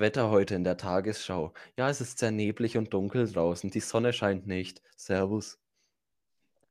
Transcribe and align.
Wetter 0.00 0.30
heute 0.30 0.54
in 0.54 0.64
der 0.64 0.78
Tagesschau. 0.78 1.52
Ja, 1.76 1.90
es 1.90 2.00
ist 2.00 2.18
sehr 2.18 2.30
neblig 2.30 2.78
und 2.78 2.92
dunkel 2.92 3.30
draußen. 3.30 3.70
Die 3.70 3.80
Sonne 3.80 4.12
scheint 4.12 4.46
nicht. 4.46 4.82
Servus. 4.96 5.58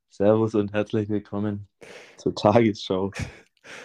Servus 0.10 0.56
und 0.56 0.74
herzlich 0.74 1.10
willkommen 1.10 1.68
zur 2.18 2.34
Tagesschau. 2.34 3.12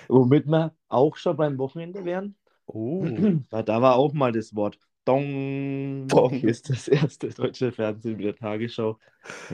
Womit 0.08 0.46
wir 0.46 0.74
auch 0.88 1.16
schon 1.16 1.36
beim 1.36 1.58
Wochenende 1.58 2.06
wären. 2.06 2.36
Oh. 2.64 3.04
Weil 3.50 3.64
da 3.64 3.82
war 3.82 3.96
auch 3.96 4.14
mal 4.14 4.32
das 4.32 4.54
Wort 4.54 4.78
Dong. 5.04 6.08
Dong. 6.08 6.40
ist 6.40 6.70
das 6.70 6.88
erste 6.88 7.28
deutsche 7.28 7.70
Fernsehen 7.70 8.16
mit 8.16 8.24
der 8.24 8.36
Tagesschau. 8.36 8.98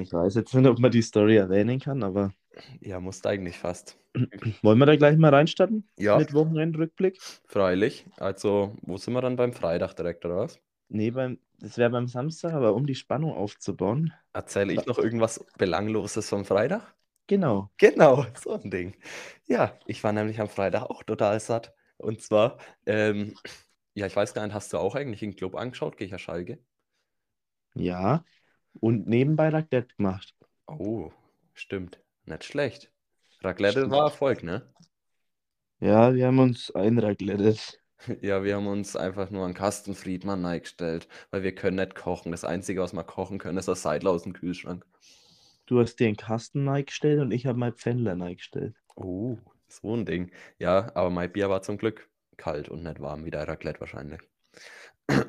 Ich 0.01 0.13
weiß 0.13 0.37
jetzt 0.37 0.55
nicht, 0.55 0.69
ob 0.69 0.79
man 0.79 0.93
die 0.93 1.03
Story 1.03 1.37
erwähnen 1.37 1.81
kann, 1.81 2.05
aber 2.05 2.33
Ja, 2.81 3.01
musst 3.01 3.27
eigentlich 3.27 3.59
fast. 3.59 3.97
wollen 4.63 4.79
wir 4.79 4.87
da 4.87 4.97
gleich 4.97 5.17
mal 5.19 5.33
reinstarten 5.35 5.89
Ja, 5.97 6.19
mit 6.19 6.33
Wochenendrückblick? 6.33 7.21
freilich. 7.47 8.07
Also, 8.17 8.77
wo 8.83 8.97
sind 8.97 9.15
wir 9.15 9.21
dann 9.21 9.37
beim 9.37 9.53
Freitag 9.53 9.95
direkt, 9.95 10.25
oder 10.25 10.37
was? 10.39 10.59
Nee, 10.89 11.11
beim, 11.11 11.39
das 11.59 11.79
wäre 11.79 11.91
beim 11.91 12.07
Samstag, 12.09 12.53
aber 12.53 12.75
um 12.75 12.87
die 12.87 12.95
Spannung 12.95 13.33
aufzubauen. 13.33 14.13
Erzähle 14.33 14.73
ich 14.73 14.87
noch 14.87 14.99
irgendwas 14.99 15.45
Belangloses 15.57 16.29
vom 16.29 16.45
Freitag? 16.45 16.95
Genau. 17.29 17.71
Genau, 17.79 18.25
so 18.41 18.53
ein 18.55 18.71
Ding. 18.71 18.95
Ja, 19.47 19.79
ich 19.87 20.03
war 20.05 20.13
nämlich 20.13 20.41
am 20.41 20.49
Freitag 20.49 20.85
auch 20.85 21.03
total 21.03 21.41
satt. 21.41 21.75
Und 21.99 22.23
zwar, 22.23 22.59
ähm, 22.87 23.35
ja, 23.95 24.07
ich 24.07 24.17
weiß 24.17 24.35
gar 24.35 24.45
nicht, 24.47 24.55
hast 24.55 24.73
du 24.73 24.79
auch 24.79 24.95
eigentlich 24.95 25.23
einen 25.23 25.37
Club 25.37 25.55
angeschaut, 25.55 25.97
Gecher 25.97 26.19
Schalke? 26.19 26.59
Ja. 27.75 28.25
Und 28.75 29.09
nebenbei 29.09 29.49
Raclette 29.51 29.95
gemacht. 29.97 30.35
Oh, 30.69 31.13
stimmt. 31.53 32.01
Nicht 32.31 32.45
schlecht. 32.45 32.93
Raclette 33.43 33.81
Stimmt. 33.81 33.91
war 33.91 34.05
Erfolg, 34.05 34.45
ne? 34.45 34.63
Ja, 35.81 36.15
wir 36.15 36.27
haben 36.27 36.39
uns 36.39 36.71
einraclettet. 36.71 37.77
Ja, 38.23 38.43
wir 38.43 38.57
haben 38.57 38.67
uns 38.67 38.97
einfach 38.97 39.29
nur 39.29 39.45
an 39.45 39.53
Kasten 39.53 39.95
Friedmann 39.95 40.47
eingestellt, 40.47 41.07
weil 41.31 41.43
wir 41.43 41.55
können 41.55 41.77
nicht 41.77 41.95
kochen. 41.95 42.33
Das 42.33 42.45
Einzige, 42.45 42.81
was 42.81 42.95
wir 42.95 43.05
kochen 43.05 43.39
können, 43.39 43.59
ist 43.59 43.69
das 43.69 43.83
Seidler 43.83 44.13
aus 44.13 44.23
dem 44.23 44.33
Kühlschrank. 44.33 44.87
Du 45.67 45.79
hast 45.79 45.97
dir 45.97 46.07
einen 46.07 46.17
Kasten 46.17 46.67
eingestellt 46.67 47.21
und 47.21 47.31
ich 47.31 47.45
habe 47.45 47.59
mein 47.59 47.75
Pfändler 47.75 48.13
eingestellt. 48.13 48.75
Oh, 48.97 49.37
so 49.69 49.95
ein 49.95 50.07
Ding. 50.07 50.33
Ja, 50.59 50.91
aber 50.95 51.11
mein 51.11 51.31
Bier 51.31 51.51
war 51.51 51.61
zum 51.61 51.77
Glück 51.77 52.09
kalt 52.39 52.71
und 52.71 52.85
nicht 52.85 53.01
warm, 53.01 53.27
wie 53.27 53.31
der 53.31 53.47
Raclette 53.47 53.81
wahrscheinlich. 53.81 54.21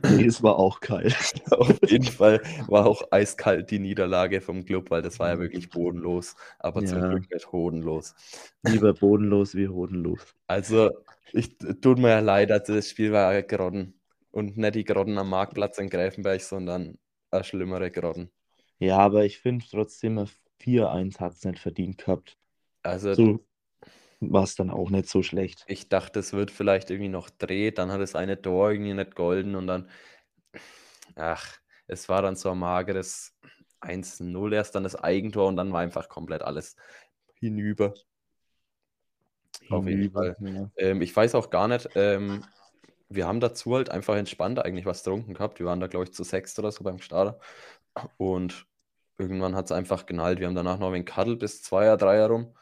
Nee, 0.03 0.25
es 0.25 0.41
war 0.43 0.57
auch 0.57 0.79
kalt. 0.79 1.15
Auf 1.51 1.79
jeden 1.87 2.05
Fall 2.05 2.41
war 2.67 2.85
auch 2.87 3.03
eiskalt 3.11 3.71
die 3.71 3.79
Niederlage 3.79 4.41
vom 4.41 4.65
Club, 4.65 4.91
weil 4.91 5.01
das 5.01 5.19
war 5.19 5.29
ja 5.29 5.39
wirklich 5.39 5.69
bodenlos, 5.69 6.35
aber 6.59 6.83
zum 6.85 7.03
Ja. 7.03 7.07
Glück 7.07 7.29
nicht 7.31 7.51
hodenlos. 7.51 8.15
Lieber 8.63 8.93
bodenlos 8.93 9.55
wie 9.55 9.67
hodenlos. 9.67 10.35
Also, 10.47 10.91
ich 11.33 11.57
tut 11.57 11.97
mir 11.99 12.09
ja 12.09 12.19
leid, 12.19 12.51
also 12.51 12.73
das 12.75 12.89
Spiel 12.89 13.11
war 13.11 13.33
ja 13.33 13.41
Grodden. 13.41 13.99
Und 14.31 14.57
nicht 14.57 14.75
die 14.75 14.83
Grodden 14.85 15.17
am 15.17 15.29
Marktplatz 15.29 15.77
in 15.77 15.89
Gräfenberg, 15.89 16.41
sondern 16.41 16.97
eine 17.31 17.43
schlimmere 17.43 17.91
Grodden. 17.91 18.31
Ja, 18.79 18.97
aber 18.97 19.25
ich 19.25 19.39
finde 19.39 19.65
trotzdem, 19.69 20.17
ein 20.17 20.29
4-1 20.59 21.19
hat 21.19 21.33
es 21.33 21.43
nicht 21.45 21.59
verdient 21.59 21.97
gehabt. 21.99 22.37
Also, 22.83 23.13
So 23.13 23.45
war 24.21 24.43
es 24.43 24.55
dann 24.55 24.69
auch 24.69 24.89
nicht 24.89 25.09
so 25.09 25.23
schlecht. 25.23 25.65
ich 25.67 25.89
dachte, 25.89 26.19
es 26.19 26.33
wird 26.33 26.51
vielleicht 26.51 26.89
irgendwie 26.89 27.09
noch 27.09 27.29
dreht, 27.29 27.77
dann 27.77 27.91
hat 27.91 28.01
das 28.01 28.15
eine 28.15 28.41
Tor 28.41 28.71
irgendwie 28.71 28.93
nicht 28.93 29.15
golden 29.15 29.55
und 29.55 29.67
dann, 29.67 29.89
ach, 31.15 31.59
es 31.87 32.07
war 32.07 32.21
dann 32.21 32.35
so 32.35 32.51
ein 32.51 32.59
mageres 32.59 33.35
1-0 33.81 34.53
erst, 34.53 34.75
dann 34.75 34.83
das 34.83 34.95
Eigentor 34.95 35.47
und 35.47 35.57
dann 35.57 35.73
war 35.73 35.81
einfach 35.81 36.07
komplett 36.07 36.43
alles 36.43 36.75
hinüber. 37.33 37.93
Auf 39.69 39.85
jeden 39.85 40.01
Hinüber, 40.01 40.35
Fall. 40.35 40.53
ja. 40.53 40.71
Ähm, 40.77 41.01
ich 41.01 41.15
weiß 41.15 41.35
auch 41.35 41.49
gar 41.49 41.67
nicht, 41.67 41.89
ähm, 41.95 42.43
wir 43.09 43.27
haben 43.27 43.39
dazu 43.39 43.75
halt 43.75 43.89
einfach 43.89 44.15
entspannt 44.15 44.59
eigentlich 44.59 44.85
was 44.85 45.03
getrunken 45.03 45.33
gehabt. 45.33 45.59
Wir 45.59 45.65
waren 45.65 45.79
da, 45.79 45.87
glaube 45.87 46.05
ich, 46.05 46.13
zu 46.13 46.23
sechst 46.23 46.57
oder 46.59 46.71
so 46.71 46.83
beim 46.83 46.99
Starter. 46.99 47.39
Und 48.17 48.65
irgendwann 49.17 49.55
hat 49.55 49.65
es 49.65 49.71
einfach 49.71 50.05
genallt. 50.05 50.39
Wir 50.39 50.47
haben 50.47 50.55
danach 50.55 50.79
noch 50.79 50.87
ein 50.87 50.93
wenig 50.93 51.07
Kaddel 51.07 51.35
bis 51.35 51.61
Zweier, 51.61 51.97
Dreier 51.97 52.27
rum. 52.27 52.55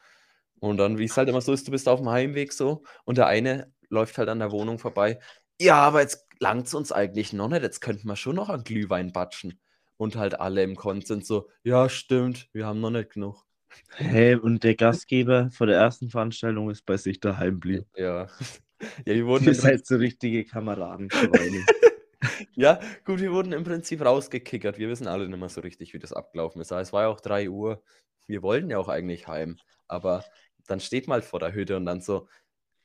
Und 0.60 0.78
dann, 0.78 0.98
wie 0.98 1.06
es 1.06 1.18
halt 1.18 1.30
immer 1.30 1.42
so 1.42 1.54
ist, 1.54 1.68
du 1.68 1.72
bist 1.72 1.88
auf 1.88 2.00
dem 2.00 2.10
Heimweg 2.10 2.54
so 2.54 2.84
und 3.06 3.18
der 3.18 3.28
eine 3.28 3.72
läuft 3.90 4.18
halt 4.18 4.30
an 4.30 4.40
der 4.40 4.52
Wohnung 4.52 4.80
vorbei. 4.80 5.20
Ja, 5.60 5.76
aber 5.76 6.02
jetzt 6.02 6.26
langt 6.40 6.68
es 6.68 6.74
uns 6.74 6.92
eigentlich 6.92 7.34
noch 7.34 7.50
nicht. 7.50 7.64
Jetzt 7.64 7.82
könnten 7.82 8.08
wir 8.08 8.16
schon 8.16 8.36
noch 8.36 8.50
an 8.50 8.64
Glühwein 8.64 9.12
batschen. 9.12 9.60
Und 9.98 10.16
halt 10.16 10.40
alle 10.40 10.64
im 10.64 10.78
Konsens 10.78 11.28
so, 11.28 11.50
ja, 11.64 11.90
stimmt, 11.90 12.48
wir 12.54 12.66
haben 12.66 12.80
noch 12.80 12.90
nicht 12.90 13.10
genug. 13.10 13.44
Hey, 13.90 14.36
und 14.36 14.64
der 14.64 14.76
Gastgeber 14.76 15.50
vor 15.52 15.68
der 15.68 15.78
ersten 15.78 16.10
Veranstaltung 16.10 16.70
ist 16.70 16.86
bei 16.86 16.96
sich 16.96 17.20
daheim 17.20 17.60
blieb. 17.60 17.86
Ja. 17.96 18.28
Ja, 19.06 19.14
wir 19.14 19.26
wurden 19.26 19.44
Ihr 19.44 19.56
seid 19.56 19.86
so 19.86 19.98
richtige 19.98 20.46
Kameradenschweine. 20.46 21.66
Ja, 22.54 22.80
gut, 23.06 23.20
wir 23.20 23.32
wurden 23.32 23.52
im 23.54 23.64
Prinzip 23.64 24.04
rausgekickert. 24.04 24.78
Wir 24.78 24.90
wissen 24.90 25.08
alle 25.08 25.28
nicht 25.28 25.40
mehr 25.40 25.50
so 25.50 25.62
richtig, 25.62 25.94
wie 25.94 26.00
das 26.00 26.14
abgelaufen 26.14 26.62
ist. 26.62 26.72
Aber 26.72 26.82
es 26.82 26.94
war 26.94 27.04
ja 27.04 27.08
auch 27.10 27.20
3 27.20 27.50
Uhr. 27.50 27.84
Wir 28.28 28.42
wollten 28.42 28.70
ja 28.70 28.78
auch 28.78 28.88
eigentlich 28.88 29.28
heim. 29.28 29.58
Aber 29.88 30.24
dann 30.70 30.80
steht 30.80 31.08
mal 31.08 31.22
vor 31.22 31.40
der 31.40 31.54
Hütte 31.54 31.78
und 31.78 31.86
dann 31.86 32.02
so, 32.02 32.28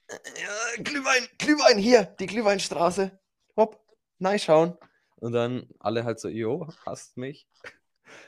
"Äh, 0.09 0.17
ja, 0.41 0.83
Glühwein, 0.83 1.27
Glühwein 1.39 1.79
hier, 1.79 2.05
die 2.05 2.27
Glühweinstraße. 2.27 3.19
Hopp, 3.57 3.81
nein, 4.19 4.39
schauen. 4.39 4.77
Und 5.17 5.33
dann 5.33 5.69
alle 5.79 6.05
halt 6.05 6.21
so, 6.21 6.29
jo, 6.29 6.69
hasst 6.85 7.17
mich. 7.17 7.49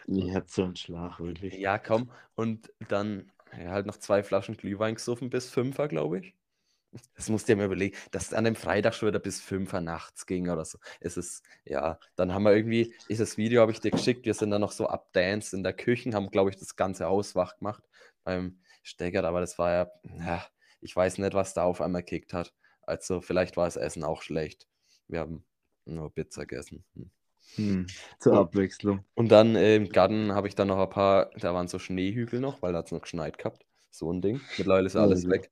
Ihr 0.06 0.34
habt 0.34 0.50
so 0.50 0.64
einen 0.64 0.76
Schlag, 0.76 1.20
wirklich. 1.20 1.54
Ja, 1.54 1.78
komm. 1.78 2.10
Und 2.34 2.72
dann 2.88 3.30
ja, 3.52 3.70
halt 3.70 3.86
noch 3.86 3.96
zwei 3.98 4.22
Flaschen 4.22 4.56
Glühwein 4.56 4.94
gesoffen 4.94 5.30
bis 5.30 5.48
Fünfer, 5.50 5.88
glaube 5.88 6.20
ich. 6.20 6.34
Das 7.14 7.28
musst 7.28 7.48
du 7.48 7.52
dir 7.52 7.56
mal 7.56 7.66
überlegen, 7.66 7.96
dass 8.10 8.28
es 8.28 8.32
an 8.32 8.44
dem 8.44 8.56
Freitag 8.56 8.94
schon 8.94 9.08
wieder 9.08 9.18
bis 9.18 9.40
5 9.40 9.72
Uhr 9.72 9.80
nachts 9.80 10.26
ging 10.26 10.48
oder 10.48 10.64
so. 10.64 10.78
Es 11.00 11.16
ist, 11.16 11.42
ja, 11.64 11.98
dann 12.14 12.32
haben 12.32 12.44
wir 12.44 12.54
irgendwie, 12.54 12.94
ist 13.08 13.20
das 13.20 13.36
Video 13.36 13.60
habe 13.60 13.72
ich 13.72 13.80
dir 13.80 13.90
geschickt, 13.90 14.24
wir 14.24 14.34
sind 14.34 14.50
dann 14.50 14.60
noch 14.60 14.72
so 14.72 14.86
abdanced 14.88 15.52
in 15.52 15.62
der 15.62 15.74
Küche, 15.74 16.12
haben, 16.12 16.30
glaube 16.30 16.50
ich, 16.50 16.56
das 16.56 16.76
ganze 16.76 17.06
Haus 17.06 17.34
wach 17.34 17.58
gemacht 17.58 17.82
beim 18.24 18.58
Steckert, 18.86 19.24
aber 19.24 19.40
das 19.40 19.58
war 19.58 19.72
ja, 19.72 19.90
ja, 20.18 20.46
ich 20.80 20.94
weiß 20.94 21.18
nicht, 21.18 21.34
was 21.34 21.54
da 21.54 21.64
auf 21.64 21.80
einmal 21.80 22.02
gekickt 22.02 22.32
hat. 22.32 22.54
Also 22.82 23.20
vielleicht 23.20 23.56
war 23.56 23.64
das 23.66 23.76
Essen 23.76 24.04
auch 24.04 24.22
schlecht. 24.22 24.68
Wir 25.08 25.20
haben 25.20 25.44
nur 25.84 26.12
Pizza 26.14 26.46
gegessen. 26.46 26.84
Hm. 26.94 27.10
Hm, 27.56 27.86
zur. 28.18 28.34
Abwechslung. 28.38 29.04
Und 29.14 29.30
dann 29.30 29.56
äh, 29.56 29.76
im 29.76 29.88
Garten 29.88 30.32
habe 30.32 30.48
ich 30.48 30.54
dann 30.54 30.68
noch 30.68 30.78
ein 30.78 30.90
paar, 30.90 31.30
da 31.40 31.54
waren 31.54 31.68
so 31.68 31.78
Schneehügel 31.78 32.40
noch, 32.40 32.62
weil 32.62 32.72
da 32.72 32.78
hat 32.80 32.86
es 32.86 32.92
noch 32.92 33.02
geschneit 33.02 33.38
gehabt. 33.38 33.66
So 33.90 34.12
ein 34.12 34.20
Ding. 34.22 34.40
Mittlerweile 34.56 34.86
ist 34.86 34.96
Oh 34.96 35.00
alles 35.02 35.28
je. 35.28 35.28
weg. 35.28 35.50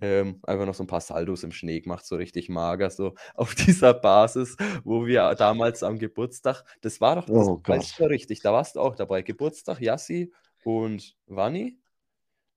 Ähm, 0.00 0.40
einfach 0.44 0.66
noch 0.66 0.74
so 0.74 0.84
ein 0.84 0.88
paar 0.88 1.00
Saldos 1.00 1.44
im 1.44 1.52
Schnee 1.52 1.80
gemacht, 1.80 2.06
so 2.06 2.16
richtig 2.16 2.48
mager, 2.48 2.90
so 2.90 3.14
auf 3.36 3.54
dieser 3.54 3.94
Basis, 3.94 4.56
wo 4.84 5.06
wir 5.06 5.34
damals 5.36 5.82
am 5.84 5.98
Geburtstag, 5.98 6.64
das 6.82 7.00
war 7.00 7.16
doch, 7.16 7.30
das 7.30 7.52
Oh 7.52 7.58
weiß 7.66 7.86
ich 7.90 7.98
Gott. 7.98 8.00
noch 8.00 8.08
richtig, 8.10 8.42
da 8.42 8.52
warst 8.52 8.76
du 8.76 8.80
auch 8.80 8.96
dabei. 8.96 9.22
Geburtstag, 9.22 9.80
Yassi 9.80 10.32
und 10.64 11.16
Wanni. 11.26 11.78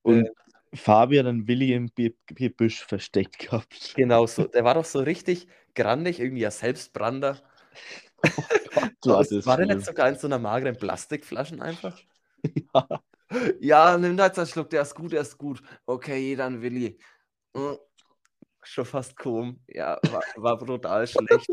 Und 0.06 0.26
Äh, 0.26 0.30
Fabian 0.74 1.26
und 1.26 1.48
Willi 1.48 1.72
im 1.72 1.88
Ge- 1.94 2.14
Gebüsch 2.26 2.84
versteckt 2.84 3.38
gehabt. 3.40 3.94
genau 3.94 4.26
so, 4.26 4.46
der 4.46 4.64
war 4.64 4.74
doch 4.74 4.84
so 4.84 5.00
richtig 5.00 5.48
grandig, 5.74 6.20
irgendwie 6.20 6.46
ein 6.46 6.52
Selbstbrander. 6.52 7.42
War 9.04 9.18
Aus, 9.18 9.28
das 9.28 9.46
war 9.46 9.56
der 9.56 9.66
nicht 9.66 9.84
sogar 9.84 10.08
in 10.08 10.16
so 10.16 10.26
einer 10.26 10.38
mageren 10.38 10.76
Plastikflaschen 10.76 11.60
einfach? 11.60 11.98
Ja. 12.74 12.88
Ja, 13.60 13.98
nimm 13.98 14.16
da 14.16 14.26
jetzt 14.26 14.38
einen 14.38 14.46
Schluck, 14.46 14.70
der 14.70 14.82
ist 14.82 14.94
gut, 14.94 15.12
der 15.12 15.22
ist 15.22 15.36
gut. 15.36 15.60
Okay, 15.84 16.36
dann 16.36 16.62
Willi. 16.62 16.98
Hm, 17.56 17.76
Schon 18.62 18.84
fast 18.84 19.16
komisch. 19.16 19.56
Ja, 19.68 19.98
war, 20.04 20.22
war 20.36 20.58
brutal 20.58 21.06
schlecht. 21.06 21.48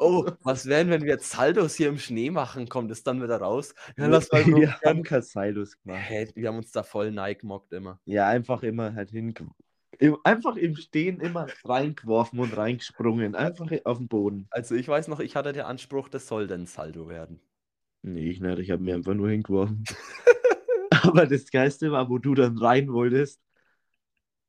Oh, 0.00 0.30
was 0.44 0.66
wären, 0.66 0.90
wenn 0.90 1.02
wir 1.02 1.08
jetzt 1.08 1.30
Saldos 1.30 1.74
hier 1.74 1.88
im 1.88 1.98
Schnee 1.98 2.30
machen? 2.30 2.68
Kommt 2.68 2.90
es 2.92 3.02
dann 3.02 3.20
wieder 3.20 3.38
raus? 3.38 3.74
Ja, 3.96 4.06
lass 4.06 4.30
mal 4.30 4.44
Wir 4.46 4.72
haben 4.72 4.80
probieren. 4.80 5.02
kein 5.02 5.22
Silos 5.22 5.76
gemacht. 5.80 6.02
Hä, 6.08 6.28
wir 6.36 6.48
haben 6.48 6.58
uns 6.58 6.70
da 6.70 6.84
voll 6.84 7.10
neigemockt 7.10 7.72
immer. 7.72 8.00
Ja, 8.04 8.28
einfach 8.28 8.62
immer 8.62 8.94
halt 8.94 9.10
hin. 9.10 9.34
Einfach 10.22 10.56
im 10.56 10.76
Stehen 10.76 11.20
immer 11.20 11.48
reingeworfen 11.64 12.38
und 12.38 12.56
reingesprungen. 12.56 13.34
Einfach 13.34 13.68
auf 13.84 13.98
den 13.98 14.06
Boden. 14.06 14.46
Also 14.50 14.76
ich 14.76 14.86
weiß 14.86 15.08
noch, 15.08 15.18
ich 15.18 15.34
hatte 15.34 15.52
den 15.52 15.62
Anspruch, 15.64 16.08
das 16.08 16.28
soll 16.28 16.46
denn 16.46 16.66
Saldo 16.66 17.08
werden. 17.08 17.40
Nee, 18.02 18.30
ich 18.30 18.40
nicht. 18.40 18.58
Ich 18.60 18.70
habe 18.70 18.82
mir 18.82 18.94
einfach 18.94 19.14
nur 19.14 19.30
hingeworfen. 19.30 19.82
Aber 21.02 21.26
das 21.26 21.50
Geiste 21.50 21.90
war, 21.90 22.08
wo 22.08 22.18
du 22.18 22.34
dann 22.34 22.56
rein 22.58 22.92
wolltest, 22.92 23.40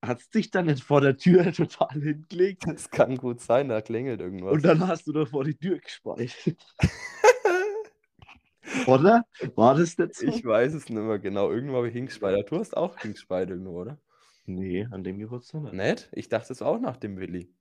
hat 0.02 0.20
es 0.20 0.30
dich 0.30 0.52
dann 0.52 0.68
nicht 0.68 0.84
vor 0.84 1.02
der 1.02 1.18
Tür 1.18 1.44
total 1.54 2.02
hingelegt. 2.02 2.64
Das 2.66 2.90
kann 2.90 3.18
gut 3.18 3.42
sein, 3.42 3.70
da 3.70 3.82
klingelt 3.82 4.22
irgendwas. 4.22 4.54
Und 4.54 4.66
dann 4.66 4.88
hast 4.88 5.08
du 5.08 5.14
doch 5.14 5.28
vor 5.28 5.44
die 5.44 5.56
Tür 5.56 5.80
gespeit. 5.80 6.36
Oder? 8.86 9.26
War 9.56 9.76
das 9.76 9.98
nicht 9.98 10.16
so? 10.16 10.28
ich 10.28 10.46
weiß 10.46 10.74
es 10.74 10.90
nicht 10.90 11.02
mehr 11.02 11.20
genau. 11.20 11.52
Irgendwo 11.52 11.78
habe 11.78 11.88
ich 11.88 11.94
hingespeichert. 11.94 12.52
Du 12.52 12.60
hast 12.60 12.78
auch 12.78 12.98
hingespeichert 13.00 13.52
irgendwo, 13.52 13.82
oder? 13.82 13.98
Nee, 14.46 14.88
an 14.92 15.04
dem 15.04 15.18
Geburtstag 15.18 15.64
nicht. 15.64 15.74
Nett? 15.74 16.10
Ich 16.14 16.30
dachte 16.30 16.54
es 16.54 16.62
auch 16.62 16.80
nach 16.80 16.98
dem 16.98 17.18
Willi. 17.18 17.52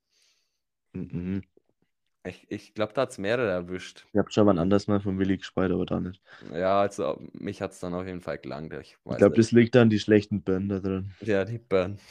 Mhm. 0.93 1.43
Ich, 2.29 2.51
ich 2.51 2.75
glaube, 2.75 2.93
da 2.93 3.03
hat 3.03 3.11
es 3.11 3.19
mehrere 3.19 3.51
erwischt. 3.51 4.07
Ich 4.13 4.19
habe 4.19 4.31
schon 4.31 4.47
mal 4.47 4.59
anders 4.59 4.87
mal 4.87 5.01
von 5.01 5.19
Willi 5.19 5.39
gespeit, 5.39 5.71
aber 5.71 5.87
da 5.87 6.01
nicht. 6.01 6.23
Ja, 6.53 6.81
also 6.81 7.21
mich 7.33 7.61
hat 7.63 7.73
es 7.73 7.81
dann 7.81 7.95
auf 7.95 8.07
jeden 8.07 8.21
Fall 8.21 8.39
gelangt. 8.39 8.73
Ich 8.75 8.97
Ich 9.05 9.17
glaube, 9.17 9.37
das 9.37 9.53
liegt 9.53 9.77
an 9.77 9.91
die 9.91 9.99
schlechten 9.99 10.43
Birnen 10.43 10.69
da 10.69 10.81
drin. 10.81 11.13
Ja, 11.21 11.45
die 11.45 11.59
Burn. 11.59 11.99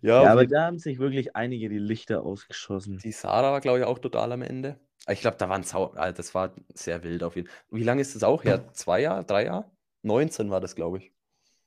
Ja, 0.00 0.22
Ja, 0.22 0.32
aber 0.32 0.46
da 0.46 0.64
haben 0.64 0.78
sich 0.78 0.98
wirklich 0.98 1.36
einige 1.36 1.68
die 1.68 1.78
Lichter 1.78 2.22
ausgeschossen. 2.22 2.96
die 2.96 3.12
Sarah 3.12 3.52
war, 3.52 3.60
glaube 3.60 3.80
ich, 3.80 3.84
auch 3.84 3.98
total 3.98 4.32
am 4.32 4.40
Ende. 4.40 4.80
Ich 5.10 5.20
glaube, 5.20 5.36
da 5.36 5.48
waren 5.48 5.62
Sau 5.62 5.92
ah, 5.94 6.10
das 6.10 6.34
war 6.34 6.54
sehr 6.74 7.02
wild 7.02 7.22
auf 7.22 7.36
jeden 7.36 7.48
Fall. 7.48 7.56
Wie 7.70 7.82
lange 7.82 8.00
ist 8.00 8.14
das 8.14 8.22
auch 8.22 8.44
her? 8.44 8.62
Zwei 8.72 9.00
Jahre, 9.00 9.24
drei 9.24 9.44
Jahre? 9.44 9.70
19 10.02 10.50
war 10.50 10.60
das, 10.60 10.74
glaube 10.74 10.98
ich. 10.98 11.12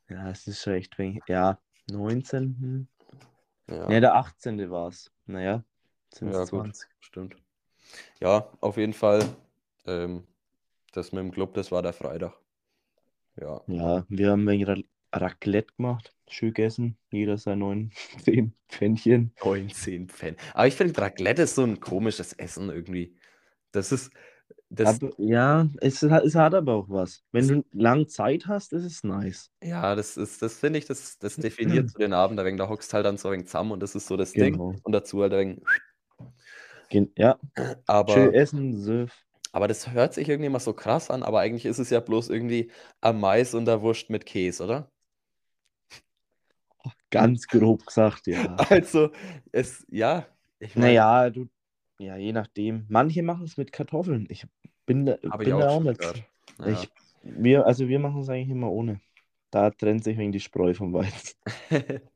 Ja, 0.09 0.29
es 0.29 0.47
ist 0.47 0.61
schon 0.61 0.73
echt 0.73 0.97
wenig. 0.97 1.21
Ja, 1.27 1.59
19. 1.91 2.57
Hm. 2.59 2.87
Ja, 3.67 3.87
Ne, 3.87 4.01
der 4.01 4.15
18. 4.15 4.69
war 4.69 4.89
es. 4.89 5.11
Naja, 5.25 5.63
sind 6.13 6.31
ja 6.31 6.41
es 6.43 6.49
gut, 6.51 6.63
20. 6.63 6.89
stimmt. 6.99 7.35
Ja, 8.21 8.49
auf 8.61 8.77
jeden 8.77 8.93
Fall. 8.93 9.25
Ähm, 9.85 10.25
das 10.93 11.11
mit 11.13 11.23
dem 11.23 11.31
Club, 11.31 11.53
das 11.55 11.71
war 11.71 11.81
der 11.83 11.93
Freitag. 11.93 12.33
Ja, 13.35 13.61
Ja, 13.65 14.05
wir 14.09 14.29
haben 14.31 14.45
wegen 14.47 14.65
Ra 14.65 14.75
Raclette 15.13 15.73
gemacht. 15.75 16.13
Schön 16.29 16.49
gegessen. 16.53 16.97
Jeder 17.11 17.37
sein 17.39 17.57
neun, 17.59 17.91
zehn 18.17 18.53
Pfännchen. 18.69 19.33
19 19.43 20.07
Pfennig. 20.09 20.39
Aber 20.53 20.67
ich 20.67 20.75
finde, 20.75 20.99
Raclette 21.01 21.43
ist 21.43 21.55
so 21.55 21.63
ein 21.63 21.79
komisches 21.79 22.33
Essen 22.33 22.69
irgendwie. 22.69 23.15
Das 23.71 23.91
ist, 23.91 24.11
das, 24.69 24.99
Aber, 24.99 25.11
ja, 25.17 25.67
es, 25.81 26.01
hat- 26.03 26.23
es 26.23 26.35
hat 26.35 26.53
aber 26.55 26.73
auch 26.75 26.89
was. 26.89 27.23
Wenn 27.31 27.47
du 27.47 27.65
lang 27.71 28.07
Zeit 28.07 28.47
hast, 28.47 28.73
ist 28.73 28.85
es 28.85 29.03
nice. 29.03 29.51
ja, 29.63 29.95
das 29.95 30.17
ist, 30.17 30.41
das 30.41 30.57
finde 30.57 30.79
ich, 30.79 30.85
das, 30.85 31.19
das 31.19 31.37
definiert 31.39 31.89
so 31.89 31.99
den 31.99 32.13
Abend. 32.13 32.39
Da 32.39 32.69
hockst 32.69 32.93
halt 32.93 33.05
dann 33.05 33.17
so 33.17 33.27
ein 33.29 33.33
wenig 33.33 33.47
zusammen 33.47 33.71
und 33.71 33.79
das 33.81 33.95
ist 33.95 34.07
so 34.07 34.17
das 34.17 34.37
Ding. 34.37 34.59
Genau. 34.59 34.75
Und 34.83 34.91
dazu 34.93 35.21
halt 35.21 35.33
ein. 35.33 35.61
Gen 36.91 37.11
ja, 37.17 37.39
Aber, 37.87 38.13
schön 38.13 38.33
essen, 38.33 38.77
Söf. 38.79 39.25
aber 39.53 39.67
das 39.67 39.91
hört 39.91 40.13
sich 40.13 40.27
irgendwie 40.29 40.47
immer 40.47 40.59
so 40.59 40.73
krass 40.73 41.09
an, 41.09 41.23
aber 41.23 41.39
eigentlich 41.39 41.65
ist 41.65 41.79
es 41.79 41.89
ja 41.89 41.99
bloß 42.01 42.29
irgendwie 42.29 42.71
am 43.01 43.19
Mais 43.19 43.53
und 43.53 43.65
der 43.65 43.81
Wurst 43.81 44.09
mit 44.09 44.25
Käse, 44.25 44.63
oder? 44.65 44.91
Ganz 47.09 47.47
grob 47.47 47.85
gesagt, 47.85 48.27
ja. 48.27 48.55
Also, 48.69 49.09
es, 49.51 49.85
ja, 49.89 50.25
ich 50.59 50.75
meine, 50.75 50.87
Naja, 50.87 51.29
du, 51.29 51.47
ja, 51.99 52.17
je 52.17 52.31
nachdem. 52.33 52.85
Manche 52.89 53.23
machen 53.23 53.43
es 53.45 53.57
mit 53.57 53.71
Kartoffeln. 53.71 54.27
Ich 54.29 54.45
bin 54.85 55.05
da, 55.05 55.17
habe 55.29 55.43
ich 55.43 55.49
bin 55.49 55.57
da 55.59 55.67
auch 55.67 55.69
auch 55.69 55.81
schon 55.81 55.83
nicht. 55.83 55.99
gehört. 55.99 56.23
Ja. 56.59 56.67
Ich, 56.67 56.89
wir, 57.23 57.65
also 57.65 57.87
wir 57.87 57.99
machen 57.99 58.21
es 58.21 58.29
eigentlich 58.29 58.49
immer 58.49 58.71
ohne. 58.71 59.01
Da 59.51 59.69
trennt 59.71 60.03
sich 60.03 60.17
wegen 60.17 60.31
die 60.31 60.39
Spreu 60.39 60.73
vom 60.73 60.93
Weizen. 60.93 61.35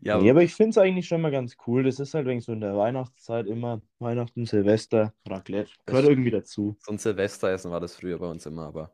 ja, 0.00 0.18
Nee, 0.18 0.30
aber 0.30 0.42
ich 0.42 0.54
finde 0.54 0.70
es 0.70 0.78
eigentlich 0.78 1.06
schon 1.08 1.20
mal 1.20 1.30
ganz 1.30 1.56
cool. 1.66 1.82
Das 1.84 1.98
ist 2.00 2.14
halt 2.14 2.26
wegen 2.26 2.40
so 2.40 2.52
in 2.52 2.60
der 2.60 2.76
Weihnachtszeit 2.76 3.46
immer 3.46 3.80
Weihnachten, 3.98 4.46
Silvester, 4.46 5.14
Raclette. 5.28 5.70
Gehört 5.86 6.04
Das- 6.04 6.10
irgendwie 6.10 6.30
dazu. 6.30 6.76
so 6.80 6.92
ein 6.92 6.98
Silvesteressen 6.98 7.70
war 7.70 7.80
das 7.80 7.96
früher 7.96 8.18
bei 8.18 8.26
uns 8.26 8.46
immer, 8.46 8.66
aber 8.66 8.92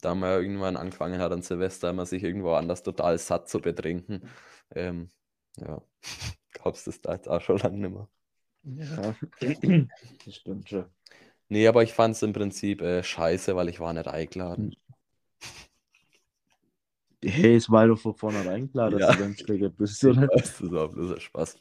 da 0.00 0.14
man 0.14 0.30
ja 0.30 0.38
irgendwann 0.38 0.76
angefangen 0.76 1.20
hat 1.20 1.32
an 1.32 1.42
Silvester 1.42 1.90
immer 1.90 2.06
sich 2.06 2.22
irgendwo 2.22 2.52
anders 2.52 2.82
total 2.82 3.18
satt 3.18 3.48
zu 3.48 3.60
betrinken, 3.60 4.22
ähm, 4.74 5.10
ja, 5.58 5.82
glaubst 6.52 6.86
du 6.86 6.90
das 6.90 7.00
da 7.00 7.12
jetzt 7.12 7.28
auch 7.28 7.40
schon 7.40 7.58
lange 7.58 7.78
nicht 7.78 7.92
mehr. 7.94 8.08
Ja, 8.64 9.14
das 10.24 10.34
stimmt 10.36 10.68
schon. 10.68 10.86
Nee, 11.48 11.66
aber 11.66 11.82
ich 11.82 11.92
fand 11.92 12.14
es 12.14 12.22
im 12.22 12.32
Prinzip 12.32 12.80
äh, 12.80 13.02
scheiße, 13.02 13.54
weil 13.56 13.68
ich 13.68 13.80
war 13.80 13.92
nicht 13.92 14.08
eingeladen. 14.08 14.74
Hey, 17.24 17.54
es 17.56 17.70
war 17.70 17.86
doch 17.86 17.98
von 17.98 18.14
vornherein 18.14 18.70
klar, 18.70 18.90
dass 18.90 19.00
Ja. 19.00 19.12
du 19.12 19.18
beim 19.20 19.34
Schläger 19.36 19.68
bist, 19.70 20.02
oder? 20.04 20.26
das 20.26 20.60
war 20.70 20.88
bloß 20.88 21.12
ein 21.12 21.20
Spaß. 21.20 21.56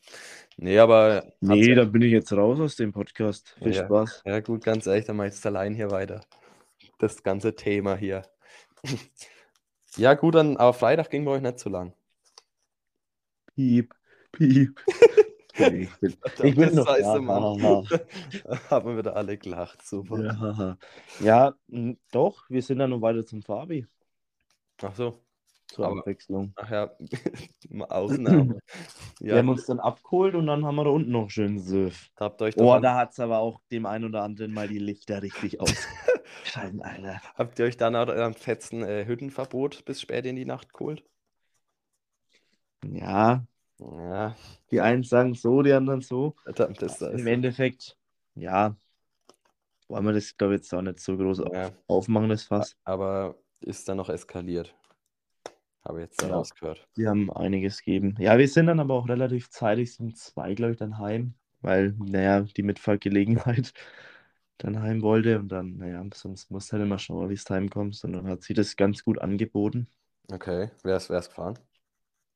Nee, 0.57 0.79
aber 0.79 1.23
Nee, 1.39 1.69
ja, 1.69 1.75
da 1.75 1.85
bin 1.85 2.01
ich 2.01 2.11
jetzt 2.11 2.33
raus 2.33 2.59
aus 2.59 2.75
dem 2.75 2.91
Podcast. 2.91 3.55
Viel 3.61 3.73
Ja. 3.73 3.85
Spaß. 3.85 4.23
ja 4.25 4.39
gut, 4.39 4.63
ganz 4.63 4.87
ehrlich, 4.87 5.05
dann 5.05 5.17
mach 5.17 5.25
ich 5.25 5.33
jetzt 5.33 5.45
allein 5.45 5.75
hier 5.75 5.91
weiter. 5.91 6.21
Das 6.97 7.21
ganze 7.23 7.55
Thema 7.55 7.95
hier. 7.95 8.23
Ja 9.97 10.13
gut, 10.13 10.35
dann, 10.35 10.55
aber 10.55 10.71
Freitag 10.73 11.09
ging 11.09 11.25
bei 11.25 11.31
euch 11.31 11.41
nicht 11.41 11.59
so 11.59 11.69
lang. 11.69 11.93
Piep, 13.55 13.93
piep. 14.31 14.79
Okay, 15.53 15.89
ich 15.91 15.99
bin, 15.99 16.15
ich 16.43 16.55
bin 16.55 16.75
noch 16.75 16.85
da. 16.97 17.19
Mann. 17.19 17.61
Haben 18.69 18.89
wir 18.89 18.97
wieder 18.99 19.17
alle 19.17 19.37
gelacht, 19.37 19.85
super. 19.85 20.23
Ja, 20.23 20.77
ja, 21.19 21.95
doch, 22.13 22.49
wir 22.49 22.61
sind 22.61 22.79
dann 22.79 22.89
noch 22.91 23.01
weiter 23.01 23.25
zum 23.25 23.43
Fabi. 23.43 23.85
Ach 24.81 24.95
so, 24.95 25.19
Zur 25.71 25.85
Aber- 25.87 25.99
Abwechslung. 25.99 26.53
ach 26.55 26.69
ja, 26.69 26.91
Ausnahme. 27.89 28.59
Wir 29.19 29.31
Ja, 29.31 29.37
haben 29.37 29.49
uns 29.49 29.65
dann 29.65 29.79
abgeholt 29.79 30.35
und 30.35 30.47
dann 30.47 30.65
haben 30.65 30.75
wir 30.75 30.83
da 30.83 30.89
unten 30.89 31.11
noch 31.11 31.29
schön 31.29 31.59
Söf. 31.59 32.09
da 32.15 32.25
habt 32.25 32.41
ihr 32.41 32.45
euch 32.45 32.57
Oh, 32.57 32.71
an, 32.71 32.81
da 32.81 32.95
hat 32.95 33.11
es 33.11 33.19
aber 33.19 33.39
auch 33.39 33.61
dem 33.71 33.85
einen 33.85 34.05
oder 34.05 34.23
anderen 34.23 34.53
mal 34.53 34.67
die 34.67 34.79
Lichter 34.79 35.21
richtig 35.21 35.59
ausgeschalten, 35.59 36.81
Alter. 36.81 37.21
habt 37.35 37.59
ihr 37.59 37.65
euch 37.65 37.77
dann 37.77 37.95
auch 37.95 38.07
am 38.09 38.33
fetzen 38.33 38.83
äh, 38.83 39.05
Hüttenverbot 39.05 39.85
bis 39.85 40.01
spät 40.01 40.25
in 40.25 40.35
die 40.35 40.45
Nacht 40.45 40.73
geholt? 40.73 41.03
Ja, 42.83 43.45
Ja, 43.79 44.35
die 44.71 44.81
einen 44.81 45.03
sagen 45.03 45.33
so, 45.35 45.61
die 45.61 45.71
anderen 45.73 46.01
so. 46.01 46.35
verdammt, 46.43 46.81
das 46.81 47.01
Im 47.01 47.19
ist. 47.19 47.27
Endeffekt, 47.27 47.97
ja, 48.35 48.75
wollen 49.87 50.05
wir 50.05 50.13
das, 50.13 50.35
glaube 50.37 50.55
ich, 50.55 50.61
jetzt 50.61 50.73
auch 50.73 50.81
nicht 50.81 50.99
so 50.99 51.15
groß 51.17 51.39
Ja, 51.53 51.71
aufmachen, 51.87 52.29
das 52.29 52.43
Fass. 52.43 52.75
aber 52.83 53.35
ist 53.59 53.87
dann 53.89 53.97
noch 53.97 54.09
eskaliert. 54.09 54.73
Habe 55.85 55.99
ich 55.99 56.05
jetzt 56.05 56.21
Ja. 56.21 56.27
daraus 56.31 56.55
gehört. 56.55 56.87
Wir 56.95 57.09
haben 57.09 57.31
einiges 57.31 57.79
gegeben. 57.83 58.15
Ja, 58.19 58.37
wir 58.37 58.47
sind 58.47 58.67
dann 58.67 58.79
aber 58.79 58.95
auch 58.95 59.07
relativ 59.07 59.49
zeitig, 59.49 59.93
sind 59.95 60.17
zwei, 60.17 60.53
glaube 60.55 60.73
ich, 60.73 60.77
dann 60.79 60.97
heim, 60.97 61.35
weil, 61.61 61.93
naja, 61.93 62.41
die 62.41 62.63
Mitfahrgelegenheit 62.63 63.73
dann 64.57 64.81
heim 64.81 65.01
wollte 65.01 65.39
und 65.39 65.49
dann, 65.49 65.77
naja, 65.77 66.05
sonst 66.13 66.51
musst 66.51 66.69
du 66.71 66.73
halt 66.73 66.83
immer 66.85 66.99
schauen, 66.99 67.29
wie 67.29 67.35
du 67.35 67.43
heimkommst 67.49 68.03
und 68.05 68.13
dann 68.13 68.27
hat 68.27 68.43
sie 68.43 68.53
das 68.53 68.75
ganz 68.75 69.03
gut 69.05 69.19
angeboten. 69.19 69.87
Okay, 70.33 70.71
wer 70.83 70.97
ist, 70.97 71.09
wer 71.11 71.19
ist 71.19 71.29
gefahren? 71.29 71.59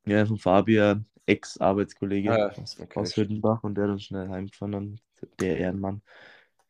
Ja, 0.07 0.25
von 0.25 0.37
Fabian, 0.37 1.05
Ex-Arbeitskollege 1.25 2.31
Ah, 2.31 2.37
ja, 2.37 2.55
aus, 2.55 2.79
okay. 2.79 3.11
aus 3.11 3.15
Hüttenbach 3.17 3.63
und 3.63 3.75
der 3.75 3.87
dann 3.87 3.99
schnell 3.99 4.29
heimgefahren, 4.29 4.71
dann 4.71 4.99
der 5.39 5.57
Ehrenmann. 5.57 6.01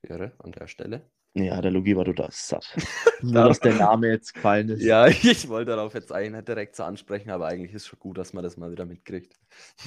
Irre 0.04 0.32
an 0.40 0.54
der 0.54 0.68
Stelle. 0.68 1.02
Ja, 1.38 1.62
der 1.62 1.72
Logi 1.72 1.96
war 1.98 2.06
total 2.06 2.30
satt. 2.32 2.66
Nur, 3.22 3.44
dass 3.44 3.60
der 3.60 3.76
Name 3.76 4.08
jetzt 4.08 4.34
gefallen 4.34 4.70
ist. 4.70 4.84
Ja, 4.84 5.08
ich 5.08 5.50
wollte 5.50 5.72
darauf 5.72 5.94
jetzt 5.94 6.14
eigentlich 6.14 6.46
direkt 6.46 6.78
so 6.78 6.84
ansprechen, 6.84 7.30
aber 7.30 7.48
eigentlich 7.48 7.74
ist 7.74 7.88
schon 7.88 8.00
gut, 8.00 8.18
dass 8.18 8.32
man 8.32 8.44
das 8.44 8.56
mal 8.56 8.72
wieder 8.72 8.86
mitkriegt. 8.86 9.38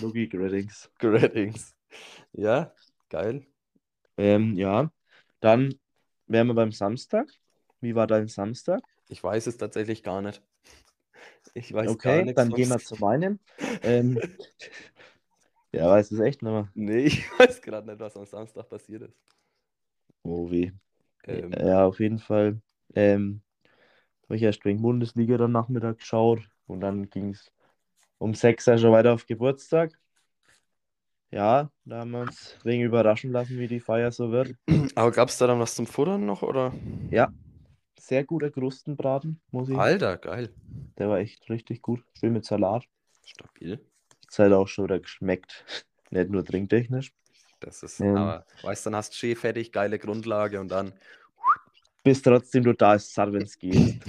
Logi 0.01 0.29
Greetings. 0.29 0.91
Greetings. 0.99 1.75
Ja, 2.33 2.73
geil. 3.09 3.47
Ähm, 4.19 4.57
ja, 4.57 4.91
dann 5.41 5.75
wären 6.27 6.49
wir 6.49 6.55
beim 6.55 6.73
Samstag. 6.73 7.29
Wie 7.81 7.95
war 7.95 8.07
dein 8.07 8.29
Samstag? 8.29 8.83
Ich 9.09 9.23
weiß 9.25 9.47
es 9.47 9.57
tatsächlich 9.57 10.03
gar 10.03 10.21
nicht. 10.21 10.43
Ich 11.55 11.73
weiß 11.73 11.87
gar 11.87 11.95
Okay, 11.95 12.25
nichts 12.25 12.37
dann 12.37 12.49
vom 12.49 12.57
gehen 12.57 12.69
wir 12.69 12.79
zu 12.79 12.97
meinem. 12.97 13.39
Ähm, 13.83 14.21
ja, 15.73 15.89
weiß 15.89 16.11
es 16.11 16.21
echt 16.21 16.43
nicht 16.43 16.53
mehr. 16.53 16.69
Nee, 16.75 17.07
ich 17.07 17.39
weiß 17.39 17.63
gerade 17.63 17.87
nicht, 17.87 18.01
was 18.01 18.17
am 18.17 18.27
Samstag 18.27 18.69
passiert 18.69 19.03
ist. 19.03 19.17
Oh 20.25 20.49
weh. 20.51 20.73
Ähm, 21.29 21.53
Ja, 21.53 21.87
auf 21.87 22.01
jeden 22.01 22.19
Fall. 22.19 22.61
Ähm, 22.95 23.43
habe 24.25 24.37
ich 24.37 24.43
erst 24.43 24.65
wegen 24.65 24.83
Bundesliga 24.83 25.37
dann 25.39 25.53
Nachmittag 25.53 25.99
geschaut 25.99 26.41
und 26.67 26.81
dann 26.81 27.09
ging 27.11 27.31
es 27.31 27.51
um 28.19 28.35
sechs 28.35 28.67
Uhr 28.67 28.79
schon 28.79 28.93
weiter 28.93 29.15
auf 29.15 29.27
Geburtstag. 29.27 29.99
Ja, 31.31 31.71
da 31.85 32.01
haben 32.01 32.11
wir 32.13 32.23
uns 32.23 32.57
wegen 32.65 32.83
überraschen 32.83 33.33
lassen, 33.33 33.59
wie 33.59 33.69
die 33.69 33.81
Feier 33.81 34.11
so 34.11 34.31
wird. 34.31 34.55
aber 34.95 35.11
gab 35.11 35.29
es 35.29 35.39
da 35.39 35.47
dann 35.47 35.61
was 35.61 35.75
zum 35.75 35.87
Futtern 35.87 36.25
noch, 36.25 36.43
oder? 36.43 36.73
Ja, 37.11 37.31
sehr 37.99 38.25
guter 38.25 38.51
Krustenbraten, 38.51 39.41
muss 39.51 39.69
ich. 39.69 39.79
Alter, 39.79 40.17
geil. 40.17 40.51
Der 40.99 41.09
war 41.09 41.19
echt 41.19 41.49
richtig 41.51 41.83
gut. 41.83 42.03
Schön 42.19 42.33
mit 42.33 42.45
Salat. 42.45 42.85
Stabil. 43.27 43.79
Das 44.27 44.39
hat 44.39 44.53
auch 44.53 44.69
schon 44.69 44.85
wieder 44.85 45.01
geschmeckt. 45.01 45.65
Nicht 46.11 46.31
nur 46.31 46.45
trinktechnisch. 46.45 47.13
Das 47.61 47.83
ist, 47.83 48.01
Ähm. 48.01 48.17
aber 48.17 48.47
weißt 48.63 48.87
dann 48.87 48.97
hast 48.97 49.13
du 49.13 49.17
schön 49.17 49.37
fertig, 49.37 49.73
geile 49.73 49.99
Grundlage 49.99 50.61
und 50.61 50.69
dann. 50.69 50.93
Bist 52.03 52.25
trotzdem 52.25 52.65
total 52.65 52.99
satt, 52.99 53.33
wenn 53.33 53.43
es 53.45 53.59
geht. 53.59 54.09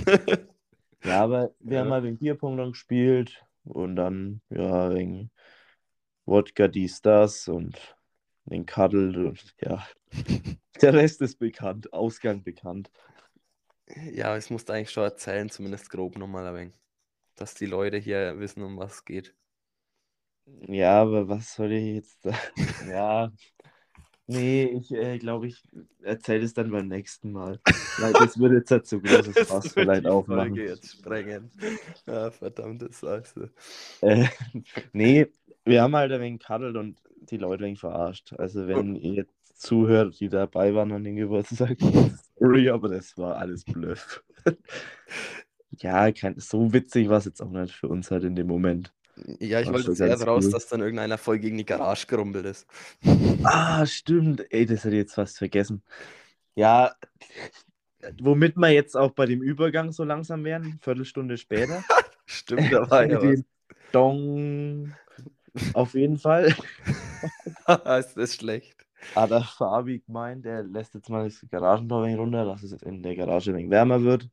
Ja, 1.03 1.23
aber 1.23 1.53
wir 1.59 1.79
Ja. 1.79 1.81
haben 1.81 1.87
mal 1.89 2.03
wegen 2.03 2.17
Bierpong 2.17 2.57
dann 2.57 2.71
gespielt 2.71 3.45
und 3.63 3.95
dann, 3.95 4.41
ja, 4.49 4.93
wegen 4.93 5.31
Wodka, 6.25 6.67
dies, 6.67 7.01
das 7.01 7.47
und 7.47 7.97
den 8.45 8.65
Cuddle 8.65 9.27
und 9.29 9.55
ja. 9.61 9.85
Der 10.81 10.93
Rest 10.93 11.21
ist 11.21 11.39
bekannt, 11.39 11.93
Ausgang 11.93 12.43
bekannt. 12.43 12.91
Ja, 14.11 14.35
ich 14.37 14.49
musste 14.49 14.73
eigentlich 14.73 14.89
schon 14.91 15.03
erzählen, 15.03 15.47
zumindest 15.49 15.89
grob 15.91 16.17
nochmal 16.17 16.47
ein 16.47 16.55
wenig. 16.55 16.75
Dass 17.35 17.55
die 17.55 17.65
Leute 17.67 17.97
hier 17.97 18.39
wissen, 18.39 18.63
um 18.63 18.77
was 18.77 18.95
es 18.95 19.05
geht. 19.05 19.35
Ja, 20.67 21.01
aber 21.01 21.27
was 21.29 21.53
soll 21.55 21.71
ich 21.73 21.95
jetzt 21.95 22.25
da? 22.25 22.33
Ja. 22.79 23.31
Nee, 24.31 24.65
ich 24.65 24.91
äh, 24.91 25.17
glaube, 25.17 25.47
ich 25.47 25.63
erzähle 26.03 26.45
es 26.45 26.53
dann 26.53 26.69
beim 26.69 26.87
nächsten 26.87 27.31
Mal. 27.31 27.59
Weil 27.97 28.13
das 28.13 28.37
würde 28.37 28.57
jetzt 28.57 28.69
halt 28.69 28.85
so 28.85 29.01
großes 29.01 29.33
Das 29.33 29.47
Fass 29.47 29.73
vielleicht 29.73 30.05
die 30.05 30.07
aufmachen. 30.07 30.49
Folge 30.49 30.65
jetzt 30.65 30.91
sprengen. 30.91 31.49
Ja, 32.05 32.29
verdammte 32.29 32.93
Scheiße. 32.93 33.49
Äh, 34.01 34.27
nee, 34.93 35.25
wir 35.65 35.81
haben 35.81 35.95
halt 35.95 36.11
ein 36.11 36.21
wenig 36.21 36.41
kaddelt 36.41 36.75
und 36.75 37.01
die 37.21 37.37
Leute 37.37 37.63
ein 37.63 37.69
wenig 37.69 37.79
verarscht. 37.79 38.33
Also 38.33 38.67
wenn 38.67 38.95
ihr 38.95 39.13
jetzt 39.13 39.33
zuhört, 39.59 40.19
die 40.19 40.29
dabei 40.29 40.75
waren 40.75 40.91
an 40.91 41.03
den 41.03 41.15
Geburtstag, 41.15 41.79
sorry, 42.37 42.69
aber 42.69 42.87
das 42.87 43.17
war 43.17 43.35
alles 43.37 43.65
Bluff. 43.65 44.23
ja, 45.71 46.11
kein, 46.11 46.39
so 46.39 46.71
witzig 46.71 47.09
war 47.09 47.17
es 47.17 47.25
jetzt 47.25 47.41
auch 47.41 47.49
nicht 47.49 47.73
für 47.73 47.87
uns 47.87 48.11
halt 48.11 48.25
in 48.25 48.35
dem 48.35 48.45
Moment. 48.45 48.93
Ja, 49.39 49.59
ich 49.59 49.71
wollte 49.71 49.93
draus, 49.93 50.45
cool. 50.45 50.51
dass 50.51 50.67
dann 50.67 50.81
irgendeiner 50.81 51.17
voll 51.17 51.39
gegen 51.39 51.57
die 51.57 51.65
Garage 51.65 52.07
gerumpelt 52.07 52.45
ist. 52.45 52.67
Ah, 53.43 53.85
stimmt. 53.85 54.45
Ey, 54.51 54.65
das 54.65 54.83
hätte 54.83 54.95
ich 54.95 55.01
jetzt 55.01 55.15
fast 55.15 55.37
vergessen. 55.37 55.81
Ja, 56.55 56.93
womit 58.19 58.57
wir 58.57 58.69
jetzt 58.69 58.95
auch 58.95 59.11
bei 59.11 59.25
dem 59.25 59.41
Übergang 59.41 59.91
so 59.91 60.03
langsam 60.03 60.43
wären, 60.43 60.79
Viertelstunde 60.81 61.37
später. 61.37 61.83
Stimmt, 62.25 62.71
da 62.71 62.89
war 62.89 63.09
ja 63.09 63.21
was. 63.21 63.43
Dong. 63.91 64.93
Auf 65.73 65.95
jeden 65.95 66.19
Fall 66.19 66.45
ist 67.99 68.13
das 68.15 68.35
schlecht. 68.35 68.85
hat 69.15 69.31
der 69.31 69.41
Fabi 69.41 69.99
gemeint, 70.05 70.45
er 70.45 70.63
lässt 70.63 70.93
jetzt 70.93 71.09
mal 71.09 71.23
das 71.23 71.43
Garagentor 71.49 72.07
runter, 72.07 72.45
dass 72.45 72.61
es 72.61 72.73
in 72.83 73.01
der 73.01 73.15
Garage 73.15 73.49
ein 73.49 73.57
wenig 73.57 73.71
wärmer 73.71 74.03
wird. 74.03 74.29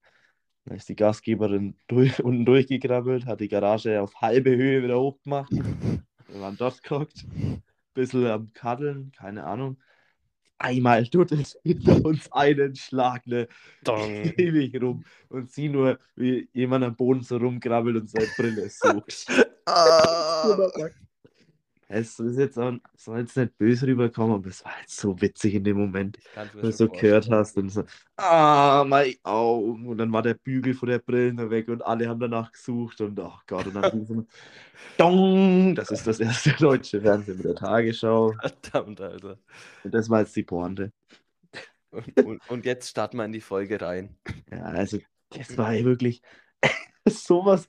Dann 0.66 0.76
ist 0.76 0.88
die 0.88 0.96
Gastgeberin 0.96 1.76
durch, 1.86 2.18
unten 2.24 2.44
durchgekrabbelt, 2.44 3.26
hat 3.26 3.40
die 3.40 3.48
Garage 3.48 4.02
auf 4.02 4.20
halbe 4.20 4.50
Höhe 4.50 4.82
wieder 4.82 5.00
hochgemacht. 5.00 5.50
Wir 6.28 6.40
waren 6.40 6.56
dort 6.56 6.82
geguckt, 6.82 7.24
bisschen 7.94 8.26
am 8.26 8.52
Kaddeln, 8.52 9.12
keine 9.16 9.44
Ahnung. 9.44 9.78
Einmal 10.58 11.06
tut 11.06 11.32
es 11.32 11.58
hinter 11.64 12.04
uns 12.04 12.30
einen 12.32 12.74
Schlag, 12.74 13.26
ne, 13.26 13.46
ewig 13.86 14.80
rum 14.82 15.04
und 15.28 15.50
sie 15.50 15.68
nur, 15.68 15.98
wie 16.16 16.48
jemand 16.52 16.84
am 16.84 16.96
Boden 16.96 17.22
so 17.22 17.36
rumkrabbelt 17.36 17.96
und 17.96 18.10
seine 18.10 18.26
Brille 18.36 18.68
sucht. 18.68 19.26
Ah. 19.66 20.90
Es 21.88 22.18
ist 22.18 22.36
jetzt 22.36 22.58
auch, 22.58 22.72
soll 22.96 23.20
jetzt 23.20 23.36
nicht 23.36 23.56
böse 23.58 23.86
rüberkommen, 23.86 24.34
aber 24.34 24.48
es 24.48 24.64
war 24.64 24.76
halt 24.76 24.90
so 24.90 25.20
witzig 25.20 25.54
in 25.54 25.62
dem 25.62 25.76
Moment, 25.76 26.18
wenn 26.34 26.62
du 26.62 26.72
so 26.72 26.88
gehört 26.88 27.30
hast 27.30 27.56
und 27.56 27.68
so, 27.68 27.84
ah, 28.16 28.84
meine 28.86 29.14
Augen. 29.22 29.86
Und 29.86 29.98
dann 29.98 30.12
war 30.12 30.22
der 30.22 30.34
Bügel 30.34 30.74
von 30.74 30.88
der 30.88 30.98
Brille 30.98 31.48
weg 31.48 31.68
und 31.68 31.82
alle 31.82 32.08
haben 32.08 32.18
danach 32.18 32.50
gesucht 32.50 33.00
und 33.00 33.18
oh 33.20 33.34
Gott, 33.46 33.66
und 33.68 33.74
dann 33.74 34.04
so, 34.04 34.26
Dong, 34.98 35.76
das 35.76 35.92
ist 35.92 36.06
das 36.06 36.18
erste 36.18 36.50
deutsche 36.58 37.00
Fernsehen 37.00 37.36
mit 37.36 37.46
der 37.46 37.54
Tagesschau. 37.54 38.34
Verdammt, 38.40 39.00
Alter. 39.00 39.38
Und 39.84 39.94
das 39.94 40.10
war 40.10 40.20
jetzt 40.20 40.34
die 40.34 40.42
Pointe. 40.42 40.92
Und, 41.90 42.24
und, 42.24 42.50
und 42.50 42.64
jetzt 42.64 42.90
starten 42.90 43.16
wir 43.16 43.24
in 43.24 43.32
die 43.32 43.40
Folge 43.40 43.80
rein. 43.80 44.16
Ja, 44.50 44.62
also, 44.64 44.98
das 45.30 45.56
war 45.56 45.72
wirklich 45.72 46.20
sowas. 47.08 47.68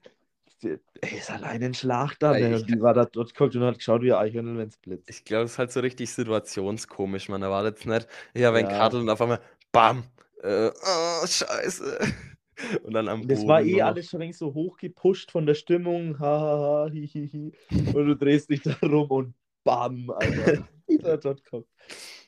Er 0.63 0.79
ist 1.17 1.29
allein 1.29 1.61
in 1.61 1.73
Schlag 1.73 2.15
da. 2.19 2.33
Ey, 2.35 2.49
Ne? 2.49 2.57
ich- 2.57 2.65
die 2.65 2.81
war 2.81 2.93
da 2.93 3.05
dort 3.05 3.33
geguckt 3.33 3.55
und 3.55 3.63
hat 3.63 3.77
geschaut, 3.77 4.01
wie 4.01 4.11
ein 4.13 4.19
Eichhörnchen, 4.19 4.57
wenn 4.57 4.67
es 4.69 4.77
blitzt. 4.77 5.09
Ich 5.09 5.23
glaube, 5.25 5.43
es 5.45 5.51
ist 5.53 5.57
halt 5.59 5.71
so 5.71 5.79
richtig 5.79 6.09
situationskomisch. 6.11 7.29
Man 7.29 7.41
erwartet 7.43 7.79
es 7.79 7.85
nicht. 7.85 8.07
Ja, 8.33 8.53
wenn 8.53 8.65
Ja. 8.65 8.71
Kadel 8.77 9.01
und 9.01 9.09
auf 9.09 9.21
einmal 9.21 9.39
BAM! 9.71 10.03
Äh, 10.43 10.69
oh, 10.69 11.25
Scheiße. 11.27 11.99
Und 12.83 12.93
dann 12.93 13.07
am 13.07 13.27
Das 13.27 13.37
Boden. 13.39 13.49
war 13.49 13.61
eh 13.61 13.73
noch. 13.77 13.85
alles 13.85 14.09
schon 14.09 14.19
längst 14.19 14.39
so 14.39 14.51
hoch 14.51 14.77
gepusht 14.77 15.29
von 15.31 15.45
der 15.45 15.53
Stimmung. 15.53 16.17
Ha, 16.19 16.25
ha, 16.25 16.57
ha, 16.85 16.89
hi, 16.91 17.07
hi, 17.07 17.29
hi. 17.31 17.87
Und 17.93 18.07
du 18.07 18.15
drehst 18.15 18.49
dich 18.49 18.63
da 18.63 18.73
rum 18.81 19.11
und 19.11 19.33
bam, 19.63 20.09
Alter. 20.09 20.67
Wieder 20.87 21.17
dort 21.17 21.43
kommt. 21.45 21.67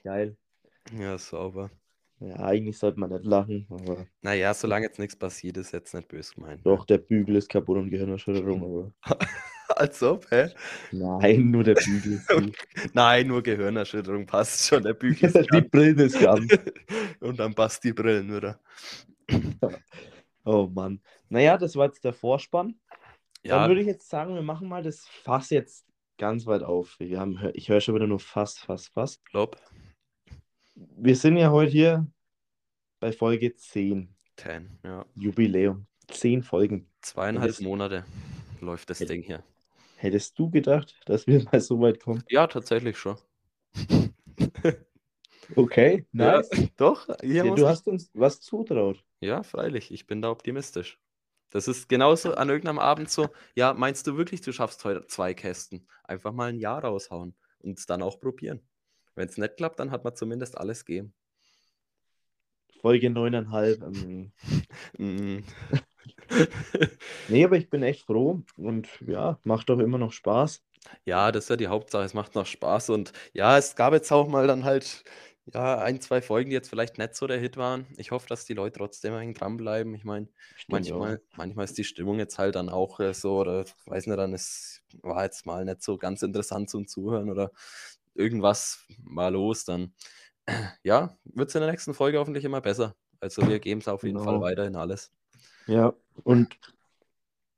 Geil. 0.03 0.37
Ja, 0.95 1.17
sauber. 1.17 1.71
Ja, 2.21 2.35
eigentlich 2.37 2.77
sollte 2.77 2.99
man 2.99 3.11
nicht 3.11 3.23
lachen, 3.25 3.65
aber 3.69 4.05
Naja, 4.21 4.53
solange 4.53 4.85
jetzt 4.87 4.99
nichts 4.99 5.15
passiert, 5.15 5.57
ist 5.57 5.71
jetzt 5.71 5.93
nicht 5.93 6.07
böse 6.09 6.33
gemeint. 6.35 6.65
doch, 6.65 6.85
der 6.85 6.97
Bügel 6.97 7.37
ist 7.37 7.49
kaputt 7.49 7.77
und 7.77 7.89
Gehirnerschütterung. 7.89 8.93
Aber 9.05 9.17
Als 9.75 10.01
ob, 10.03 10.29
hä? 10.31 10.49
nein, 10.91 11.51
nur 11.51 11.63
der 11.63 11.75
Bügel 11.75 12.13
ist. 12.13 12.27
Nein, 12.93 13.27
nur 13.27 13.43
Gehirnerschütterung 13.43 14.25
passt 14.25 14.67
schon. 14.67 14.81
Der 14.83 14.95
Bügel 14.95 15.29
ist 15.29 15.47
Die. 15.53 15.61
Brille 15.61 16.03
ist 16.05 16.19
ganz. 16.19 16.51
Und 17.19 17.39
dann 17.39 17.53
passt 17.53 17.83
die 17.83 17.93
Brillen 17.93 18.35
wieder. 18.35 18.59
Oh 20.43 20.67
Mann. 20.73 20.99
Naja, 21.29 21.55
das 21.57 21.75
war 21.75 21.85
jetzt 21.85 22.03
der 22.03 22.13
Vorspann. 22.13 22.79
Ja, 23.43 23.59
Dann 23.59 23.69
würde 23.69 23.81
ich 23.81 23.87
jetzt 23.87 24.09
sagen, 24.09 24.33
wir 24.33 24.41
machen 24.41 24.67
mal 24.67 24.81
das 24.83 25.07
Fass 25.07 25.51
jetzt 25.51 25.85
ganz 26.17 26.45
weit 26.47 26.63
auf. 26.63 26.95
Wir 26.99 27.19
haben, 27.19 27.39
ich 27.53 27.69
höre 27.69 27.79
schon 27.79 27.93
wieder 27.95 28.07
nur 28.07 28.19
Fass, 28.19 28.57
Fass, 28.57 28.87
Fass. 28.87 29.21
glaub, 29.23 29.55
Wir 30.97 31.15
sind 31.15 31.37
ja 31.37 31.51
heute 31.51 31.71
hier 31.71 32.07
bei 32.99 33.11
Folge 33.11 33.53
10. 33.55 34.15
10, 34.37 34.79
ja. 34.83 35.05
Jubiläum. 35.15 35.85
10 36.09 36.43
Folgen. 36.43 36.89
Zweieinhalb 37.01 37.49
Das- 37.51 37.59
Monate 37.61 38.05
läuft 38.61 38.89
das 38.89 38.99
Hätte- 38.99 39.13
Ding 39.13 39.23
hier. 39.23 39.43
Hättest 39.97 40.39
du 40.39 40.49
gedacht, 40.49 40.97
dass 41.05 41.27
wir 41.27 41.43
mal 41.43 41.59
so 41.59 41.79
weit 41.81 41.99
kommen? 42.01 42.23
Ja, 42.29 42.47
tatsächlich 42.47 42.97
schon. 42.97 43.17
Okay, 45.55 46.05
Ja, 46.11 46.37
nice. 46.37 46.49
doch, 46.77 47.07
hier 47.21 47.43
Ja, 47.43 47.55
du 47.55 47.67
hast 47.67 47.87
uns 47.87 48.11
was 48.13 48.39
zutraut. 48.39 49.03
Ja, 49.19 49.41
freilich, 49.41 49.91
ich 49.91 50.05
bin 50.05 50.21
da 50.21 50.29
optimistisch. 50.29 50.99
Das 51.49 51.67
ist 51.67 51.89
genauso 51.89 52.35
an 52.35 52.49
irgendeinem 52.49 52.77
Abend 52.77 53.09
so, 53.09 53.29
ja, 53.55 53.73
meinst 53.73 54.05
du 54.05 54.15
wirklich, 54.15 54.41
du 54.41 54.51
schaffst 54.53 54.85
heute 54.85 55.07
zwei 55.07 55.33
Kästen? 55.33 55.87
Einfach 56.03 56.33
mal 56.33 56.49
ein 56.49 56.59
Jahr 56.59 56.83
raushauen 56.83 57.35
und 57.57 57.79
es 57.79 57.87
dann 57.87 58.03
auch 58.03 58.19
probieren. 58.19 58.61
Wenn 59.19 59.27
es 59.27 59.37
nicht 59.37 59.57
klappt, 59.57 59.81
dann 59.81 59.91
hat 59.91 60.05
man 60.05 60.15
zumindest 60.15 60.57
alles 60.57 60.85
gegeben. 60.85 61.13
Folge 62.79 63.09
9,5. 63.09 63.83
Ähm, 63.83 64.31
Mm. 64.97 65.43
nee, 67.27 67.43
aber 67.43 67.57
ich 67.57 67.69
bin 67.69 67.83
echt 67.83 68.05
froh 68.05 68.41
und 68.55 68.87
ja, 69.05 69.37
macht 69.43 69.69
doch 69.69 69.79
immer 69.79 69.97
noch 69.97 70.13
Spaß. 70.13 70.63
Ja, 71.03 71.33
das 71.33 71.45
ist 71.45 71.49
ja 71.49 71.57
die 71.57 71.67
Hauptsache. 71.67 72.05
Es 72.05 72.13
macht 72.13 72.35
noch 72.35 72.45
Spaß 72.45 72.91
und 72.91 73.11
ja, 73.33 73.57
es 73.57 73.75
gab 73.75 73.91
jetzt 73.91 74.09
auch 74.13 74.29
mal 74.29 74.47
dann 74.47 74.63
halt 74.63 75.03
ja, 75.53 75.79
ein, 75.79 75.99
zwei 75.99 76.21
Folgen, 76.21 76.49
die 76.49 76.55
jetzt 76.55 76.69
vielleicht 76.69 76.97
nicht 76.97 77.15
so 77.15 77.27
der 77.27 77.39
Hit 77.39 77.57
waren. 77.57 77.87
Ich 77.97 78.11
hoffe, 78.11 78.27
dass 78.27 78.45
die 78.45 78.53
Leute 78.53 78.77
trotzdem 78.79 79.13
ein 79.15 79.33
dranbleiben. 79.33 79.93
Ich 79.95 80.05
meine, 80.05 80.29
manchmal, 80.67 81.21
manchmal 81.35 81.65
ist 81.65 81.77
die 81.77 81.83
Stimmung 81.83 82.19
jetzt 82.19 82.37
halt 82.37 82.55
dann 82.55 82.69
auch 82.69 82.99
äh, 82.99 83.13
so, 83.13 83.39
oder 83.39 83.65
weiß 83.85 84.07
nicht, 84.07 84.17
dann 84.17 84.33
ist, 84.33 84.81
war 85.01 85.23
jetzt 85.23 85.45
mal 85.45 85.65
nicht 85.65 85.81
so 85.81 85.97
ganz 85.97 86.21
interessant 86.21 86.69
zum 86.69 86.87
Zuhören 86.87 87.29
oder 87.29 87.51
irgendwas 88.15 88.85
war 89.03 89.31
los, 89.31 89.65
dann 89.65 89.93
ja, 90.83 91.17
wird 91.23 91.49
es 91.49 91.55
in 91.55 91.61
der 91.61 91.71
nächsten 91.71 91.93
Folge 91.93 92.19
hoffentlich 92.19 92.45
immer 92.45 92.61
besser. 92.61 92.95
Also 93.19 93.47
wir 93.47 93.59
geben 93.59 93.81
es 93.81 93.87
auf 93.87 94.03
jeden 94.03 94.19
Fall 94.19 94.35
Genau. 94.35 94.41
weiterhin 94.41 94.75
alles. 94.75 95.11
Ja, 95.67 95.93
und 96.23 96.57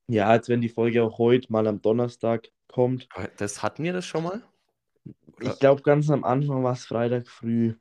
ja, 0.07 0.33
jetzt 0.33 0.49
wenn 0.49 0.61
die 0.61 0.69
Folge 0.69 1.03
auch 1.03 1.17
heute 1.17 1.51
mal 1.51 1.67
am 1.67 1.81
Donnerstag 1.81 2.49
kommt. 2.67 3.07
Das 3.37 3.63
hatten 3.63 3.83
wir 3.83 3.93
das 3.93 4.05
schon 4.05 4.23
mal? 4.23 4.43
Oder? 5.37 5.51
Ich 5.51 5.59
glaube, 5.59 5.81
ganz 5.83 6.09
am 6.09 6.23
Anfang 6.23 6.63
war 6.63 6.73
es 6.73 6.85
Freitag 6.85 7.27
früh. 7.27 7.75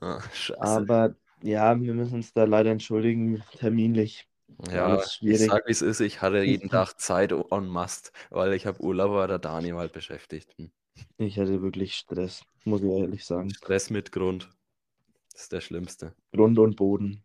Ah. 0.00 0.20
Aber 0.58 1.14
ja, 1.42 1.80
wir 1.80 1.94
müssen 1.94 2.16
uns 2.16 2.32
da 2.32 2.44
leider 2.44 2.70
entschuldigen, 2.70 3.42
terminlich. 3.58 4.28
Ja, 4.70 5.02
ich 5.20 5.40
sag, 5.40 5.66
wie 5.66 5.72
es 5.72 5.82
ist. 5.82 6.00
Ich 6.00 6.22
hatte 6.22 6.42
jeden 6.42 6.68
Tag 6.70 6.94
Zeit 6.94 7.32
on 7.32 7.68
must, 7.68 8.12
weil 8.30 8.52
ich 8.54 8.66
habe 8.66 8.80
Urlaub, 8.80 9.12
war 9.12 9.28
der 9.28 9.38
Dani 9.38 9.70
halt 9.70 9.92
beschäftigt. 9.92 10.56
Ich 11.18 11.38
hatte 11.38 11.62
wirklich 11.62 11.94
Stress, 11.94 12.44
muss 12.64 12.82
ich 12.82 12.90
ehrlich 12.90 13.24
sagen. 13.24 13.50
Stress 13.50 13.90
mit 13.90 14.12
Grund. 14.12 14.50
Das 15.32 15.42
ist 15.42 15.52
der 15.52 15.60
Schlimmste. 15.60 16.14
Grund 16.32 16.58
und 16.58 16.76
Boden. 16.76 17.22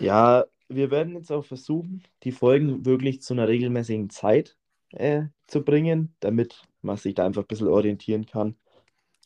ja, 0.00 0.44
wir 0.68 0.90
werden 0.90 1.14
jetzt 1.14 1.30
auch 1.32 1.44
versuchen, 1.44 2.02
die 2.22 2.32
Folgen 2.32 2.84
wirklich 2.84 3.22
zu 3.22 3.34
einer 3.34 3.48
regelmäßigen 3.48 4.10
Zeit 4.10 4.56
äh, 4.90 5.24
zu 5.46 5.62
bringen, 5.62 6.14
damit 6.20 6.62
man 6.82 6.96
sich 6.96 7.14
da 7.14 7.26
einfach 7.26 7.42
ein 7.42 7.48
bisschen 7.48 7.68
orientieren 7.68 8.26
kann 8.26 8.56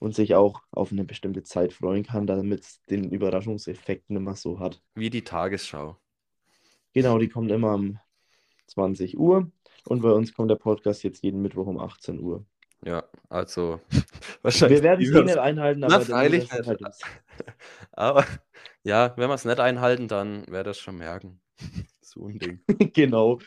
und 0.01 0.15
sich 0.15 0.35
auch 0.35 0.63
auf 0.71 0.93
eine 0.93 1.05
bestimmte 1.05 1.43
Zeit 1.43 1.73
freuen 1.73 2.05
kann, 2.05 2.27
damit 2.27 2.61
es 2.63 2.83
den 2.91 3.11
Überraschungseffekt 3.11 4.11
nicht 4.11 4.23
mehr 4.23 4.35
so 4.35 4.59
hat. 4.59 4.83
Wie 4.95 5.11
die 5.11 5.23
Tagesschau. 5.23 5.97
Genau, 6.93 7.19
die 7.19 7.29
kommt 7.29 7.51
immer 7.51 7.75
um 7.75 7.99
20 8.67 9.19
Uhr 9.19 9.51
und 9.85 10.03
bei 10.03 10.11
uns 10.11 10.33
kommt 10.33 10.51
der 10.51 10.57
Podcast 10.57 11.03
jetzt 11.03 11.23
jeden 11.23 11.43
Mittwoch 11.43 11.67
um 11.67 11.79
18 11.79 12.21
Uhr. 12.21 12.45
Ja, 12.85 13.05
also 13.29 13.81
wahrscheinlich. 14.43 14.79
Wir 14.79 14.83
werden 14.83 15.05
es 15.05 15.25
nicht 15.25 15.39
einhalten, 15.39 15.81
Na, 15.81 15.87
aber 15.87 15.99
der 15.99 16.07
freilich 16.07 16.53
nicht. 16.53 16.67
halt. 16.67 16.81
Aber 17.93 18.25
ja, 18.83 19.15
wenn 19.17 19.29
wir 19.29 19.35
es 19.35 19.45
nicht 19.45 19.61
einhalten, 19.61 20.09
dann 20.09 20.47
wäre 20.49 20.65
das 20.65 20.79
schon 20.79 20.97
merken. 20.97 21.41
So 22.03 22.27
ein 22.27 22.41
Ding. 22.41 22.61
genau, 22.93 23.39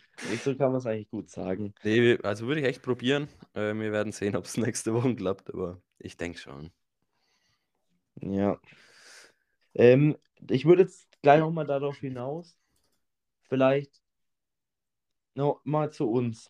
so 0.41 0.55
kann 0.55 0.71
man 0.71 0.77
es 0.77 0.85
eigentlich 0.85 1.09
gut 1.09 1.29
sagen. 1.29 1.73
Nee, 1.83 2.17
also 2.23 2.47
würde 2.47 2.61
ich 2.61 2.67
echt 2.67 2.81
probieren. 2.81 3.27
Äh, 3.53 3.73
wir 3.73 3.91
werden 3.91 4.13
sehen, 4.13 4.37
ob 4.37 4.45
es 4.45 4.55
nächste 4.55 4.93
Woche 4.93 5.13
klappt, 5.15 5.53
aber 5.53 5.81
ich 5.99 6.15
denke 6.15 6.39
schon. 6.39 6.71
Ja. 8.21 8.57
Ähm, 9.73 10.15
ich 10.49 10.63
würde 10.63 10.83
jetzt 10.83 11.09
gleich 11.21 11.41
noch 11.41 11.51
mal 11.51 11.65
darauf 11.65 11.97
hinaus, 11.97 12.55
vielleicht 13.49 14.01
noch 15.35 15.59
mal 15.65 15.91
zu 15.91 16.09
uns. 16.09 16.49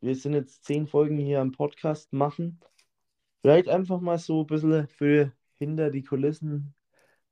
Wir 0.00 0.14
sind 0.14 0.34
jetzt 0.34 0.64
zehn 0.64 0.86
Folgen 0.86 1.18
hier 1.18 1.40
am 1.40 1.52
Podcast 1.52 2.12
machen. 2.12 2.60
Vielleicht 3.42 3.68
einfach 3.68 4.00
mal 4.00 4.18
so 4.18 4.42
ein 4.42 4.46
bisschen 4.46 4.88
für 4.88 5.32
hinter 5.58 5.90
die 5.90 6.02
Kulissen, 6.02 6.74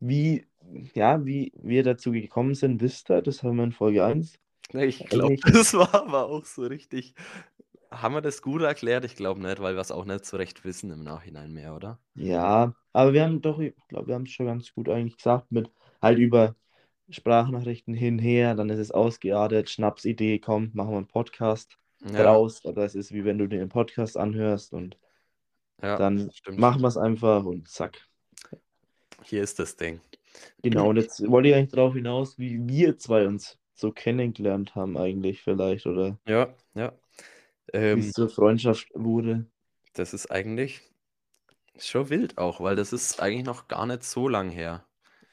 wie, 0.00 0.46
ja, 0.94 1.24
wie 1.24 1.52
wir 1.56 1.82
dazu 1.82 2.12
gekommen 2.12 2.54
sind, 2.54 2.80
wisst 2.80 3.10
ihr, 3.10 3.22
das 3.22 3.42
haben 3.42 3.56
wir 3.56 3.64
in 3.64 3.72
Folge 3.72 4.04
1. 4.04 4.38
Nee, 4.72 4.84
Ich 4.86 5.04
glaube, 5.06 5.36
das 5.52 5.74
war 5.74 5.94
aber 5.94 6.26
auch 6.26 6.44
so 6.44 6.62
richtig. 6.62 7.14
Haben 7.90 8.14
wir 8.14 8.20
das 8.20 8.40
gut 8.40 8.62
erklärt? 8.62 9.04
Ich 9.04 9.16
glaube 9.16 9.40
nicht, 9.40 9.60
weil 9.60 9.74
wir 9.74 9.80
es 9.80 9.90
auch 9.90 10.04
nicht 10.04 10.24
so 10.24 10.36
recht 10.36 10.64
wissen 10.64 10.90
im 10.92 11.02
Nachhinein 11.02 11.52
mehr, 11.52 11.74
oder? 11.74 11.98
Ja, 12.14 12.74
aber 12.92 13.12
wir 13.12 13.24
haben 13.24 13.40
doch, 13.40 13.58
ich 13.58 13.74
glaube, 13.88 14.08
wir 14.08 14.14
haben 14.14 14.24
es 14.24 14.30
schon 14.30 14.46
ganz 14.46 14.72
gut 14.72 14.88
eigentlich 14.88 15.16
gesagt, 15.16 15.50
mit 15.50 15.70
halt 16.00 16.18
über 16.18 16.54
Sprachnachrichten 17.08 17.94
hinher, 17.94 18.54
dann 18.54 18.70
ist 18.70 18.78
es 18.78 18.92
ausgeartet, 18.92 19.70
Schnapsidee, 19.70 20.38
kommt, 20.38 20.76
machen 20.76 20.90
wir 20.92 20.98
einen 20.98 21.08
Podcast 21.08 21.79
Ja, 22.04 22.22
draus. 22.22 22.64
Oder 22.64 22.84
es 22.84 22.94
ist 22.94 23.12
wie 23.12 23.24
wenn 23.24 23.38
du 23.38 23.46
dir 23.46 23.60
einen 23.60 23.68
Podcast 23.68 24.16
anhörst 24.16 24.72
und 24.72 24.98
ja, 25.82 25.96
dann 25.96 26.30
machen 26.50 26.82
wir 26.82 26.88
es 26.88 26.96
einfach 26.96 27.44
und 27.44 27.68
zack. 27.68 28.06
Hier 29.22 29.42
ist 29.42 29.58
das 29.58 29.76
Ding. 29.76 30.00
Genau, 30.62 30.88
und 30.88 30.96
jetzt 30.96 31.20
wollte 31.28 31.48
ich 31.48 31.54
eigentlich 31.54 31.72
darauf 31.72 31.94
hinaus, 31.94 32.38
wie 32.38 32.66
wir 32.66 32.98
zwei 32.98 33.26
uns 33.26 33.58
so 33.74 33.92
kennengelernt 33.92 34.74
haben 34.74 34.96
eigentlich 34.96 35.42
vielleicht, 35.42 35.86
oder 35.86 36.18
Ja, 36.26 36.54
ja. 36.74 36.92
wie 37.72 37.78
Ähm, 37.78 37.98
es 38.00 38.12
zur 38.12 38.28
Freundschaft 38.28 38.88
wurde. 38.94 39.46
das 39.94 40.14
ist 40.14 40.30
eigentlich 40.30 40.82
schon 41.78 42.10
wild 42.10 42.38
auch, 42.38 42.60
weil 42.60 42.76
das 42.76 42.92
ist 42.92 43.20
eigentlich 43.20 43.46
noch 43.46 43.68
gar 43.68 43.86
nicht 43.86 44.04
so 44.04 44.28
lang 44.28 44.50
her. 44.50 44.84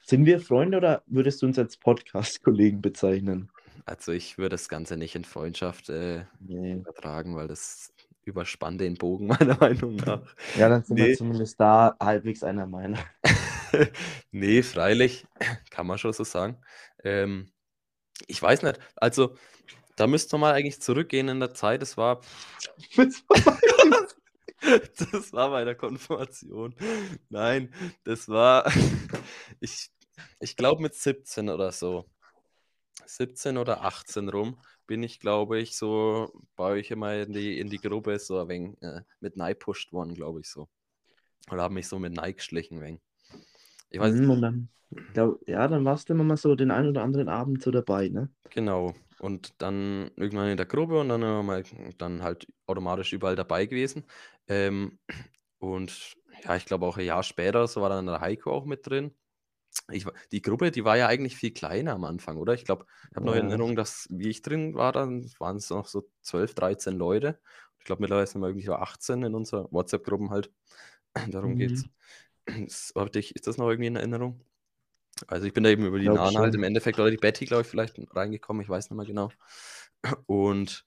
Sind 0.02 0.26
wir 0.26 0.40
Freunde 0.40 0.78
oder 0.78 1.04
würdest 1.06 1.42
du 1.42 1.48
uns 1.48 1.60
als 1.60 1.78
Podcast-Kollegen 1.78 2.82
bezeichnen? 2.82 3.52
Also 3.88 4.12
ich 4.12 4.38
würde 4.38 4.50
das 4.50 4.67
Ganze 4.67 4.98
nicht 4.98 5.15
in 5.15 5.24
Freundschaft 5.24 5.88
äh, 5.89 6.25
Nee. 6.41 6.74
übertragen, 6.74 7.38
weil 7.38 7.48
das 7.48 7.94
überspannt 8.25 8.82
den 8.82 8.96
Bogen 8.96 9.27
meiner 9.27 9.56
Meinung 9.58 9.96
nach. 9.96 10.22
Ja, 10.58 10.67
dann 10.67 10.84
sind 10.84 10.98
Nee. 10.98 11.08
wir 11.08 11.15
zumindest 11.15 11.58
da 11.60 11.96
halbwegs 12.01 12.44
einer 12.44 12.67
Meinung. 12.67 13.00
nee, 14.32 14.62
freilich, 14.62 15.25
kann 15.70 15.88
man 15.88 15.98
schon 15.98 16.12
so 16.12 16.25
sagen. 16.25 16.58
Ähm, 17.01 17.50
ich 18.27 18.41
weiß 18.41 18.63
nicht, 18.63 18.77
also 18.98 19.38
da 19.96 20.06
müsste 20.06 20.36
man 20.36 20.41
mal 20.41 20.53
eigentlich 20.53 20.82
zurückgehen 20.82 21.29
in 21.29 21.39
der 21.39 21.53
Zeit. 21.53 21.82
Das 21.82 21.96
war, 21.96 22.20
das 22.98 23.24
war 25.32 25.50
bei 25.51 25.63
der 25.63 25.75
Konfirmation. 25.75 26.75
Nein, 27.29 27.74
das 28.03 28.27
war, 28.27 28.70
ich, 29.62 29.91
ich 30.41 30.58
glaube 30.58 30.82
mit 30.82 30.94
17 30.94 31.48
oder 31.50 31.72
so. 31.72 32.10
17 33.06 33.58
oder 33.58 33.84
18 33.84 34.30
rum 34.30 34.60
bin 34.88 35.04
ich, 35.04 35.20
glaube 35.20 35.60
ich, 35.60 35.75
so 35.77 36.32
bei 36.56 36.72
euch 36.72 36.92
immer 36.92 37.13
in 37.16 37.34
die, 37.34 37.60
in 37.60 37.70
die 37.70 37.80
Gruppe 37.80 38.20
so 38.20 38.39
ein 38.39 38.48
wenig 38.48 38.82
äh, 38.82 39.01
mit 39.20 39.36
Nei 39.38 39.54
pusht 39.54 39.92
worden, 39.94 40.13
glaube 40.16 40.42
ich 40.42 40.50
so. 40.50 40.68
Oder 41.51 41.63
habe 41.63 41.74
mich 41.75 41.88
so 41.88 42.00
mit 42.00 42.13
Nei 42.13 42.34
geschlichen, 42.34 42.82
wenig. 42.82 43.01
Ich 43.92 44.00
weiß, 44.00 44.22
Mhm, 44.22 44.42
dann, 44.42 44.70
glaub, 45.13 45.48
ja, 45.48 45.68
dann 45.68 45.86
warst 45.86 46.10
du 46.10 46.13
immer 46.13 46.24
mal 46.24 46.38
so 46.38 46.56
den 46.56 46.72
einen 46.72 46.89
oder 46.89 47.04
anderen 47.04 47.30
Abend 47.30 47.62
so 47.63 47.72
dabei, 47.72 48.10
ne? 48.10 48.30
Genau. 48.50 48.94
Und 49.20 49.62
dann 49.62 50.12
irgendwann 50.16 50.50
in 50.50 50.58
der 50.58 50.66
Gruppe 50.66 51.00
und 51.00 51.10
dann 51.10 51.22
immer 51.22 51.44
mal 51.44 51.63
dann 51.98 52.22
halt 52.24 52.48
automatisch 52.68 53.13
überall 53.13 53.36
dabei 53.36 53.66
gewesen. 53.66 54.06
Ähm, 54.48 55.00
und 55.60 56.16
ja, 56.44 56.56
ich 56.56 56.66
glaube 56.66 56.86
auch 56.86 56.98
ein 56.98 57.06
Jahr 57.06 57.24
später, 57.24 57.68
so 57.68 57.82
war 57.82 57.89
dann 57.89 58.06
der 58.06 58.22
Heiko 58.22 58.51
auch 58.51 58.66
mit 58.66 58.88
drin. 58.88 59.16
Ich, 59.91 60.06
die 60.32 60.41
Gruppe, 60.41 60.72
die 60.72 60.84
war 60.86 60.98
ja 60.98 61.08
eigentlich 61.08 61.38
viel 61.38 61.51
kleiner 61.53 61.94
am 61.94 62.03
Anfang, 62.03 62.38
oder? 62.38 62.53
Ich 62.53 62.65
glaube, 62.65 62.86
ich 63.10 63.15
habe 63.15 63.25
noch 63.25 63.34
Ja. 63.34 63.34
Erinnerung, 63.34 63.75
dass, 63.75 64.08
wie 64.12 64.29
ich 64.29 64.41
drin 64.41 64.75
war, 64.75 64.91
dann 64.91 65.29
waren 65.39 65.58
es 65.58 65.70
noch 65.70 65.88
so 65.88 66.10
12, 66.22 66.56
13 66.56 66.98
Leute. 66.98 67.39
Ich 67.79 67.86
glaube, 67.86 68.01
mittlerweile 68.01 68.27
sind 68.27 68.41
wir 68.41 68.48
irgendwie 68.48 68.65
so 68.65 68.75
18 68.75 69.24
in 69.24 69.34
unserer 69.36 69.72
WhatsApp-Gruppen 69.72 70.29
halt. 70.29 70.51
Darum 71.32 71.56
Mhm. 71.56 71.58
geht's. 71.58 71.88
Ist, 72.46 72.94
dich- 73.15 73.36
ist 73.36 73.48
das 73.48 73.58
noch 73.58 73.70
irgendwie 73.70 73.88
in 73.88 73.96
Erinnerung? 73.98 74.41
Also 75.27 75.48
ich 75.48 75.53
bin 75.53 75.63
da 75.63 75.70
eben 75.70 75.86
über 75.86 76.00
die 76.00 76.10
Nana 76.10 76.39
halt 76.41 76.53
im 76.56 76.63
Endeffekt, 76.63 77.00
oder 77.00 77.10
die 77.12 77.17
Betty, 77.17 77.46
glaube 77.46 77.63
ich, 77.63 77.67
vielleicht 77.67 77.98
reingekommen, 78.15 78.62
ich 78.62 78.70
weiß 78.70 78.89
nicht 78.89 78.98
mehr 78.98 79.06
genau. 79.06 79.32
Und 80.27 80.86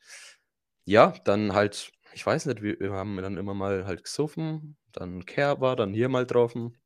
ja, 0.85 1.13
dann 1.25 1.53
halt, 1.55 1.93
ich 2.15 2.25
weiß 2.27 2.47
nicht, 2.47 2.63
wir, 2.63 2.79
wir 2.81 2.93
haben 2.93 3.17
dann 3.17 3.39
immer 3.39 3.55
mal 3.55 3.87
halt 3.87 4.05
gesoffen, 4.05 4.77
dann 4.93 5.27
Care 5.27 5.61
war, 5.61 5.77
dann 5.77 5.95
hier 5.95 6.09
mal 6.09 6.27
getroffen 6.27 6.77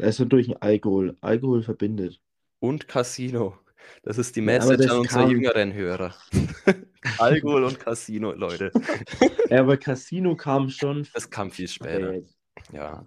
Also 0.00 0.24
durch 0.24 0.46
den 0.46 0.56
Alkohol. 0.62 1.16
Alkohol 1.20 1.62
verbindet. 1.62 2.20
und 2.60 2.88
Casino. 2.88 3.58
Das 4.02 4.18
ist 4.18 4.34
die 4.36 4.40
Ja, 4.40 4.46
Message 4.46 4.82
das 4.82 4.90
an 4.90 4.98
unsere 4.98 5.20
kam- 5.22 5.30
jüngeren 5.30 5.72
Hörer. 5.72 6.14
Alkohol 7.18 7.64
und 7.64 7.78
Casino, 7.80 8.32
Leute. 8.32 8.72
Ja, 9.50 9.60
aber 9.60 9.78
Casino 9.78 10.36
kam 10.36 10.68
schon 10.68 11.06
Das 11.14 11.30
kam 11.30 11.50
viel 11.50 11.68
später. 11.68 12.08
spät. 12.16 12.28
Ja. 12.72 13.06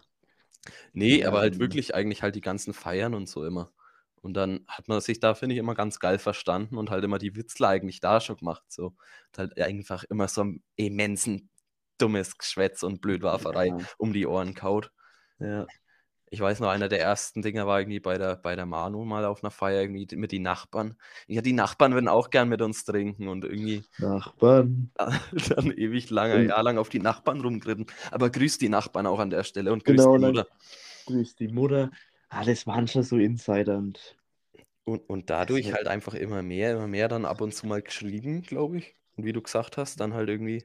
Nee, 0.93 1.19
Ja, 1.19 1.27
aber 1.27 1.39
halt 1.41 1.59
wirklich 1.59 1.93
eigentlich 1.93 2.23
halt 2.23 2.33
die 2.35 2.41
ganzen 2.41 2.73
Feiern 2.73 3.13
und 3.13 3.29
so 3.29 3.45
immer. 3.45 3.71
Und 4.23 4.33
dann 4.35 4.65
hat 4.67 4.87
man 4.87 5.01
sich 5.01 5.19
da, 5.19 5.35
finde 5.35 5.53
ich, 5.53 5.59
immer 5.59 5.75
ganz 5.75 5.99
geil 5.99 6.17
verstanden 6.17 6.77
und 6.77 6.89
halt 6.89 7.03
immer 7.03 7.19
die 7.19 7.35
Witzler 7.35 7.67
eigentlich 7.69 7.99
da 7.99 8.21
schon 8.21 8.37
gemacht. 8.37 8.63
So. 8.69 8.85
Und 8.87 9.37
halt 9.37 9.59
einfach 9.61 10.03
immer 10.05 10.27
so 10.27 10.43
ein 10.43 10.63
immensen 10.77 11.49
dummes 11.99 12.37
Geschwätz 12.39 12.81
und 12.81 13.01
Blödwarferei 13.01 13.67
Ja. 13.67 13.77
um 13.99 14.13
die 14.13 14.25
Ohren 14.25 14.55
kaut. 14.55 14.91
Ja. 15.39 15.67
Ich 16.33 16.39
weiß 16.39 16.61
noch, 16.61 16.69
einer 16.69 16.87
der 16.87 17.01
ersten 17.01 17.41
Dinger 17.41 17.67
war 17.67 17.79
irgendwie 17.81 17.99
bei 17.99 18.17
der, 18.17 18.37
bei 18.37 18.55
der 18.55 18.65
Manu 18.65 19.03
mal 19.03 19.25
auf 19.25 19.43
einer 19.43 19.51
Feier 19.51 19.81
irgendwie 19.81 20.15
mit 20.15 20.31
den 20.31 20.43
Nachbarn. 20.43 20.95
Ja, 21.27 21.41
die 21.41 21.51
Nachbarn 21.51 21.93
würden 21.93 22.07
auch 22.07 22.29
gern 22.29 22.47
mit 22.47 22.61
uns 22.61 22.85
trinken 22.85 23.27
und 23.27 23.43
irgendwie 23.43 23.83
Nachbarn. 23.97 24.91
dann 25.49 25.71
ewig 25.71 26.09
lange, 26.09 26.35
Und- 26.35 26.47
Jahr 26.47 26.63
lang 26.63 26.77
auf 26.77 26.87
die 26.87 26.99
Nachbarn 26.99 27.41
rumgeritten. 27.41 27.85
Aber 28.11 28.29
grüßt 28.29 28.61
die 28.61 28.69
Nachbarn 28.69 29.07
auch 29.07 29.19
an 29.19 29.29
der 29.29 29.43
Stelle 29.43 29.73
und 29.73 29.83
grüßt 29.83 29.97
Genau, 29.97 30.15
die 30.15 30.21
dann- 30.21 30.31
Mutter. 30.31 30.47
Grüß 31.07 31.35
die 31.35 31.47
Mutter. 31.49 31.91
Ah, 32.29 32.45
das 32.45 32.65
waren 32.65 32.87
schon 32.87 33.03
so 33.03 33.17
Insider 33.17 33.77
und 33.77 34.15
Und, 34.85 35.07
und 35.09 35.29
dadurch 35.29 35.65
Also- 35.65 35.77
halt 35.77 35.87
einfach 35.87 36.13
immer 36.13 36.41
mehr, 36.41 36.71
immer 36.73 36.87
mehr 36.87 37.09
dann 37.09 37.25
ab 37.25 37.41
und 37.41 37.53
zu 37.53 37.67
mal 37.67 37.81
geschrieben, 37.81 38.41
glaube 38.41 38.77
ich. 38.77 38.95
Und 39.17 39.25
wie 39.25 39.33
du 39.33 39.41
gesagt 39.41 39.75
hast, 39.75 39.99
dann 39.99 40.13
halt 40.13 40.29
irgendwie 40.29 40.63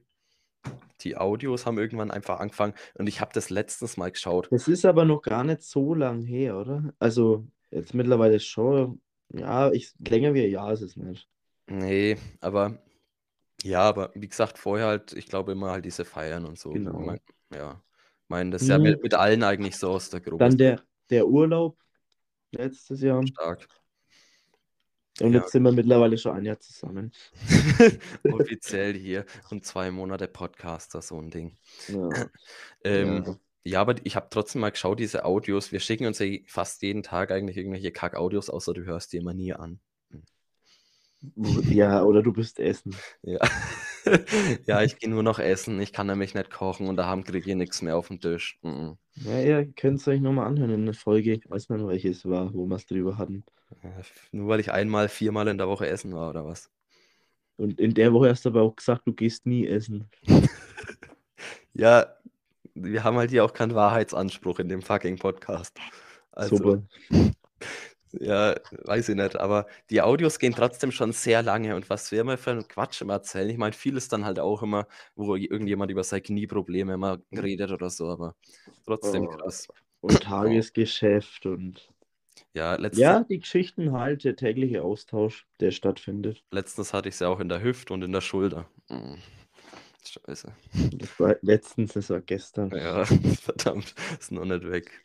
die 1.01 1.17
Audios 1.17 1.67
haben 1.67 1.79
irgendwann 1.79 2.11
einfach 2.11 2.41
angefangen. 2.41 2.75
Und 2.95 3.07
ich 3.09 3.21
habe 3.21 3.33
das 3.35 3.51
letztens 3.51 3.97
mal 3.97 4.11
geschaut. 4.11 4.51
das 4.51 4.69
ist 4.69 4.85
aber 4.85 5.05
noch 5.05 5.23
gar 5.23 5.45
nicht 5.45 5.63
so 5.63 5.95
lang 5.95 6.23
her, 6.23 6.57
oder? 6.57 6.95
Also 6.99 7.47
jetzt 7.71 7.95
mittlerweile 7.95 8.41
schon. 8.41 9.01
Ja, 9.33 9.71
ich, 9.73 9.93
länger 9.99 10.35
wie 10.35 10.45
ein 10.45 10.51
Jahr 10.51 10.73
ist 10.73 10.83
es 10.83 10.97
nicht. 10.97 11.29
Nee, 11.69 12.17
aber 12.41 12.79
ja, 13.63 13.81
aber 13.81 14.13
wie 14.15 14.29
gesagt, 14.29 14.59
vorher 14.59 14.87
halt, 14.87 15.13
ich 15.13 15.27
glaube 15.29 15.53
immer 15.53 15.71
halt 15.73 15.85
diese 15.85 16.05
Feiern 16.05 16.45
und 16.47 16.59
so. 16.59 16.71
Genau. 16.73 17.01
Ich 17.01 17.07
mein, 17.07 17.21
ja, 17.55 17.83
ich 18.23 18.29
meine, 18.29 18.51
das 18.51 18.63
ist 18.63 18.69
ja 18.69 18.79
Mhm. 18.79 18.85
mit, 18.85 19.03
mit 19.03 19.15
allen 19.15 19.43
eigentlich 19.43 19.77
so 19.77 19.91
aus 19.91 20.11
der 20.11 20.21
Gruppe 20.21 20.39
Dann 20.39 20.57
der, 20.57 20.83
der 21.11 21.27
Urlaub 21.27 21.79
letztes 22.53 23.01
Jahr. 23.03 23.27
stark. 23.27 23.67
Und 25.21 25.33
Ja. 25.33 25.41
jetzt 25.41 25.53
sind 25.53 25.63
wir 25.63 25.73
mittlerweile 25.73 26.19
schon 26.19 26.37
ein 26.37 26.45
Jahr 26.45 26.61
zusammen. 26.61 27.13
Offiziell 28.29 28.95
hier 28.95 29.25
und 29.51 29.65
zwei 29.65 29.91
Monate 29.91 30.29
Podcaster, 30.29 31.01
so 31.03 31.21
ein 31.21 31.31
Ding. 31.31 31.57
Ja. 31.89 32.09
Ähm, 32.85 33.25
Ja. 33.27 33.37
Ja, 33.69 33.81
aber 33.81 33.97
ich 34.05 34.15
habe 34.15 34.29
trotzdem 34.31 34.61
mal 34.61 34.71
geschaut, 34.71 35.01
diese 35.01 35.25
Audios. 35.25 35.73
Wir 35.73 35.81
schicken 35.81 36.07
uns 36.07 36.21
ja 36.21 36.29
fast 36.47 36.83
jeden 36.83 37.03
Tag 37.03 37.33
eigentlich 37.33 37.57
irgendwelche 37.57 37.91
Kack-Audios, 37.91 38.49
außer 38.49 38.73
du 38.75 38.85
hörst 38.85 39.13
die 39.13 39.17
immer 39.17 39.35
nie 39.35 39.55
an. 39.55 39.81
ja, 41.69 42.05
oder 42.05 42.23
du 42.23 42.33
bist 42.33 42.61
Essen. 42.61 42.95
Ja, 43.23 43.41
ja 44.67 44.83
ich 44.83 44.99
gehe 44.99 45.11
nur 45.11 45.23
noch 45.23 45.39
essen. 45.39 45.81
Ich 45.81 45.93
kann 45.93 46.07
nämlich 46.07 46.35
nicht 46.35 46.51
kochen 46.51 46.89
und 46.89 46.97
daheim 46.97 47.25
kriege 47.25 47.51
ich 47.51 47.57
nichts 47.57 47.83
mehr 47.83 47.97
auf 47.97 48.09
den 48.09 48.21
Tisch. 48.21 48.59
Mhm. 48.63 48.97
Ja, 49.17 49.41
ihr 49.41 49.67
könnt 49.73 50.01
es 50.01 50.09
euch 50.09 50.21
nochmal 50.21 50.47
anhören 50.47 50.71
in 50.71 50.85
der 50.85 50.95
Folge. 50.95 51.33
Ich 51.33 51.51
weiß 51.51 51.69
nicht, 51.71 51.87
welche 51.87 52.11
es 52.11 52.25
war, 52.27 52.53
wo 52.55 52.67
wir 52.67 52.77
es 52.77 52.87
drüber 52.87 53.19
hatten. 53.19 53.45
Ja, 53.83 53.91
Nur 54.33 54.49
weil 54.49 54.61
ich 54.61 54.71
einmal, 54.73 55.09
viermal 55.09 55.49
in 55.49 55.59
der 55.59 55.69
Woche 55.69 55.89
essen 55.89 56.15
war, 56.15 56.31
oder 56.31 56.45
was? 56.45 56.71
Und 57.57 57.81
in 57.81 57.95
der 57.95 58.13
Woche 58.13 58.31
hast 58.31 58.45
du 58.45 58.51
aber 58.51 58.63
auch 58.63 58.77
gesagt, 58.77 59.03
du 59.07 59.15
gehst 59.15 59.47
nie 59.47 59.67
essen. 59.67 60.09
Ja, 61.79 62.07
wir 62.75 63.05
haben 63.05 63.19
halt 63.19 63.31
hier 63.31 63.45
auch 63.45 63.53
keinen 63.53 63.75
Wahrheitsanspruch 63.75 64.61
in 64.61 64.71
dem 64.71 64.81
fucking 64.81 65.19
Podcast. 65.19 65.79
Also, 66.33 66.57
Super. 66.57 66.83
Ja, 68.21 68.55
weiß 68.85 69.11
ich 69.11 69.17
nicht, 69.17 69.37
aber 69.39 69.67
die 69.91 70.01
Audios 70.03 70.39
gehen 70.39 70.55
trotzdem 70.55 70.91
schon 70.93 71.13
sehr 71.13 71.43
lange 71.43 71.77
und 71.77 71.91
was 71.91 72.11
wir 72.13 72.21
immer 72.21 72.39
für 72.39 72.53
einen 72.53 72.67
Quatsch 72.69 73.03
immer 73.03 73.15
erzählen. 73.15 73.51
Ich 73.51 73.59
meine, 73.59 73.73
vieles 73.73 74.09
dann 74.09 74.25
halt 74.25 74.39
auch 74.39 74.63
immer, 74.63 74.87
wo 75.15 75.37
irgendjemand 75.37 75.91
über 75.91 76.05
seine 76.05 76.23
Knieprobleme 76.23 76.95
immer 76.95 77.19
redet 77.33 77.71
oder 77.73 77.91
so, 77.91 78.09
aber 78.09 78.35
trotzdem 78.85 79.25
Oh. 79.25 79.29
krass. 79.29 79.69
Und 80.01 80.21
Tagesgeschäft 80.23 81.47
und. 81.47 81.89
Ja, 82.55 82.75
letztens, 82.77 83.01
Ja, 83.01 83.25
die 83.25 83.39
Geschichten 83.41 83.93
halt, 83.93 84.25
der 84.25 84.37
tägliche 84.37 84.83
Austausch, 84.83 85.47
der 85.61 85.71
stattfindet. 85.71 86.43
letztens 86.51 86.93
hatte 86.93 87.09
ich 87.09 87.15
es 87.15 87.21
ja 87.21 87.29
auch 87.29 87.41
in 87.41 87.49
der 87.49 87.63
Hüfte 87.63 87.93
und 87.93 88.03
in 88.03 88.13
der 88.13 88.21
Schulter. 88.21 88.67
Mm. 88.89 89.15
Scheiße. 90.07 90.53
Das 90.93 91.21
war 91.21 91.37
letztens, 91.43 91.95
das 91.95 92.11
war 92.11 92.21
gestern. 92.21 92.71
Ja, 92.71 93.05
verdammt, 93.43 93.95
ist 94.19 94.33
noch 94.33 94.45
nicht 94.45 94.69
weg. 94.71 95.03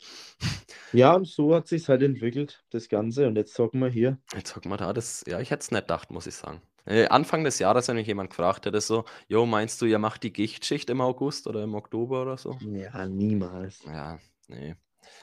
Ja, 0.94 1.14
und 1.16 1.28
so 1.28 1.56
hat 1.56 1.68
sich 1.68 1.88
halt 1.88 2.02
entwickelt, 2.02 2.64
das 2.70 2.90
Ganze. 2.90 3.28
Und 3.28 3.36
jetzt 3.36 3.54
sagen 3.54 3.80
wir 3.80 3.90
hier. 3.90 4.18
Jetzt 4.34 4.54
guck 4.54 4.66
mal 4.66 4.78
da, 4.78 4.94
das, 4.94 5.24
ja, 5.28 5.40
ich 5.40 5.52
hätte 5.52 5.62
es 5.62 5.72
nicht 5.72 5.82
gedacht, 5.82 6.12
muss 6.12 6.28
ich 6.28 6.36
sagen. 6.36 6.62
Äh, 6.86 7.08
Anfang 7.08 7.44
des 7.44 7.60
Jahres, 7.60 7.88
wenn 7.88 7.96
mich 7.96 8.08
jemand 8.08 8.32
gefragt 8.32 8.66
hätte, 8.66 8.82
so, 8.82 9.06
jo, 9.28 9.46
meinst 9.46 9.82
du, 9.82 9.86
ihr 9.86 10.00
macht 10.00 10.24
die 10.24 10.34
Gichtschicht 10.34 10.90
im 10.90 11.02
August 11.02 11.48
oder 11.48 11.64
im 11.64 11.76
Oktober 11.76 12.24
oder 12.24 12.38
so? 12.38 12.58
Ja, 12.62 13.08
niemals. 13.08 13.84
Ja, 13.86 14.20
nee. 14.48 14.76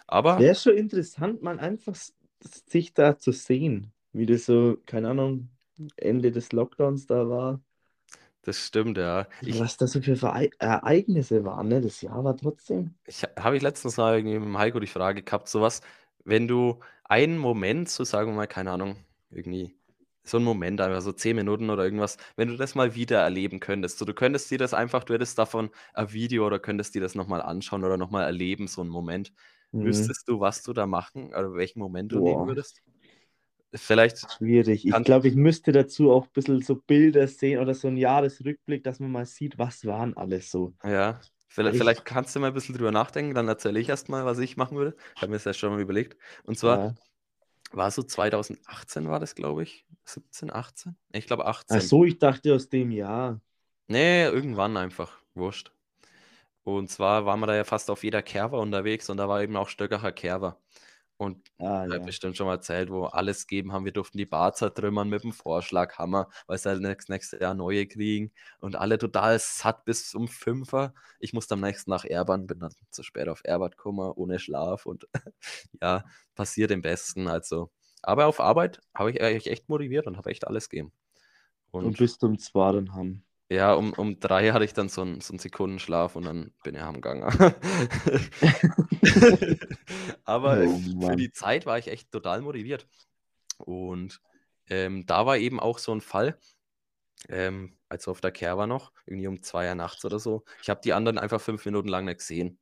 Aber 0.07 0.39
Wäre 0.39 0.55
schon 0.55 0.77
interessant, 0.77 1.43
mal 1.43 1.59
einfach 1.59 1.97
sich 2.41 2.95
da 2.95 3.19
zu 3.19 3.33
sehen, 3.33 3.93
wie 4.13 4.27
das 4.27 4.47
so, 4.47 4.77
keine 4.87 5.11
Ahnung, 5.11 5.51
Ende 5.97 6.31
des 6.33 6.53
Lockdowns 6.53 7.07
da 7.07 7.29
war. 7.29 7.61
Das 8.49 8.59
stimmt, 8.67 8.99
ja. 8.99 9.29
Ich, 9.45 9.63
Was 9.63 9.77
das 9.77 9.93
so 9.93 10.01
für 10.03 10.15
Verei- 10.17 10.51
Ereignisse 10.61 11.45
waren, 11.45 11.69
ne? 11.69 11.81
Das 11.81 12.01
Jahr 12.03 12.23
war 12.25 12.37
trotzdem. 12.37 12.95
ich 13.07 13.23
habe 13.39 13.57
ich 13.57 13.63
letztens 13.63 13.97
mal 13.97 14.17
irgendwie 14.17 14.39
mit 14.39 14.47
dem 14.49 14.59
Heiko 14.59 14.81
die 14.81 14.87
Frage 14.87 15.23
gehabt, 15.23 15.49
sowas, 15.49 15.81
wenn 16.25 16.47
du 16.49 16.81
einen 17.05 17.39
Moment, 17.39 17.89
so 17.89 18.05
sagen 18.05 18.31
wir 18.33 18.37
mal, 18.37 18.47
keine 18.47 18.71
Ahnung, 18.73 18.97
irgendwie 19.31 19.75
so 20.25 20.37
einen 20.37 20.45
Moment, 20.45 20.81
einfach 20.81 21.01
so 21.01 21.13
zehn 21.13 21.37
Minuten 21.37 21.71
oder 21.71 21.85
irgendwas, 21.85 22.19
wenn 22.37 22.49
du 22.49 22.57
das 22.57 22.75
mal 22.75 22.95
wieder 22.95 23.21
erleben 23.23 23.61
könntest, 23.61 23.99
so 23.99 24.05
du 24.05 24.13
könntest 24.15 24.51
dir 24.51 24.59
das 24.59 24.75
einfach, 24.75 25.05
du 25.05 25.15
hättest 25.15 25.39
davon 25.39 25.71
ein 25.95 26.13
Video 26.13 26.47
oder 26.47 26.59
könntest 26.59 26.95
dir 26.95 27.01
das 27.01 27.15
nochmal 27.15 27.41
anschauen 27.43 27.85
oder 27.85 27.97
nochmal 27.97 28.25
erleben, 28.25 28.69
so 28.69 28.83
einen 28.83 28.91
Moment. 28.91 29.33
Mhm. 29.73 30.13
wüsstest 30.13 30.29
du, 30.29 30.41
was 30.41 30.63
du 30.65 30.73
da 30.73 30.87
machen 30.87 31.29
oder 31.29 31.55
welchen 31.55 31.79
Moment 31.79 32.13
du 32.13 32.21
nehmen 32.21 32.47
Boah. 32.47 32.49
würdest? 32.49 32.83
Vielleicht, 33.75 34.33
Schwierig. 34.33 34.87
Ich 34.87 35.05
glaube, 35.05 35.29
ich 35.29 35.35
müsste 35.35 35.73
dazu 35.73 36.11
auch 36.11 36.25
ein 36.25 36.33
bisschen 36.33 36.63
so 36.63 36.77
Bilder 36.77 37.27
sehen 37.29 37.61
oder 37.61 37.75
so 37.75 37.89
ein 37.89 37.97
Jahresrückblick, 37.99 38.83
dass 38.83 38.99
man 38.99 39.11
mal 39.13 39.27
sieht, 39.27 39.59
was 39.59 39.85
waren 39.85 40.17
alles 40.17 40.51
so. 40.51 40.75
ja, 40.85 41.21
vielleicht, 41.49 41.75
Ich- 41.75 41.81
vielleicht 41.83 42.05
kannst 42.07 42.35
du 42.35 42.41
mal 42.41 42.49
ein 42.49 42.55
bisschen 42.55 42.75
drüber 42.75 42.93
nachdenken, 42.93 43.35
dann 43.35 43.47
erzähle 43.49 43.79
ich 43.81 43.89
erst 43.91 44.09
mal, 44.09 44.25
was 44.25 44.39
ich 44.39 44.57
machen 44.57 44.77
würde. 44.79 44.97
Ich 45.17 45.21
habe 45.23 45.31
mir 45.31 45.37
das 45.37 45.45
ja 45.45 45.53
schon 45.53 45.71
mal 45.73 45.81
überlegt. 45.81 46.17
Und 46.45 46.59
zwar 46.59 46.79
Ja. 46.79 46.95
war 47.73 47.91
so 47.91 48.03
2018 48.03 49.09
war 49.09 49.21
das, 49.21 49.35
glaube 49.35 49.63
ich. 49.65 49.85
17, 50.05 50.51
18? 50.51 50.97
Ich 51.13 51.27
glaube 51.27 51.45
18. 51.47 51.77
Ach 51.77 51.83
so, 51.83 52.05
ich 52.05 52.19
dachte 52.19 52.55
aus 52.55 52.71
dem 52.71 52.91
Jahr. 52.91 53.41
Nee, 53.87 54.25
irgendwann 54.25 54.77
einfach. 54.79 55.19
Wurscht. 55.35 55.73
Und 56.65 56.91
zwar 56.91 57.25
waren 57.27 57.41
wir 57.41 57.47
da 57.47 57.57
ja 57.57 57.65
fast 57.65 57.91
auf 57.91 58.03
jeder 58.05 58.23
Kerber 58.23 58.61
unterwegs 58.61 59.09
und 59.11 59.17
da 59.19 59.29
war 59.29 59.43
eben 59.43 59.57
auch 59.57 59.69
Stöckacher 59.69 60.13
Kerber. 60.13 60.59
Und 61.19 61.51
Ah, 61.61 61.87
ich 61.87 61.95
ja. 61.95 61.97
habe 61.97 62.07
bestimmt 62.07 62.37
schon 62.37 62.47
mal 62.47 62.55
erzählt, 62.55 62.91
wo 62.91 63.07
alles 63.07 63.47
geben 63.49 63.73
haben. 63.73 63.85
Wir 63.87 63.93
durften 63.93 64.19
die 64.19 64.27
Bar 64.27 64.55
zertrümmern 64.55 65.09
mit 65.09 65.25
dem 65.25 65.33
Vorschlaghammer, 65.33 66.29
weil 66.47 66.59
sie 66.59 66.71
halt 66.71 66.83
nächstes, 66.83 67.11
nächstes 67.11 67.41
Jahr 67.41 67.55
neue 67.55 67.87
kriegen. 67.89 68.33
Und 68.61 68.77
alle 68.77 68.99
total 68.99 69.39
satt 69.41 69.85
bis 69.87 70.15
um 70.15 70.29
Fünfer. 70.29 70.95
Ich 71.21 71.35
musste 71.35 71.55
am 71.55 71.61
nächsten 71.63 71.91
nach 71.91 72.05
Erbern, 72.07 72.47
bin 72.47 72.61
dann 72.61 72.73
zu 72.91 73.03
spät 73.05 73.29
auf 73.29 73.43
Erbert 73.45 73.77
gekommen, 73.79 74.13
ohne 74.17 74.39
Schlaf. 74.41 74.87
Und 74.87 75.09
ja, 75.83 76.05
passiert 76.37 76.71
im 76.73 76.83
Besten. 76.83 77.29
Also. 77.29 77.71
Aber 78.03 78.27
auf 78.27 78.41
Arbeit 78.41 78.81
habe 78.95 79.11
ich 79.13 79.23
eigentlich 79.23 79.49
echt 79.51 79.69
motiviert 79.69 80.07
und 80.07 80.17
habe 80.19 80.31
echt 80.31 80.47
alles 80.47 80.69
gegeben. 80.71 80.93
Und 81.83 81.87
Und 81.87 81.97
bis 81.99 82.19
zum 82.19 82.39
Zweiten 82.39 82.95
haben. 82.95 83.25
Ja, 83.51 83.73
um, 83.73 83.93
um 83.95 84.21
drei 84.21 84.51
hatte 84.51 84.65
ich 84.65 84.75
dann 84.75 84.89
so 84.89 85.03
einen, 85.03 85.21
so 85.21 85.33
einen 85.33 85.39
Sekundenschlaf 85.39 86.17
und 86.17 86.25
dann 86.25 86.53
bin 86.63 86.75
ich 86.75 86.83
am 86.83 87.01
Gang. 87.01 87.23
Aber 90.25 90.59
Oh 90.67 90.79
für 91.01 91.17
die 91.17 91.33
Zeit 91.33 91.65
war 91.65 91.79
ich 91.79 91.89
echt 91.89 92.13
total 92.13 92.43
motiviert. 92.43 92.87
Und 93.59 94.21
ähm, 94.69 95.07
da 95.07 95.25
war 95.25 95.39
eben 95.39 95.61
auch 95.61 95.79
so 95.79 95.95
ein 95.95 96.03
Fall, 96.03 96.39
ähm, 97.29 97.79
als 97.89 98.07
auf 98.09 98.21
der 98.21 98.33
Kehr 98.33 98.59
war 98.59 98.67
noch, 98.67 98.93
irgendwie 99.07 99.29
um 99.29 99.43
zwei 99.43 99.69
Uhr 99.69 99.75
nachts 99.75 100.05
oder 100.05 100.19
so. 100.19 100.45
Ich 100.63 100.71
habe 100.71 100.81
die 100.85 100.93
anderen 100.93 101.19
einfach 101.19 101.41
fünf 101.41 101.65
Minuten 101.65 101.89
lang 101.89 102.05
nicht 102.05 102.19
gesehen 102.19 102.59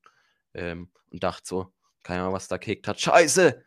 ähm, 0.55 0.91
und 1.11 1.23
dachte 1.25 1.47
so, 1.47 1.73
keine 2.05 2.23
Ahnung, 2.23 2.35
was 2.35 2.49
da 2.49 2.59
gekickt 2.59 2.89
hat. 2.89 3.01
Scheiße! 3.01 3.65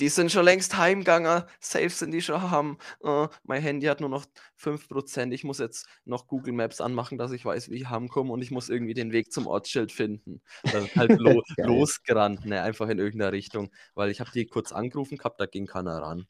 Die 0.00 0.08
sind 0.08 0.32
schon 0.32 0.44
längst 0.44 0.76
heimgegangen. 0.76 1.44
Safe 1.60 1.90
sind 1.90 2.12
die 2.12 2.22
schon 2.22 2.50
haben. 2.50 2.78
Äh, 3.04 3.28
mein 3.44 3.62
Handy 3.62 3.86
hat 3.86 4.00
nur 4.00 4.08
noch 4.08 4.24
5%. 4.56 5.32
Ich 5.32 5.44
muss 5.44 5.58
jetzt 5.58 5.86
noch 6.04 6.26
Google 6.26 6.54
Maps 6.54 6.80
anmachen, 6.80 7.18
dass 7.18 7.30
ich 7.32 7.44
weiß, 7.44 7.70
wie 7.70 7.76
ich 7.76 7.90
heimkomme 7.90 8.32
und 8.32 8.42
ich 8.42 8.50
muss 8.50 8.68
irgendwie 8.68 8.94
den 8.94 9.12
Weg 9.12 9.32
zum 9.32 9.46
Ortsschild 9.46 9.92
finden. 9.92 10.42
Dann 10.72 10.88
halt 10.96 11.10
lo 11.20 11.42
losgerannt, 11.58 12.46
ne, 12.46 12.62
einfach 12.62 12.88
in 12.88 12.98
irgendeiner 12.98 13.32
Richtung. 13.32 13.70
Weil 13.94 14.10
ich 14.10 14.20
habe 14.20 14.30
die 14.32 14.46
kurz 14.46 14.72
angerufen 14.72 15.18
gehabt, 15.18 15.40
da 15.40 15.46
ging 15.46 15.66
keiner 15.66 15.98
ran. 16.02 16.26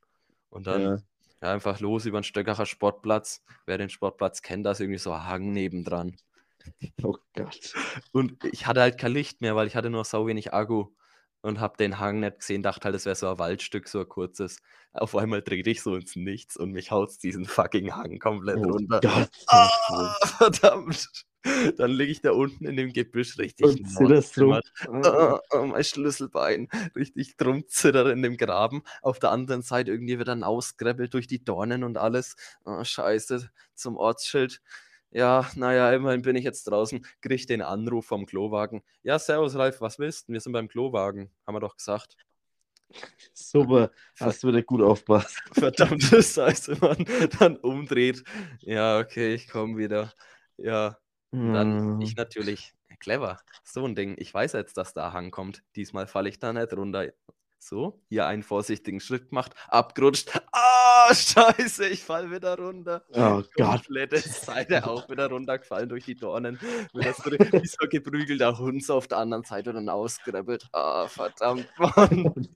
Und 0.50 0.66
dann 0.66 0.82
Ja. 0.82 0.96
ja, 1.42 1.52
einfach 1.52 1.80
los 1.80 2.04
über 2.06 2.20
den 2.20 2.24
Stöckacher 2.24 2.66
Sportplatz. 2.66 3.42
Wer 3.66 3.78
den 3.78 3.90
Sportplatz 3.90 4.42
kennt, 4.42 4.66
da 4.66 4.72
ist 4.72 4.80
irgendwie 4.80 4.98
so 4.98 5.12
ein 5.12 5.26
Hang 5.26 5.52
nebendran. 5.52 6.16
Oh 7.02 7.16
Gott. 7.34 7.72
Und 8.12 8.44
ich 8.44 8.66
hatte 8.66 8.80
halt 8.82 8.96
kein 8.98 9.12
Licht 9.12 9.40
mehr, 9.40 9.56
weil 9.56 9.66
ich 9.66 9.74
hatte 9.74 9.90
nur 9.90 10.04
sau 10.04 10.26
wenig 10.28 10.52
Akku 10.54 10.92
und 11.42 11.60
habe 11.60 11.76
den 11.76 11.98
Hang 11.98 12.20
nicht 12.20 12.40
gesehen, 12.40 12.62
dachte 12.62 12.86
halt, 12.86 12.94
es 12.94 13.04
wäre 13.04 13.16
so 13.16 13.28
ein 13.28 13.38
Waldstück, 13.38 13.88
so 13.88 14.00
ein 14.00 14.08
kurzes. 14.08 14.58
Auf 14.92 15.16
einmal 15.16 15.42
drehe 15.42 15.62
ich 15.64 15.82
so 15.82 15.96
ins 15.96 16.16
Nichts 16.16 16.56
und 16.56 16.70
mich 16.72 16.90
haut's 16.90 17.18
diesen 17.18 17.44
fucking 17.44 17.94
Hang 17.94 18.18
komplett 18.18 18.58
Oh 18.58 18.70
runter. 18.70 19.00
Gott. 19.00 19.30
Ah, 19.48 20.14
verdammt. 20.38 21.08
Dann 21.76 21.90
liege 21.90 22.12
ich 22.12 22.20
da 22.20 22.30
unten 22.30 22.64
in 22.64 22.76
dem 22.76 22.92
Gebüsch 22.92 23.36
richtig 23.38 23.82
nordzimmert. 23.98 24.72
Ah, 24.88 25.40
ah, 25.50 25.66
mein 25.66 25.82
Schlüsselbein 25.82 26.68
richtig 26.94 27.36
drum 27.36 27.66
zittert 27.66 28.08
in 28.08 28.22
dem 28.22 28.36
Graben. 28.36 28.82
Auf 29.02 29.18
der 29.18 29.32
anderen 29.32 29.62
Seite 29.62 29.90
irgendwie 29.90 30.18
wird 30.18 30.28
dann 30.28 30.44
ausgrebbelt 30.44 31.12
durch 31.14 31.26
die 31.26 31.44
Dornen 31.44 31.82
und 31.82 31.98
alles. 31.98 32.36
Ah, 32.64 32.84
scheiße, 32.84 33.50
zum 33.74 33.96
Ortsschild. 33.96 34.62
Ja, 35.12 35.48
naja, 35.56 35.92
immerhin 35.92 36.22
bin 36.22 36.36
ich 36.36 36.44
jetzt 36.44 36.64
draußen. 36.64 37.04
Krieg 37.20 37.46
den 37.46 37.60
Anruf 37.62 38.06
vom 38.06 38.24
Klowagen. 38.26 38.82
Ja, 39.02 39.18
servus 39.18 39.54
Ralf, 39.56 39.80
was 39.80 39.98
willst 39.98 40.28
du? 40.28 40.32
Wir 40.32 40.40
sind 40.40 40.52
beim 40.52 40.68
Klowagen, 40.68 41.30
haben 41.46 41.54
wir 41.54 41.60
doch 41.60 41.76
gesagt. 41.76 42.16
Super. 43.34 43.90
Hast 44.20 44.42
du 44.42 44.48
wieder 44.48 44.62
gut 44.62 44.82
aufpasst. 44.82 45.40
Verdammte 45.52 46.22
Scheiße, 46.22 46.76
Mann. 46.80 47.04
Dann 47.38 47.56
umdreht. 47.56 48.22
Ja, 48.60 48.98
okay, 48.98 49.34
ich 49.34 49.48
komme 49.48 49.76
wieder. 49.76 50.12
Ja, 50.56 50.98
dann 51.30 51.94
Hm. 51.94 52.00
ich 52.00 52.16
natürlich, 52.16 52.74
clever, 53.00 53.38
so 53.64 53.84
ein 53.86 53.94
Ding. 53.94 54.14
Ich 54.18 54.32
weiß 54.32 54.52
jetzt, 54.52 54.76
dass 54.76 54.92
da 54.92 55.12
Hang 55.12 55.30
kommt. 55.30 55.62
Diesmal 55.76 56.06
falle 56.06 56.28
ich 56.28 56.38
da 56.38 56.52
nicht 56.52 56.72
runter. 56.74 57.12
So, 57.64 58.02
hier 58.08 58.26
einen 58.26 58.42
vorsichtigen 58.42 58.98
Schritt 58.98 59.28
gemacht, 59.28 59.54
abgerutscht. 59.68 60.30
Ah, 61.04 61.12
scheiße, 61.14 61.88
ich 61.88 62.04
fall 62.04 62.30
wieder 62.30 62.56
runter. 62.56 63.02
Oh 63.12 63.42
Gott. 63.56 63.84
Komplette 63.84 64.18
Seite 64.18 64.86
auch 64.86 65.08
wieder 65.08 65.28
runtergefallen 65.28 65.88
durch 65.88 66.04
die 66.04 66.14
Dornen. 66.14 66.60
Wie 66.92 67.66
so 67.66 67.78
ein 67.82 67.88
geprügelter 67.88 68.56
Hund 68.58 68.84
so 68.84 68.94
auf 68.94 69.08
der 69.08 69.18
anderen 69.18 69.42
Seite 69.42 69.72
dann 69.72 69.88
ausgrebbelt. 69.88 70.68
Ah, 70.72 71.08
verdammt, 71.08 71.66
Mann. 71.78 72.46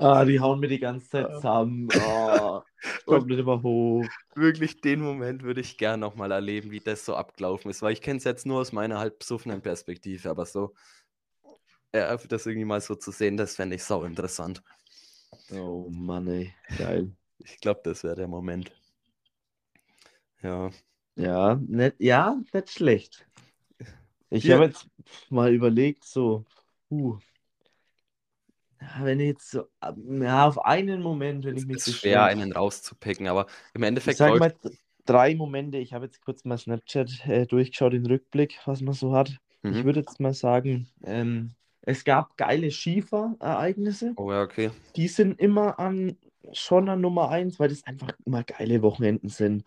Ah, 0.00 0.24
die 0.24 0.40
hauen 0.40 0.58
mir 0.58 0.68
die 0.68 0.80
ganze 0.80 1.08
Zeit 1.10 1.26
Ah. 1.26 1.34
zusammen. 1.36 1.88
Oh, 2.08 2.60
kommt 3.04 3.28
nicht 3.28 3.38
immer 3.38 3.62
hoch. 3.62 4.04
Wirklich 4.34 4.80
den 4.80 5.00
Moment 5.00 5.42
würde 5.44 5.60
ich 5.60 5.78
gern 5.78 6.00
nochmal 6.00 6.32
erleben, 6.32 6.70
wie 6.72 6.80
das 6.80 7.04
so 7.04 7.14
abgelaufen 7.14 7.70
ist, 7.70 7.82
weil 7.82 7.92
ich 7.92 8.02
kenne 8.02 8.18
es 8.18 8.24
jetzt 8.24 8.46
nur 8.46 8.60
aus 8.60 8.72
meiner 8.72 8.98
halb 8.98 9.20
besoffenen 9.20 9.62
Perspektive, 9.62 10.28
aber 10.30 10.44
so, 10.46 10.74
das 12.28 12.46
irgendwie 12.46 12.64
mal 12.64 12.80
so 12.80 12.94
zu 12.94 13.10
sehen, 13.10 13.36
das 13.36 13.56
fände 13.56 13.76
ich 13.76 13.84
sau 13.84 14.04
interessant. 14.04 14.62
Oh 15.52 15.88
Mann, 15.90 16.26
ey. 16.28 16.54
Geil. 16.78 17.12
Ich 17.38 17.58
glaube, 17.60 17.80
das 17.84 18.02
wäre 18.02 18.16
der 18.16 18.28
Moment. 18.28 18.72
Ja. 20.42 20.70
Ja, 21.16 21.54
nicht, 21.54 21.96
ja, 21.98 22.40
nicht 22.52 22.70
schlecht. 22.70 23.26
Ich 24.30 24.44
Hier- 24.44 24.54
habe 24.56 24.66
jetzt 24.66 24.88
mal 25.30 25.52
überlegt, 25.52 26.04
so, 26.04 26.44
uh, 26.90 27.18
ja, 28.80 29.04
wenn 29.04 29.20
ich 29.20 29.28
jetzt 29.28 29.50
so, 29.50 29.68
ja, 30.20 30.46
auf 30.46 30.64
einen 30.64 31.00
Moment, 31.02 31.44
wenn 31.44 31.56
Es 31.56 31.62
ich 31.62 31.68
mich 31.68 31.76
ist 31.78 31.96
schwer, 31.98 32.20
schnell- 32.24 32.42
einen 32.42 32.52
rauszupicken, 32.52 33.28
aber 33.28 33.46
im 33.74 33.82
Ich 33.82 33.88
Endeffekt 33.88 34.18
sag 34.18 34.30
läuft 34.30 34.62
mal 34.64 34.72
drei 35.06 35.34
Momente. 35.34 35.78
Ich 35.78 35.92
habe 35.94 36.06
jetzt 36.06 36.20
kurz 36.20 36.44
mal 36.44 36.58
Snapchat 36.58 37.26
äh, 37.26 37.46
durchgeschaut, 37.46 37.92
den 37.92 38.06
Rückblick, 38.06 38.58
was 38.66 38.80
man 38.80 38.94
so 38.94 39.12
hat. 39.12 39.38
Ich 39.62 39.70
Mhm. 39.70 39.84
würde 39.84 40.00
jetzt 40.00 40.20
mal 40.20 40.34
sagen, 40.34 40.88
ähm, 41.04 41.54
es 41.86 42.04
gab 42.04 42.36
geile 42.36 42.70
Skifahr-Ereignisse. 42.70 44.12
Oh 44.16 44.30
ja, 44.32 44.42
okay. 44.42 44.70
Die 44.96 45.06
sind 45.06 45.40
immer 45.40 45.78
an, 45.78 46.16
schon 46.52 46.88
an 46.88 47.00
Nummer 47.00 47.30
eins, 47.30 47.58
weil 47.60 47.68
das 47.68 47.86
einfach 47.86 48.12
immer 48.26 48.42
geile 48.42 48.82
Wochenenden 48.82 49.28
sind. 49.28 49.64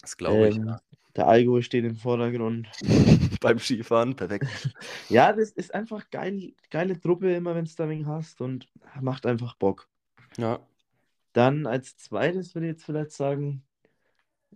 Das 0.00 0.16
glaube 0.16 0.48
ich. 0.48 0.56
Ähm, 0.56 0.76
Der 1.14 1.28
Alkohol 1.28 1.62
steht 1.62 1.84
im 1.84 1.94
Vordergrund. 1.94 2.68
Beim 3.42 3.58
Skifahren, 3.58 4.16
perfekt. 4.16 4.46
Ja, 5.10 5.34
das 5.34 5.50
ist 5.50 5.74
einfach 5.74 6.08
geil, 6.10 6.54
geile 6.70 6.98
Truppe 6.98 7.34
immer, 7.34 7.54
wenn 7.54 7.66
du 7.66 7.70
da 7.76 7.86
wegen 7.86 8.06
hast 8.06 8.40
und 8.40 8.66
macht 9.00 9.26
einfach 9.26 9.54
Bock. 9.56 9.88
Ja. 10.38 10.58
Dann 11.34 11.66
als 11.66 11.98
zweites 11.98 12.54
würde 12.54 12.68
ich 12.68 12.72
jetzt 12.72 12.84
vielleicht 12.84 13.12
sagen, 13.12 13.62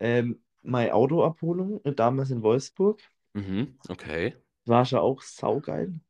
ähm, 0.01 0.41
meine 0.63 0.95
Autoabholung, 0.95 1.83
damals 1.95 2.31
in 2.31 2.43
Wolfsburg. 2.43 3.03
Mhm. 3.35 3.77
Okay. 3.87 4.35
War 4.65 4.87
schon 4.87 5.01
auch 5.01 5.21
saugeil. 5.21 6.01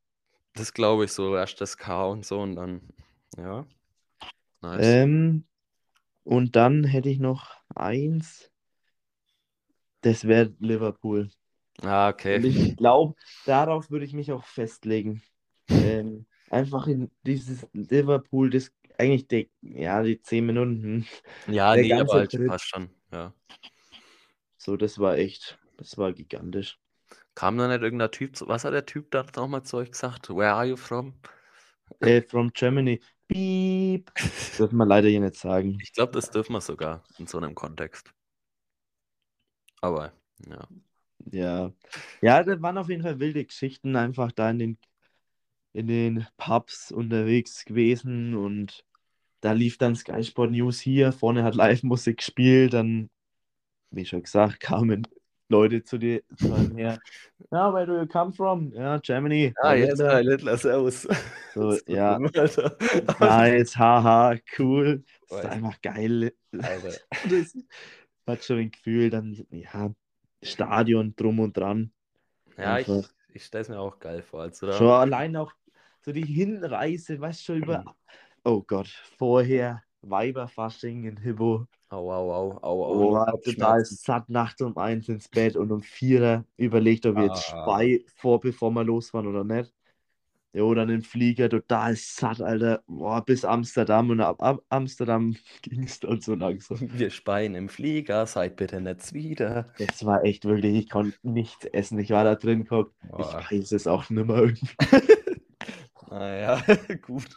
Das 0.56 0.72
glaube 0.72 1.04
ich 1.04 1.12
so. 1.12 1.36
Erst 1.36 1.60
das 1.60 1.76
K 1.76 2.06
und 2.06 2.24
so 2.24 2.40
und 2.40 2.56
dann, 2.56 2.80
ja. 3.36 3.66
Nice. 4.62 4.80
Ähm, 4.84 5.44
und 6.24 6.56
dann 6.56 6.84
hätte 6.84 7.08
ich 7.08 7.18
noch 7.18 7.54
eins. 7.74 8.50
Das 10.00 10.26
wäre 10.26 10.54
Liverpool. 10.58 11.30
ah, 11.82 12.08
Und 12.08 12.14
okay. 12.14 12.38
ich 12.38 12.76
glaube, 12.76 13.14
darauf 13.44 13.90
würde 13.90 14.06
ich 14.06 14.14
mich 14.14 14.32
auch 14.32 14.44
festlegen. 14.44 15.22
Ähm, 15.68 16.26
einfach 16.50 16.86
in 16.86 17.10
dieses 17.24 17.66
Liverpool, 17.72 18.50
das 18.50 18.72
eigentlich 18.98 19.28
die, 19.28 19.50
ja, 19.60 20.02
die 20.02 20.20
zehn 20.22 20.46
Minuten. 20.46 21.06
Ja, 21.48 21.74
der 21.74 21.84
nee, 21.84 21.92
aber 21.92 22.14
halt 22.14 22.46
passt 22.46 22.68
schon. 22.68 22.88
Ja. 23.12 23.34
So, 24.56 24.76
das 24.76 24.98
war 24.98 25.18
echt, 25.18 25.58
das 25.76 25.98
war 25.98 26.12
gigantisch. 26.12 26.78
Kam 27.36 27.58
da 27.58 27.68
nicht 27.68 27.82
irgendein 27.82 28.10
Typ, 28.10 28.34
zu- 28.34 28.48
was 28.48 28.64
hat 28.64 28.72
der 28.72 28.86
Typ 28.86 29.10
da 29.10 29.24
nochmal 29.36 29.62
zu 29.62 29.76
euch 29.76 29.90
gesagt? 29.92 30.30
Where 30.30 30.54
are 30.54 30.64
you 30.64 30.76
from? 30.76 31.12
Äh, 32.00 32.22
from 32.22 32.50
Germany. 32.50 32.98
Piep. 33.28 34.10
Dürfen 34.58 34.78
wir 34.78 34.86
leider 34.86 35.08
hier 35.08 35.20
nicht 35.20 35.34
sagen. 35.36 35.76
Ich 35.82 35.92
glaube, 35.92 36.12
das 36.12 36.30
dürfen 36.30 36.54
wir 36.54 36.62
sogar 36.62 37.04
in 37.18 37.26
so 37.26 37.36
einem 37.36 37.54
Kontext. 37.54 38.10
Aber, 39.82 40.12
ja. 40.48 40.66
Ja. 41.30 41.72
Ja, 42.22 42.42
das 42.42 42.62
waren 42.62 42.78
auf 42.78 42.88
jeden 42.88 43.02
Fall 43.02 43.20
wilde 43.20 43.44
Geschichten, 43.44 43.96
einfach 43.96 44.32
da 44.32 44.48
in 44.48 44.58
den, 44.58 44.78
in 45.74 45.88
den 45.88 46.26
Pubs 46.38 46.90
unterwegs 46.90 47.66
gewesen 47.66 48.34
und 48.34 48.82
da 49.42 49.52
lief 49.52 49.76
dann 49.76 49.94
Sky 49.94 50.24
Sport 50.24 50.52
News 50.52 50.80
hier, 50.80 51.12
vorne 51.12 51.44
hat 51.44 51.54
Live-Musik 51.54 52.16
gespielt, 52.16 52.72
dann, 52.72 53.10
wie 53.90 54.06
schon 54.06 54.22
gesagt, 54.22 54.60
kamen 54.60 55.06
Leute 55.48 55.84
zu 55.84 55.98
dir 55.98 56.22
zu 56.36 56.56
her. 56.76 56.98
Ja, 57.52 57.72
where 57.72 57.86
do 57.86 57.96
you 57.98 58.06
come 58.06 58.32
from? 58.32 58.72
Ja, 58.72 58.98
Germany. 58.98 59.54
Ah, 59.62 59.74
Ja, 59.74 59.86
jetzt 59.86 60.00
ein 60.00 60.24
Littler, 60.26 60.56
servus. 60.56 61.06
So, 61.54 61.76
ja. 61.86 62.18
Nice, 62.18 63.76
haha, 63.76 64.36
cool. 64.58 65.04
Das 65.28 65.38
ist 65.44 65.46
einfach 65.46 65.80
geil. 65.82 66.32
Alter. 66.52 66.92
Das 68.26 68.38
hat 68.38 68.44
schon 68.44 68.58
ein 68.58 68.70
Gefühl, 68.72 69.10
dann, 69.10 69.46
ja, 69.50 69.92
Stadion 70.42 71.14
drum 71.14 71.38
und 71.38 71.56
dran. 71.56 71.92
Ja, 72.58 72.78
ich, 72.78 72.88
Einfach. 72.88 73.08
ich 73.32 73.44
stelle 73.44 73.62
es 73.62 73.68
mir 73.68 73.78
auch 73.78 74.00
geil 74.00 74.22
vor. 74.22 74.42
Also, 74.42 74.72
Schon 74.72 74.90
allein 74.90 75.36
auch 75.36 75.52
so 76.00 76.10
die 76.10 76.24
Hinreise, 76.24 77.20
weißt 77.20 77.40
du, 77.40 77.44
schon 77.44 77.62
über, 77.62 77.84
oh 78.44 78.62
Gott, 78.66 78.88
vorher 79.16 79.82
Weiberfasching 80.02 81.04
in 81.04 81.16
Hibbo. 81.18 81.66
Au, 81.88 82.10
au, 82.10 82.32
au, 82.32 82.58
au, 82.62 82.84
au. 82.84 83.16
Oh, 83.16 83.38
total 83.44 83.84
satt 83.84 84.28
nachts 84.28 84.60
um 84.60 84.76
eins 84.76 85.08
ins 85.08 85.28
Bett 85.28 85.54
und 85.56 85.70
um 85.70 85.82
vier 85.82 86.44
überlegt, 86.56 87.06
ob 87.06 87.16
wir 87.16 87.24
jetzt 87.24 87.52
Ah. 87.52 87.62
Spei 87.62 88.04
vor, 88.16 88.40
bevor 88.40 88.70
wir 88.72 88.82
losfahren 88.82 89.28
oder 89.28 89.44
nicht. 89.44 89.72
Jo, 90.52 90.72
dann 90.74 90.88
im 90.88 91.02
Flieger 91.02 91.50
total 91.50 91.94
satt, 91.96 92.40
Alter. 92.40 92.82
Boah, 92.86 93.22
bis 93.22 93.44
Amsterdam 93.44 94.08
und 94.08 94.20
ab, 94.20 94.42
ab 94.42 94.62
Amsterdam 94.70 95.36
ging 95.62 95.84
es 95.84 96.00
dann 96.00 96.20
so 96.22 96.34
langsam. 96.34 96.78
Wir 96.80 97.10
speien 97.10 97.54
im 97.54 97.68
Flieger, 97.68 98.26
seid 98.26 98.56
bitte 98.56 98.80
nicht 98.80 99.12
wieder. 99.12 99.68
Das 99.78 100.04
war 100.06 100.24
echt 100.24 100.46
wirklich, 100.46 100.74
ich 100.74 100.88
konnte 100.88 101.16
nichts 101.22 101.66
essen. 101.66 101.98
Ich 101.98 102.10
war 102.10 102.24
da 102.24 102.34
drin. 102.36 102.64
Boah. 102.64 102.88
Ich 103.02 103.50
weiß 103.52 103.72
es 103.72 103.86
auch 103.86 104.08
nicht 104.08 104.26
mehr 104.26 104.36
irgendwie. 104.36 104.66
Naja, 106.10 106.62
gut. 107.02 107.28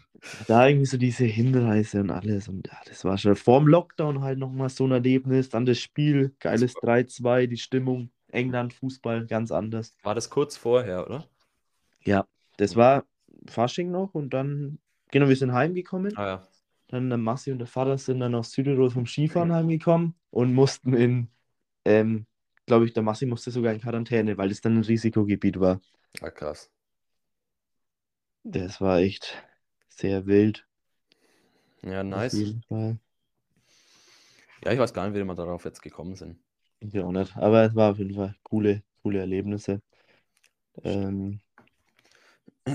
Da 0.47 0.67
irgendwie 0.67 0.85
so 0.85 0.97
diese 0.97 1.25
Hinreise 1.25 2.01
und 2.01 2.11
alles. 2.11 2.47
Und 2.47 2.67
ja, 2.67 2.77
das 2.85 3.05
war 3.05 3.17
schon 3.17 3.35
vorm 3.35 3.67
Lockdown 3.67 4.21
halt 4.21 4.37
nochmal 4.37 4.69
so 4.69 4.85
ein 4.85 4.91
Erlebnis. 4.91 5.49
Dann 5.49 5.65
das 5.65 5.79
Spiel, 5.79 6.35
geiles 6.39 6.73
3-2, 6.73 7.47
die 7.47 7.57
Stimmung. 7.57 8.11
England, 8.31 8.73
Fußball, 8.73 9.25
ganz 9.25 9.51
anders. 9.51 9.95
War 10.03 10.15
das 10.15 10.29
kurz 10.29 10.55
vorher, 10.55 11.05
oder? 11.05 11.25
Ja, 12.03 12.25
das 12.57 12.75
war 12.75 13.05
Fasching 13.47 13.91
noch 13.91 14.13
und 14.13 14.33
dann, 14.33 14.79
genau, 15.11 15.27
wir 15.27 15.35
sind 15.35 15.53
heimgekommen. 15.53 16.15
Ah 16.15 16.25
ja. 16.25 16.47
Dann 16.87 17.09
der 17.09 17.17
Massi 17.17 17.51
und 17.51 17.59
der 17.59 17.67
Vater 17.67 17.97
sind 17.97 18.19
dann 18.19 18.35
aus 18.35 18.51
Südtirol 18.51 18.89
vom 18.89 19.05
Skifahren 19.05 19.53
heimgekommen 19.53 20.15
und 20.31 20.53
mussten 20.53 20.93
in, 20.93 21.29
ähm, 21.85 22.25
glaube 22.65 22.85
ich, 22.85 22.93
der 22.93 23.03
Massi 23.03 23.25
musste 23.25 23.51
sogar 23.51 23.73
in 23.73 23.81
Quarantäne, 23.81 24.37
weil 24.37 24.51
es 24.51 24.61
dann 24.61 24.77
ein 24.77 24.83
Risikogebiet 24.83 25.59
war. 25.59 25.81
Ah, 26.21 26.31
krass. 26.31 26.71
Das 28.43 28.81
war 28.81 28.99
echt 28.99 29.37
sehr 29.89 30.25
wild. 30.25 30.65
Ja, 31.83 32.03
Auf 32.03 32.03
nice. 32.03 32.33
jeden 32.33 32.63
Fall. 32.63 32.97
Ja, 34.63 34.73
ich 34.73 34.79
weiß 34.79 34.93
gar 34.93 35.07
nicht, 35.07 35.19
wie 35.19 35.23
wir 35.23 35.35
darauf 35.35 35.65
jetzt 35.65 35.81
gekommen 35.81 36.15
sind. 36.15 36.37
Ich 36.81 36.99
auch 36.99 37.11
nicht. 37.11 37.35
Aber 37.37 37.63
es 37.63 37.75
war 37.75 37.91
auf 37.91 37.97
jeden 37.97 38.15
Fall 38.15 38.35
coole, 38.43 38.83
coole 39.03 39.19
Erlebnisse. 39.19 39.81
Ähm, 40.83 41.39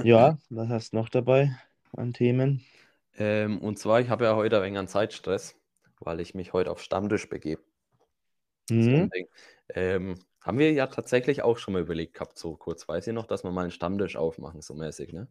ja, 0.05 0.39
was 0.51 0.69
hast 0.69 0.93
du 0.93 0.97
noch 0.97 1.09
dabei 1.09 1.51
an 1.97 2.13
Themen? 2.13 2.63
Ähm, 3.17 3.59
und 3.59 3.79
zwar, 3.79 4.01
ich 4.01 4.09
habe 4.09 4.25
ja 4.25 4.37
heute 4.37 4.57
ein 4.57 4.63
wenig 4.65 4.79
an 4.79 4.89
Zeitstress, 4.89 5.57
weil 6.01 6.21
ich 6.21 6.35
mich 6.35 6.53
heute 6.53 6.71
auf 6.71 6.83
Stammtisch 6.83 7.29
begebe. 7.29 7.63
Mhm. 8.71 9.11
Ähm, 9.75 10.19
haben 10.45 10.59
wir 10.59 10.73
ja 10.73 10.87
tatsächlich 10.87 11.43
auch 11.43 11.59
schon 11.59 11.75
mal 11.75 11.83
überlegt 11.83 12.15
gehabt, 12.15 12.39
so 12.39 12.57
kurz 12.57 12.89
weiß 12.89 13.09
ich 13.09 13.15
noch, 13.15 13.27
dass 13.27 13.45
wir 13.45 13.51
mal 13.53 13.63
einen 13.63 13.73
Stammtisch 13.73 14.17
aufmachen, 14.17 14.63
so 14.63 14.75
mäßig, 14.75 15.13
ne? 15.13 15.29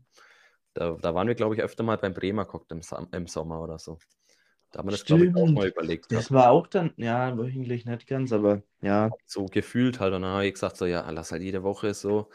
Da, 0.73 0.97
da 1.01 1.15
waren 1.15 1.27
wir, 1.27 1.35
glaube 1.35 1.55
ich, 1.55 1.61
öfter 1.61 1.83
mal 1.83 1.97
beim 1.97 2.13
Bremer 2.13 2.45
Cock 2.45 2.65
im, 2.71 2.81
im 3.11 3.27
Sommer 3.27 3.61
oder 3.61 3.79
so. 3.79 3.99
Da 4.71 4.79
haben 4.79 4.87
wir 4.87 4.91
das, 4.91 5.05
glaube 5.05 5.25
ich, 5.25 5.35
auch 5.35 5.47
mal 5.51 5.67
überlegt 5.67 6.09
gehabt. 6.09 6.25
Das 6.25 6.31
war 6.31 6.49
auch 6.51 6.67
dann, 6.67 6.93
ja, 6.97 7.37
wöchentlich 7.37 7.85
nicht 7.85 8.07
ganz, 8.07 8.31
aber 8.31 8.63
ja. 8.81 9.11
So 9.27 9.45
gefühlt 9.45 9.99
halt. 9.99 10.13
Und 10.13 10.23
dann 10.23 10.31
habe 10.31 10.47
ich 10.47 10.53
gesagt, 10.53 10.77
so, 10.77 10.85
ja, 10.85 11.07
lass 11.11 11.31
halt 11.31 11.43
jede 11.43 11.63
Woche 11.63 11.93
so. 11.93 12.29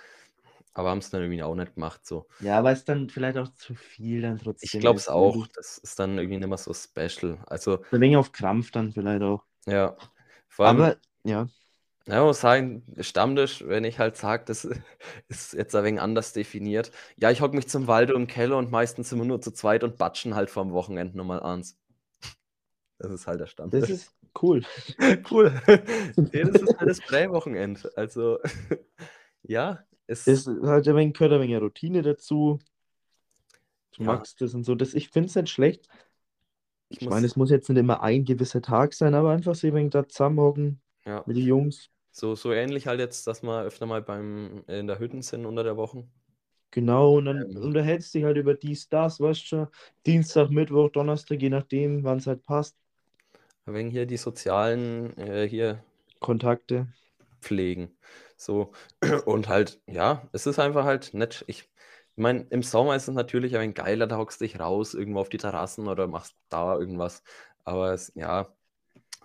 Aber 0.74 0.90
haben 0.90 0.98
es 0.98 1.10
dann 1.10 1.22
irgendwie 1.22 1.42
auch 1.42 1.56
nicht 1.56 1.74
gemacht, 1.74 2.06
so. 2.06 2.28
Ja, 2.40 2.62
weil 2.62 2.74
es 2.74 2.84
dann 2.84 3.08
vielleicht 3.10 3.36
auch 3.36 3.48
zu 3.54 3.74
viel 3.74 4.22
dann 4.22 4.38
trotzdem 4.38 4.68
Ich 4.70 4.80
glaube 4.80 4.98
es 4.98 5.04
ist, 5.04 5.10
auch. 5.10 5.46
Das 5.48 5.78
ist 5.78 5.98
dann 5.98 6.18
irgendwie 6.18 6.38
nicht 6.38 6.48
mehr 6.48 6.58
so 6.58 6.72
special. 6.72 7.38
Also, 7.46 7.82
Ein 7.90 8.00
wenig 8.00 8.16
auf 8.16 8.30
Krampf 8.32 8.70
dann 8.70 8.92
vielleicht 8.92 9.22
auch. 9.22 9.42
ja. 9.66 9.96
Vor 10.48 10.66
allem, 10.66 10.78
Aber 10.78 10.96
ja, 11.24 11.48
Ja, 12.08 12.24
muss 12.24 12.40
sagen, 12.40 12.82
Stammtisch, 13.00 13.62
wenn 13.66 13.84
ich 13.84 13.98
halt 13.98 14.16
sage, 14.16 14.44
das 14.46 14.64
ist 15.28 15.52
jetzt 15.52 15.74
ein 15.74 15.84
wenig 15.84 16.00
anders 16.00 16.32
definiert. 16.32 16.90
Ja, 17.16 17.30
ich 17.30 17.40
hocke 17.42 17.54
mich 17.54 17.68
zum 17.68 17.86
Walde 17.86 18.14
im 18.14 18.26
Keller 18.26 18.56
und 18.56 18.70
meistens 18.70 19.10
sind 19.10 19.18
wir 19.18 19.26
nur 19.26 19.40
zu 19.42 19.52
zweit 19.52 19.84
und 19.84 19.98
batschen 19.98 20.34
halt 20.34 20.50
vom 20.50 20.72
Wochenende 20.72 21.16
nochmal 21.16 21.40
eins. 21.42 21.76
Das 22.98 23.10
ist 23.12 23.26
halt 23.26 23.40
der 23.40 23.46
das 23.46 23.50
Stammtisch. 23.50 23.90
ist 23.90 24.14
cool. 24.42 24.62
cool. 25.30 25.52
Nee, 26.32 26.44
das 26.44 26.60
ist 26.62 26.78
halt 26.78 26.90
das 26.90 27.00
Prä-Wochenende. 27.00 27.90
Also, 27.96 28.38
ja, 29.42 29.84
es 30.06 30.26
Es 30.26 30.46
ist 30.46 30.62
halt 30.62 30.88
ein 30.88 30.96
wenig, 30.96 31.14
gehört 31.14 31.32
ein 31.32 31.40
wenig 31.42 31.60
Routine 31.60 32.02
dazu. 32.02 32.58
Du 33.92 34.02
Ja. 34.04 34.12
magst 34.12 34.40
das 34.40 34.54
und 34.54 34.64
so. 34.64 34.74
Das, 34.74 34.94
ich 34.94 35.10
finde 35.10 35.28
es 35.28 35.34
nicht 35.34 35.50
schlecht. 35.50 35.88
Ich 36.88 37.02
Ich 37.02 37.08
meine, 37.08 37.26
es 37.26 37.36
muss 37.36 37.50
jetzt 37.50 37.68
nicht 37.68 37.78
immer 37.78 38.02
ein 38.02 38.24
gewisser 38.24 38.62
Tag 38.62 38.94
sein, 38.94 39.14
aber 39.14 39.30
einfach 39.32 39.54
so 39.54 39.66
ein 39.66 39.74
wenig 39.74 39.90
da 39.90 40.08
zusammenhocken 40.08 40.80
ja, 41.04 41.24
mit 41.26 41.36
den 41.36 41.44
Jungs. 41.46 41.90
So, 42.18 42.34
so 42.34 42.52
ähnlich 42.52 42.86
halt 42.86 43.00
jetzt, 43.00 43.26
dass 43.26 43.42
wir 43.42 43.62
öfter 43.64 43.86
mal 43.86 44.02
beim, 44.02 44.64
in 44.68 44.86
der 44.86 44.98
Hütten 44.98 45.22
sind 45.22 45.46
unter 45.46 45.64
der 45.64 45.76
Woche. 45.76 46.06
Genau, 46.70 47.16
und 47.16 47.24
dann 47.26 47.44
Ähm. 47.56 47.58
unterhältst 47.62 48.14
dich 48.14 48.24
halt 48.24 48.36
über 48.36 48.54
dies, 48.54 48.88
das, 48.88 49.20
weißt 49.20 49.40
du 49.42 49.46
schon. 49.46 49.66
Dienstag, 50.06 50.50
Mittwoch, 50.50 50.90
Donnerstag, 50.90 51.40
je 51.42 51.48
nachdem, 51.50 52.04
wann 52.04 52.18
es 52.18 52.26
halt 52.26 52.44
passt. 52.44 52.76
Wegen 53.66 53.90
hier 53.90 54.06
die 54.06 54.16
sozialen, 54.16 55.16
äh, 55.16 55.48
hier 55.48 55.84
Kontakte. 56.20 56.86
pflegen. 57.40 57.96
So, 58.36 58.72
und 59.26 59.48
halt, 59.48 59.80
ja, 59.86 60.28
es 60.32 60.46
ist 60.46 60.58
einfach 60.58 60.84
halt 60.84 61.14
nett. 61.14 61.44
Ich 61.48 61.68
meine, 62.16 62.46
im 62.50 62.62
Sommer 62.62 62.96
ist 62.96 63.08
es 63.08 63.14
natürlich 63.14 63.56
ein 63.56 63.74
geiler, 63.74 64.06
da 64.06 64.16
hockst 64.18 64.40
du 64.40 64.44
dich 64.44 64.58
raus, 64.60 64.94
irgendwo 64.94 65.20
auf 65.20 65.28
die 65.28 65.38
Terrassen 65.38 65.88
oder 65.88 66.06
machst 66.08 66.36
da 66.48 66.76
irgendwas. 66.78 67.22
Aber 67.64 67.92
es, 67.92 68.12
ja, 68.14 68.52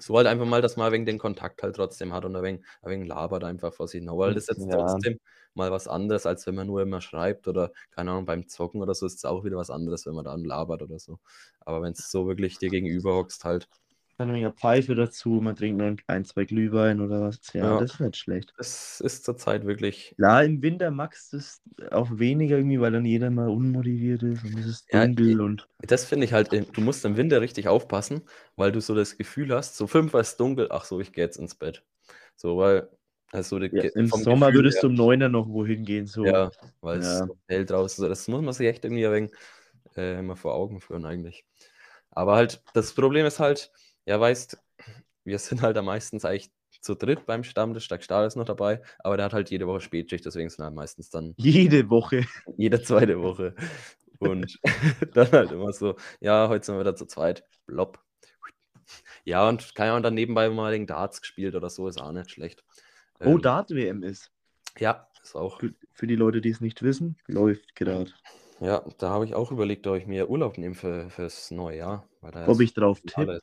so 0.05 0.17
halt 0.17 0.27
einfach 0.27 0.45
mal, 0.45 0.61
dass 0.61 0.77
man 0.77 0.91
wegen 0.91 1.05
den 1.05 1.17
Kontakt 1.19 1.63
halt 1.63 1.75
trotzdem 1.75 2.13
hat 2.13 2.25
und 2.25 2.35
ein 2.35 2.43
wenig, 2.43 3.07
labert 3.07 3.43
einfach 3.43 3.73
vor 3.73 3.87
sich 3.87 3.99
hin. 3.99 4.09
Weil 4.11 4.33
das 4.33 4.43
ist 4.43 4.49
jetzt 4.49 4.69
Ja. 4.69 4.73
trotzdem 4.73 5.19
mal 5.53 5.71
was 5.71 5.87
anderes, 5.87 6.25
als 6.25 6.45
wenn 6.47 6.55
man 6.55 6.67
nur 6.67 6.81
immer 6.81 7.01
schreibt 7.01 7.47
oder, 7.47 7.71
keine 7.91 8.11
Ahnung, 8.11 8.25
beim 8.25 8.47
Zocken 8.47 8.81
oder 8.81 8.93
so 8.95 9.05
ist 9.05 9.15
es 9.17 9.25
auch 9.25 9.43
wieder 9.43 9.57
was 9.57 9.69
anderes, 9.69 10.05
wenn 10.05 10.15
man 10.15 10.25
dann 10.25 10.43
labert 10.43 10.81
oder 10.81 10.99
so. 10.99 11.19
Aber 11.61 11.81
wenn 11.81 11.93
es 11.93 12.09
so 12.11 12.27
wirklich 12.27 12.57
dir 12.59 12.69
gegenüber 12.69 13.13
hockst, 13.15 13.43
halt, 13.45 13.67
Dann 14.17 14.29
ein 14.29 14.35
wenig 14.35 14.53
Pfeife 14.55 14.95
dazu, 14.95 15.29
man 15.41 15.55
trinkt 15.55 15.79
noch 15.79 15.95
ein, 16.07 16.25
zwei 16.25 16.45
Glühwein 16.45 17.01
oder 17.01 17.21
was. 17.21 17.39
Ja, 17.53 17.63
Ja. 17.63 17.79
das 17.79 17.93
ist 17.93 17.99
nicht 17.99 18.17
schlecht. 18.17 18.53
das 18.57 19.01
ist 19.01 19.25
zurzeit 19.25 19.65
wirklich 19.65 20.15
Klar, 20.17 20.43
im 20.43 20.61
Winter 20.61 20.91
magst 20.91 21.33
du 21.33 21.37
es 21.37 21.61
auch 21.91 22.09
weniger 22.19 22.57
irgendwie, 22.57 22.79
weil 22.79 22.91
dann 22.91 23.05
jeder 23.05 23.29
mal 23.31 23.49
unmotiviert 23.49 24.21
ist 24.23 24.43
und 24.43 24.57
es 24.59 24.67
ist 24.67 24.93
Ja, 24.93 25.05
dunkel 25.05 25.41
und 25.41 25.67
Das 25.81 26.05
finde 26.05 26.25
ich 26.25 26.33
halt, 26.33 26.53
im- 26.53 26.71
du 26.71 26.81
musst 26.81 27.03
im 27.05 27.17
Winter 27.17 27.41
richtig 27.41 27.67
aufpassen, 27.67 28.21
weil 28.55 28.71
du 28.71 28.79
so 28.81 28.95
das 28.95 29.17
Gefühl 29.17 29.53
hast, 29.53 29.75
so 29.77 29.87
fünf 29.87 30.13
Uhr 30.13 30.21
ist 30.21 30.39
dunkel, 30.39 30.67
ach 30.71 30.85
so, 30.85 30.99
ich 30.99 31.11
gehe 31.13 31.23
jetzt 31.25 31.37
ins 31.37 31.55
Bett. 31.55 31.83
So, 32.35 32.57
weil, 32.57 32.89
also 33.31 33.59
ja, 33.59 33.83
im 33.95 34.07
Sommer 34.07 34.47
Gefühl 34.47 34.55
würdest 34.55 34.77
her, 34.77 34.83
du 34.83 34.87
um 34.87 34.93
neun 34.95 35.31
noch 35.31 35.47
wohin 35.49 35.83
gehen. 35.85 36.05
So. 36.07 36.25
ja, 36.27 36.51
weil 36.81 36.99
es 36.99 37.19
Ja. 37.19 37.25
so 37.27 37.37
hell 37.47 37.65
draußen 37.65 38.03
so, 38.03 38.09
das 38.09 38.27
muss 38.27 38.41
man 38.41 38.53
sich 38.53 38.67
echt 38.67 38.85
irgendwie 38.85 39.05
ein 39.05 39.13
wenig, 39.13 39.31
äh, 39.97 40.19
immer 40.19 40.35
vor 40.35 40.53
Augen 40.55 40.79
führen 40.81 41.05
eigentlich. 41.05 41.45
Aber 42.11 42.35
halt, 42.35 42.63
das 42.73 42.93
Problem 42.93 43.25
ist 43.25 43.39
halt, 43.39 43.71
ja, 44.05 44.19
weißt, 44.19 44.57
wir 45.25 45.39
sind 45.39 45.61
halt 45.61 45.77
am 45.77 45.85
meistens 45.85 46.25
eigentlich 46.25 46.51
zu 46.81 46.95
dritt 46.95 47.25
beim 47.25 47.43
Stammtisch, 47.43 47.87
der 47.87 48.01
Stahl 48.01 48.25
ist 48.27 48.35
noch 48.35 48.45
dabei, 48.45 48.81
aber 48.99 49.15
der 49.17 49.25
hat 49.27 49.33
halt 49.33 49.49
jede 49.51 49.67
Woche 49.67 49.81
Spätschicht, 49.81 50.25
deswegen 50.25 50.49
sind 50.49 50.63
halt 50.65 50.75
meistens 50.75 51.09
dann 51.09 51.33
Jede 51.37 51.89
Woche. 51.89 52.25
jede 52.57 52.81
zweite 52.81 53.21
Woche. 53.21 53.55
Und 54.19 54.59
dann 55.13 55.31
halt 55.31 55.51
immer 55.51 55.71
so, 55.73 55.95
ja, 56.19 56.49
heute 56.49 56.65
sind 56.65 56.75
wir 56.75 56.81
wieder 56.81 56.95
zu 56.95 57.05
zweit. 57.05 57.43
Blopp. 57.65 57.99
Ja, 59.23 59.47
und 59.47 59.75
keine 59.75 59.91
Ahnung, 59.91 60.03
dann 60.03 60.13
nebenbei 60.13 60.49
mal 60.49 60.71
den 60.71 60.87
Darts 60.87 61.21
gespielt 61.21 61.55
oder 61.55 61.69
so, 61.69 61.87
ist 61.87 62.01
auch 62.01 62.11
nicht 62.11 62.31
schlecht. 62.31 62.63
Oh, 63.19 63.35
Ähm, 63.35 63.41
Dart-WM 63.41 64.03
ist. 64.03 64.31
Ja, 64.77 65.07
ist 65.21 65.35
auch. 65.35 65.61
Für 65.93 66.07
die 66.07 66.15
Leute, 66.15 66.41
die 66.41 66.49
es 66.49 66.61
nicht 66.61 66.81
wissen, 66.83 67.17
läuft 67.27 67.75
gerade. 67.75 68.11
Ja, 68.63 68.81
da 68.97 69.09
habe 69.09 69.25
ich 69.25 69.35
auch 69.35 69.51
überlegt, 69.51 69.85
ob 69.87 69.97
ich 69.97 70.07
mir 70.07 70.29
Urlaub 70.29 70.57
nehme 70.57 70.73
für, 70.73 71.09
fürs 71.09 71.51
neue 71.51 71.79
Jahr. 71.79 72.07
Ob 72.47 72.61
ich 72.61 72.73
drauf 72.73 73.01
tippe. 73.01 73.41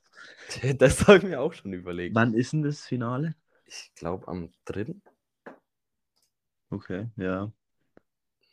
Das 0.78 1.06
habe 1.06 1.18
ich 1.18 1.24
mir 1.24 1.40
auch 1.40 1.52
schon 1.52 1.74
überlegt. 1.74 2.14
Wann 2.16 2.32
ist 2.32 2.54
denn 2.54 2.62
das 2.62 2.80
Finale? 2.80 3.34
Ich 3.66 3.92
glaube 3.94 4.26
am 4.28 4.50
3. 4.64 4.94
Okay, 6.70 7.08
ja. 7.16 7.52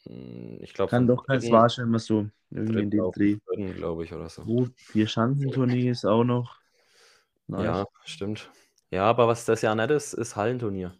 Hm, 0.03 0.59
Ich 0.61 0.73
glaube, 0.73 0.89
Kann 0.89 1.07
doch, 1.07 1.25
es 1.29 1.49
war 1.49 1.69
schon 1.69 1.85
immer 1.85 1.99
so. 1.99 2.27
Irgendwie 2.51 2.81
in 2.81 2.89
dem 2.91 3.11
Dreh. 3.11 3.37
glaube 3.73 4.03
ich, 4.03 4.13
oder 4.13 4.27
so. 4.29 4.43
Oh, 4.45 4.67
vier 4.75 5.07
Schanzentournee 5.07 5.89
ist 5.89 6.05
auch 6.05 6.25
noch. 6.25 6.59
Nice. 7.47 7.63
Ja, 7.63 7.85
stimmt. 8.03 8.51
Ja, 8.91 9.05
aber 9.05 9.27
was 9.29 9.45
das 9.45 9.61
ja 9.61 9.73
nicht 9.73 9.89
ist, 9.89 10.13
ist 10.13 10.35
Hallenturnier. 10.35 10.93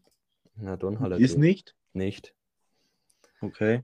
In 0.56 0.66
der 0.66 0.80
Turnhalle. 0.80 1.18
ist 1.18 1.38
nicht? 1.38 1.76
Nicht. 1.94 2.34
Okay. 3.42 3.84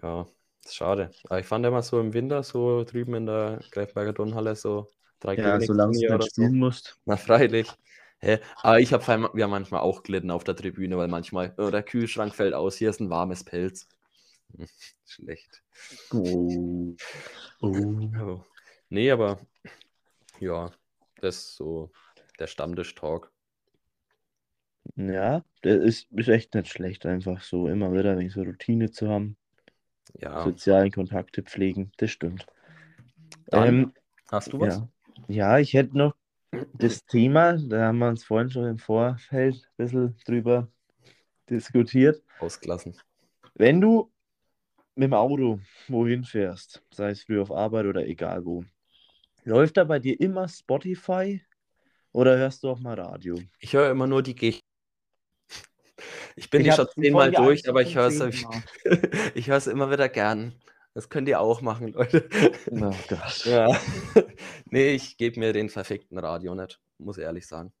Ja, 0.00 0.26
schade. 0.72 1.10
Aber 1.24 1.40
ich 1.40 1.46
fand 1.46 1.66
immer 1.66 1.82
so 1.82 2.00
im 2.00 2.14
Winter, 2.14 2.42
so 2.42 2.84
drüben 2.84 3.14
in 3.14 3.26
der 3.26 3.60
Greifberger 3.70 4.14
Turnhalle, 4.14 4.56
so 4.56 4.88
drei 5.20 5.34
Ja, 5.34 5.60
solange 5.60 5.98
du 5.98 6.16
nicht 6.16 6.30
spielen 6.30 6.58
musst. 6.58 6.98
Na, 7.04 7.16
freilich. 7.16 7.70
Hä? 8.18 8.38
Aber 8.62 8.80
ich 8.80 8.92
habe 8.92 9.30
ja 9.34 9.48
manchmal 9.48 9.80
auch 9.80 10.02
gelitten 10.02 10.30
auf 10.30 10.44
der 10.44 10.56
Tribüne, 10.56 10.96
weil 10.96 11.08
manchmal 11.08 11.52
oh, 11.58 11.70
der 11.70 11.82
Kühlschrank 11.82 12.34
fällt 12.34 12.54
aus, 12.54 12.76
hier 12.76 12.90
ist 12.90 13.00
ein 13.00 13.10
warmes 13.10 13.44
Pelz. 13.44 13.88
Hm, 14.56 14.66
schlecht. 15.06 15.62
Oh. 16.12 16.94
Oh. 17.60 18.44
Nee, 18.90 19.10
aber 19.10 19.40
ja, 20.38 20.70
das 21.20 21.36
ist 21.36 21.56
so 21.56 21.90
der 22.38 22.46
Stammtisch-Talk. 22.46 23.32
Ja, 24.96 25.42
das 25.62 25.76
ist, 25.82 26.12
ist 26.12 26.28
echt 26.28 26.54
nicht 26.54 26.68
schlecht, 26.68 27.06
einfach 27.06 27.42
so 27.42 27.68
immer 27.68 27.92
wieder 27.92 28.12
ein 28.12 28.18
wenig 28.18 28.34
so 28.34 28.42
Routine 28.42 28.90
zu 28.90 29.08
haben. 29.08 29.36
Ja, 30.20 30.44
Sozialen 30.44 30.90
Kontakte 30.90 31.42
pflegen, 31.42 31.90
das 31.96 32.10
stimmt. 32.10 32.46
Ähm, 33.52 33.92
hast 34.30 34.52
du 34.52 34.60
was? 34.60 34.76
ja. 34.76 34.88
ja, 35.28 35.58
ich 35.58 35.74
hätte 35.74 35.96
noch 35.98 36.14
das 36.74 37.04
Thema, 37.06 37.54
da 37.54 37.86
haben 37.86 37.98
wir 37.98 38.08
uns 38.08 38.24
vorhin 38.24 38.50
schon 38.50 38.66
im 38.66 38.78
Vorfeld 38.78 39.56
ein 39.56 39.84
bisschen 39.84 40.16
drüber 40.24 40.68
diskutiert. 41.50 42.22
Ausgelassen. 42.38 42.96
Wenn 43.54 43.80
du 43.80 44.10
mit 44.94 45.06
dem 45.06 45.14
Auto 45.14 45.60
wohin 45.88 46.24
fährst, 46.24 46.82
sei 46.92 47.10
es 47.10 47.24
früh 47.24 47.40
auf 47.40 47.50
Arbeit 47.50 47.86
oder 47.86 48.06
egal 48.06 48.44
wo, 48.44 48.64
läuft 49.44 49.76
da 49.76 49.84
bei 49.84 49.98
dir 49.98 50.18
immer 50.20 50.48
Spotify 50.48 51.42
oder 52.12 52.36
hörst 52.36 52.62
du 52.62 52.70
auch 52.70 52.78
mal 52.78 52.98
Radio? 52.98 53.36
Ich 53.58 53.72
höre 53.72 53.90
immer 53.90 54.06
nur 54.06 54.22
die 54.22 54.34
G. 54.34 54.60
Ich 56.36 56.50
bin 56.50 56.62
Ich 56.62 56.68
die 56.68 56.72
schon 56.74 56.88
zehnmal 56.88 57.30
durch, 57.30 57.68
aber 57.68 57.82
ich 57.82 57.94
höre 57.96 58.06
es 58.08 58.18
zehnmal. 58.18 58.62
ich 59.34 59.48
es 59.48 59.66
immer 59.66 59.90
wieder 59.90 60.08
gern. 60.08 60.54
Das 60.94 61.08
könnt 61.08 61.28
ihr 61.28 61.40
auch 61.40 61.60
machen, 61.60 61.88
Leute. 61.88 62.28
Oh 62.70 62.92
Gott. 63.08 63.44
Ja. 63.44 63.68
Nee, 64.70 64.90
ich 64.94 65.16
gebe 65.16 65.38
mir 65.38 65.52
den 65.52 65.68
verfickten 65.68 66.18
Radio 66.18 66.54
nicht, 66.54 66.80
muss 66.98 67.18
ich 67.18 67.24
ehrlich 67.24 67.46
sagen. 67.46 67.72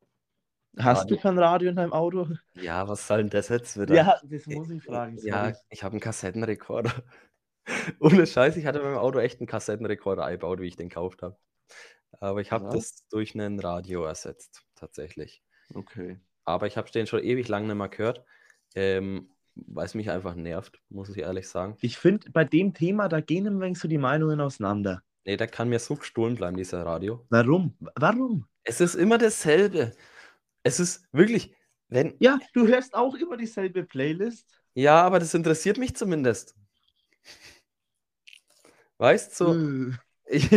Hast 0.78 1.10
du 1.10 1.16
kein 1.16 1.38
Radio 1.38 1.70
in 1.70 1.76
deinem 1.76 1.92
Auto? 1.92 2.28
Ja, 2.54 2.86
was 2.88 3.06
soll 3.06 3.18
denn 3.18 3.30
das 3.30 3.48
jetzt 3.48 3.78
wieder? 3.80 3.94
Ja, 3.94 4.20
das 4.24 4.46
muss 4.46 4.70
ich 4.70 4.82
fragen. 4.82 5.16
Ja, 5.22 5.44
sorry. 5.44 5.56
ich 5.70 5.82
habe 5.84 5.92
einen 5.92 6.00
Kassettenrekorder. 6.00 6.92
Ohne 8.00 8.26
Scheiß, 8.26 8.56
ich 8.56 8.66
hatte 8.66 8.80
beim 8.80 8.96
Auto 8.96 9.18
echt 9.18 9.40
einen 9.40 9.46
Kassettenrekorder 9.46 10.24
eingebaut, 10.24 10.60
wie 10.60 10.66
ich 10.66 10.76
den 10.76 10.88
gekauft 10.88 11.22
habe. 11.22 11.36
Aber 12.20 12.40
ich 12.40 12.52
habe 12.52 12.64
Ja. 12.66 12.70
das 12.72 13.06
durch 13.10 13.34
ein 13.34 13.58
Radio 13.60 14.04
ersetzt, 14.04 14.62
tatsächlich. 14.74 15.42
Okay. 15.74 16.20
Aber 16.44 16.66
ich 16.66 16.76
habe 16.76 16.90
den 16.90 17.06
schon 17.06 17.22
ewig 17.22 17.48
lang 17.48 17.66
nicht 17.66 17.76
mehr 17.76 17.88
gehört, 17.88 18.24
ähm, 18.74 19.28
weil 19.54 19.86
es 19.86 19.94
mich 19.94 20.10
einfach 20.10 20.34
nervt, 20.34 20.80
muss 20.88 21.08
ich 21.10 21.18
ehrlich 21.18 21.48
sagen. 21.48 21.76
Ich 21.80 21.96
finde, 21.98 22.30
bei 22.30 22.44
dem 22.44 22.74
Thema, 22.74 23.08
da 23.08 23.20
gehen 23.20 23.46
ein 23.46 23.60
wenig 23.60 23.78
so 23.78 23.88
die 23.88 23.98
Meinungen 23.98 24.40
auseinander. 24.40 25.02
Nee, 25.24 25.36
da 25.36 25.46
kann 25.46 25.68
mir 25.68 25.78
so 25.78 25.94
gestohlen 25.96 26.34
bleiben, 26.34 26.56
dieser 26.56 26.84
Radio. 26.84 27.24
Warum? 27.30 27.76
Warum? 27.96 28.46
Es 28.62 28.80
ist 28.80 28.94
immer 28.94 29.18
dasselbe. 29.18 29.92
Es 30.62 30.80
ist 30.80 31.06
wirklich, 31.12 31.54
wenn, 31.88 32.14
Ja, 32.18 32.38
du 32.52 32.66
hörst 32.66 32.94
auch 32.94 33.14
immer 33.14 33.36
dieselbe 33.36 33.84
Playlist. 33.84 34.60
ja, 34.74 35.02
aber 35.02 35.18
das 35.18 35.34
interessiert 35.34 35.78
mich 35.78 35.94
zumindest. 35.96 36.54
Weißt 38.98 39.34
so, 39.36 39.54
Äh. 39.54 39.92
Ich, 40.26 40.50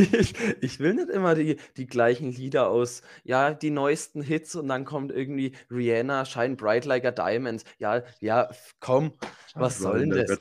ich 0.62 0.80
will 0.80 0.94
nicht 0.94 1.10
immer 1.10 1.36
die, 1.36 1.58
die 1.76 1.88
gleichen 1.88 2.32
Lieder 2.32 2.70
aus, 2.70 3.02
ja, 3.24 3.54
die 3.54 3.70
neuesten 3.70 4.22
Hits 4.22 4.56
und 4.56 4.68
dann 4.70 4.86
kommt 4.86 5.12
irgendwie 5.12 5.54
Rihanna, 5.70 6.26
Shine 6.26 6.56
Bright 6.56 6.86
Like 6.86 7.06
a 7.06 7.12
Diamond. 7.12 7.64
Ja, 7.78 8.04
ja, 8.22 8.50
komm, 8.80 9.14
was 9.58 9.82
soll 9.82 10.00
denn 10.00 10.10
das? 10.12 10.40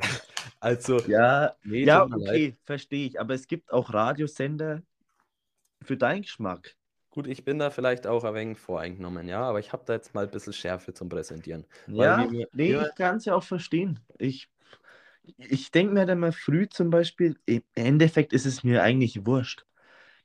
Also, 0.60 1.00
Ja, 1.06 1.54
nee, 1.64 1.84
ja, 1.84 2.04
okay, 2.04 2.56
verstehe 2.64 3.06
ich. 3.06 3.20
Aber 3.20 3.34
es 3.34 3.46
gibt 3.46 3.72
auch 3.72 3.92
Radiosender 3.92 4.82
für 5.82 5.96
deinen 5.96 6.22
Geschmack. 6.22 6.76
Gut, 7.10 7.26
ich 7.28 7.44
bin 7.44 7.58
da 7.60 7.70
vielleicht 7.70 8.06
auch 8.08 8.24
ein 8.24 8.34
wenig 8.34 8.58
voreingenommen, 8.58 9.28
ja, 9.28 9.42
aber 9.42 9.60
ich 9.60 9.72
habe 9.72 9.84
da 9.86 9.92
jetzt 9.92 10.14
mal 10.14 10.24
ein 10.24 10.30
bisschen 10.30 10.52
Schärfe 10.52 10.94
zum 10.94 11.08
Präsentieren. 11.08 11.64
Ja, 11.86 12.18
wie 12.18 12.26
mir- 12.38 12.48
nee, 12.52 12.68
wie 12.70 12.72
mir- 12.72 12.88
ich 12.88 12.94
kann 12.96 13.16
es 13.18 13.24
ja 13.24 13.34
auch 13.36 13.44
verstehen. 13.44 14.00
Ich, 14.18 14.48
ich 15.38 15.70
denke 15.70 15.94
mir 15.94 16.06
dann 16.06 16.20
mal 16.20 16.32
früh 16.32 16.68
zum 16.68 16.90
Beispiel, 16.90 17.38
im 17.46 17.62
Endeffekt 17.74 18.32
ist 18.32 18.46
es 18.46 18.64
mir 18.64 18.82
eigentlich 18.82 19.26
wurscht. 19.26 19.64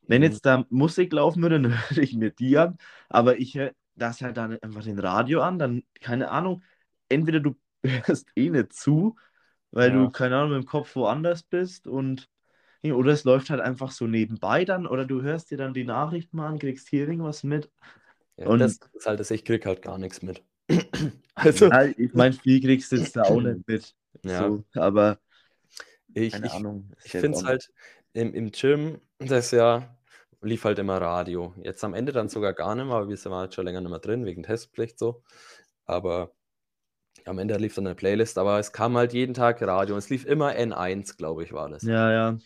Wenn 0.08 0.24
Mhm. 0.24 0.24
jetzt 0.24 0.46
da 0.46 0.66
Musik 0.70 1.14
laufen 1.14 1.42
würde, 1.44 1.62
dann 1.62 1.74
höre 1.92 2.04
ich 2.04 2.16
mir 2.16 2.32
die 2.32 2.58
an, 2.58 2.78
aber 3.10 3.38
ich 3.40 3.56
höre 3.56 3.74
das 3.96 4.22
halt 4.22 4.38
dann 4.38 4.60
einfach 4.62 4.84
den 4.84 5.00
Radio 5.00 5.42
an, 5.42 5.60
dann, 5.60 5.84
keine 6.02 6.32
Ahnung, 6.32 6.64
entweder 7.10 7.40
du 7.40 7.56
hörst 7.86 8.30
eh 8.36 8.50
nicht 8.50 8.74
zu, 8.74 9.18
weil 9.72 9.92
Ja. 9.92 9.94
du, 9.94 10.12
keine 10.12 10.38
Ahnung, 10.38 10.52
mit 10.58 10.64
dem 10.64 10.68
Kopf 10.68 10.96
woanders 10.96 11.44
bist 11.44 11.88
und 11.88 12.30
oder 12.84 13.14
es 13.14 13.26
läuft 13.26 13.50
halt 13.52 13.62
einfach 13.62 13.92
so 13.92 14.08
nebenbei 14.08 14.66
dann, 14.66 14.88
oder 14.88 15.06
du 15.06 15.22
hörst 15.24 15.52
dir 15.52 15.58
dann 15.58 15.74
die 15.74 15.86
Nachrichten 15.86 16.38
mal 16.38 16.48
an, 16.50 16.60
kriegst 16.60 16.90
hier 16.90 17.02
irgendwas 17.08 17.44
mit. 17.44 17.72
Ja, 18.38 18.52
Und- 18.52 18.80
das 18.80 18.80
ist 18.94 19.06
halt 19.06 19.20
das, 19.20 19.32
ich 19.32 19.46
krieg 19.46 19.66
halt 19.66 19.82
gar 19.84 19.98
nichts 19.98 20.22
mit. 20.22 20.44
Also, 21.36 21.72
Ja, 21.72 21.84
ich 21.86 22.14
meine, 22.14 22.34
viel 22.34 22.62
kriegst 22.62 22.92
du 22.92 22.98
jetzt 22.98 23.16
da 23.16 23.24
auch 23.26 23.42
nicht 23.42 23.62
mit. 23.68 23.96
Ja, 24.24 24.48
So, 24.48 24.64
aber 24.74 25.20
ich, 26.14 26.34
keine 26.34 26.48
ich, 26.48 26.54
Ahnung. 26.54 26.92
Ich 27.04 27.14
hätte 27.14 27.22
finde 27.22 27.38
es 27.38 27.44
halt 27.46 27.70
im, 28.14 28.34
im 28.34 28.52
Gym, 28.52 29.00
das 29.20 29.52
Jahr 29.52 29.98
lief 30.42 30.64
halt 30.64 30.80
immer 30.80 31.00
Radio. 31.02 31.54
Jetzt 31.64 31.84
am 31.84 31.94
Ende 31.94 32.12
dann 32.12 32.30
sogar 32.30 32.54
gar 32.54 32.76
nicht 32.76 32.86
mehr, 32.86 32.96
aber 32.96 33.10
wir 33.10 33.18
sind 33.18 33.34
halt 33.34 33.54
schon 33.54 33.66
länger 33.66 33.82
nicht 33.82 33.90
mehr 33.90 34.00
drin, 34.00 34.26
wegen 34.26 34.44
Testpflicht 34.44 34.98
so. 34.98 35.24
Aber 35.86 36.34
am 37.26 37.40
Ende 37.40 37.58
lief 37.58 37.76
dann 37.76 37.88
eine 37.88 37.96
Playlist, 37.96 38.38
aber 38.38 38.60
es 38.60 38.72
kam 38.72 38.96
halt 38.98 39.14
jeden 39.14 39.34
Tag 39.34 39.62
Radio. 39.62 39.96
Und 39.96 40.00
es 40.00 40.10
lief 40.10 40.26
immer 40.26 40.52
N1, 40.52 41.18
glaube 41.18 41.44
ich, 41.44 41.54
war 41.54 41.70
das. 41.70 41.84
Ja, 41.84 42.12
ja. 42.12 42.38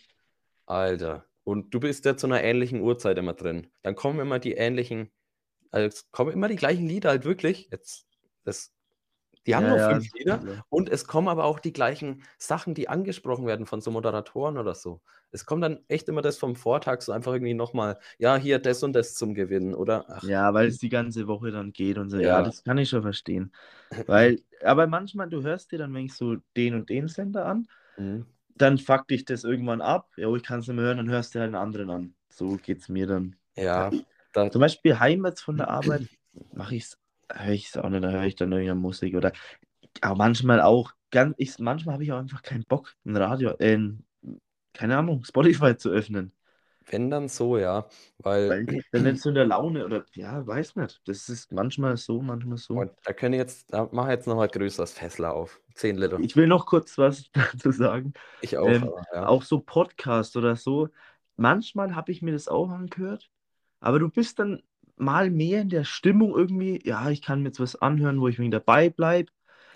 Alter. 0.66 1.26
Und 1.44 1.74
du 1.74 1.80
bist 1.80 2.06
ja 2.06 2.16
zu 2.16 2.28
einer 2.28 2.44
ähnlichen 2.44 2.82
Uhrzeit 2.82 3.18
immer 3.18 3.34
drin. 3.34 3.70
Dann 3.82 3.96
kommen 3.96 4.20
immer 4.20 4.40
die 4.40 4.54
ähnlichen, 4.54 5.12
also 5.72 5.88
es 5.88 6.10
kommen 6.12 6.32
immer 6.32 6.48
die 6.48 6.56
gleichen 6.56 6.88
Lieder 6.88 7.10
halt 7.10 7.26
wirklich. 7.26 7.70
Jetzt, 7.72 8.06
das, 8.44 8.74
die 9.46 9.56
haben 9.56 9.64
ja, 9.64 9.70
nur 9.70 9.78
ja, 9.78 9.90
fünf 9.90 10.14
Lieder. 10.14 10.42
Und 10.70 10.90
es 10.90 11.06
kommen 11.06 11.28
aber 11.28 11.46
auch 11.46 11.60
die 11.60 11.74
gleichen 11.74 12.24
Sachen, 12.38 12.74
die 12.74 12.90
angesprochen 12.90 13.46
werden 13.46 13.66
von 13.66 13.82
so 13.82 13.92
Moderatoren 13.92 14.58
oder 14.58 14.74
so. 14.74 15.02
Es 15.32 15.46
kommt 15.46 15.64
dann 15.64 15.80
echt 15.88 16.08
immer 16.10 16.22
das 16.22 16.38
vom 16.38 16.56
Vortag 16.56 17.02
so 17.02 17.12
einfach 17.12 17.34
irgendwie 17.34 17.54
nochmal, 17.54 17.98
ja, 18.20 18.38
hier 18.38 18.60
das 18.60 18.84
und 18.84 18.94
das 18.94 19.16
zum 19.16 19.34
Gewinnen, 19.34 19.74
oder? 19.74 20.06
Ach, 20.08 20.24
Ja, 20.24 20.54
weil 20.54 20.68
es 20.68 20.78
die 20.78 20.90
ganze 20.90 21.28
Woche 21.28 21.52
dann 21.52 21.74
geht 21.74 21.98
und 21.98 22.10
so. 22.10 22.18
Ja, 22.18 22.40
Ja. 22.40 22.42
das 22.44 22.64
kann 22.64 22.78
ich 22.78 22.90
schon 22.90 23.02
verstehen. 23.02 23.52
Weil, 24.08 24.40
aber 24.64 24.88
manchmal, 24.88 25.30
du 25.30 25.44
hörst 25.44 25.72
dir 25.72 25.78
dann, 25.80 25.94
wenn 25.94 26.06
ich 26.06 26.14
so 26.14 26.38
den 26.56 26.76
und 26.76 26.90
den 26.90 27.08
Sender 27.08 27.46
an, 27.46 27.68
mhm. 27.98 28.26
dann 28.56 28.78
fuck 28.78 29.08
dich 29.08 29.26
das 29.26 29.44
irgendwann 29.44 29.82
ab. 29.82 30.10
Ja, 30.18 30.28
oh, 30.28 30.36
ich 30.36 30.44
kann 30.44 30.60
es 30.60 30.68
nicht 30.68 30.76
mehr 30.76 30.86
hören, 30.86 30.98
dann 30.98 31.10
hörst 31.10 31.36
du 31.36 31.40
halt 31.40 31.48
einen 31.48 31.56
anderen 31.56 31.90
an. 31.90 32.16
So 32.30 32.58
geht's 32.58 32.90
mir 32.90 33.08
dann. 33.08 33.36
ja, 33.56 33.92
da, 34.32 34.50
Zum 34.50 34.62
Beispiel 34.62 35.00
heimwärts 35.00 35.42
von 35.42 35.58
der 35.58 35.70
Arbeit 35.70 36.08
mache 36.54 36.76
ich 36.76 36.84
es, 36.84 36.98
höre 37.32 37.54
ich 37.54 37.68
es 37.68 37.78
auch 37.78 37.90
nicht, 37.90 38.04
da 38.04 38.10
höre 38.12 38.24
ich 38.26 38.36
dann 38.36 38.52
irgendeine 38.52 38.80
Musik 38.80 39.16
oder 39.16 39.32
aber 40.02 40.16
manchmal 40.16 40.62
auch, 40.62 40.92
ganz, 41.12 41.36
ich, 41.38 41.60
manchmal 41.60 41.94
habe 41.94 42.04
ich 42.04 42.12
auch 42.12 42.18
einfach 42.18 42.42
keinen 42.42 42.64
Bock, 42.66 42.94
ein 43.06 43.16
Radio, 43.16 43.52
äh, 43.60 43.76
ein- 43.78 44.06
keine 44.74 44.98
Ahnung, 44.98 45.24
Spotify 45.24 45.78
zu 45.78 45.90
öffnen. 45.90 46.34
wenn 46.88 47.10
dann 47.10 47.30
so, 47.30 47.58
ja, 47.58 47.88
weil, 48.18 48.50
Weil 48.50 49.04
dann 49.04 49.16
so 49.16 49.30
in 49.30 49.36
der 49.36 49.46
Laune 49.46 49.86
oder 49.86 50.06
ja, 50.14 50.46
weiß 50.46 50.76
nicht. 50.76 51.02
Das 51.06 51.30
ist 51.30 51.52
manchmal 51.52 51.96
so, 51.96 52.22
manchmal 52.22 52.58
so. 52.58 52.74
und 52.74 52.92
da 53.06 53.14
können 53.14 53.36
jetzt, 53.36 53.72
da 53.74 53.88
mach 53.92 54.10
jetzt 54.10 54.28
nochmal 54.28 54.48
größeres 54.50 54.92
Fessler 54.94 55.34
auf. 55.34 55.62
10 55.76 55.98
Liter. 55.98 56.20
Ich 56.20 56.36
will 56.36 56.48
noch 56.48 56.66
kurz 56.66 56.98
was 56.98 57.30
dazu 57.34 57.72
sagen. 57.72 58.14
Ich 58.42 58.58
auch, 58.58 58.68
ähm, 58.68 58.84
aber, 58.84 59.04
ja. 59.14 59.28
Auch 59.28 59.44
so 59.44 59.60
Podcast 59.60 60.36
oder 60.36 60.56
so. 60.56 60.90
Manchmal 61.36 61.96
habe 61.96 62.12
ich 62.12 62.22
mir 62.22 62.34
das 62.34 62.48
auch 62.48 62.70
angehört, 62.70 63.30
aber 63.80 64.00
du 64.00 64.10
bist 64.10 64.40
dann 64.40 64.62
mal 64.96 65.30
mehr 65.30 65.62
in 65.62 65.70
der 65.70 65.84
Stimmung 65.84 66.36
irgendwie, 66.36 66.82
ja, 66.86 67.10
ich 67.10 67.22
kann 67.22 67.42
mir 67.42 67.50
jetzt 67.50 67.60
was 67.60 67.76
anhören, 67.76 68.20
wo 68.22 68.28
ich 68.28 68.40
wegen 68.40 68.52
dabei 68.52 68.90
bleibe. 68.90 69.32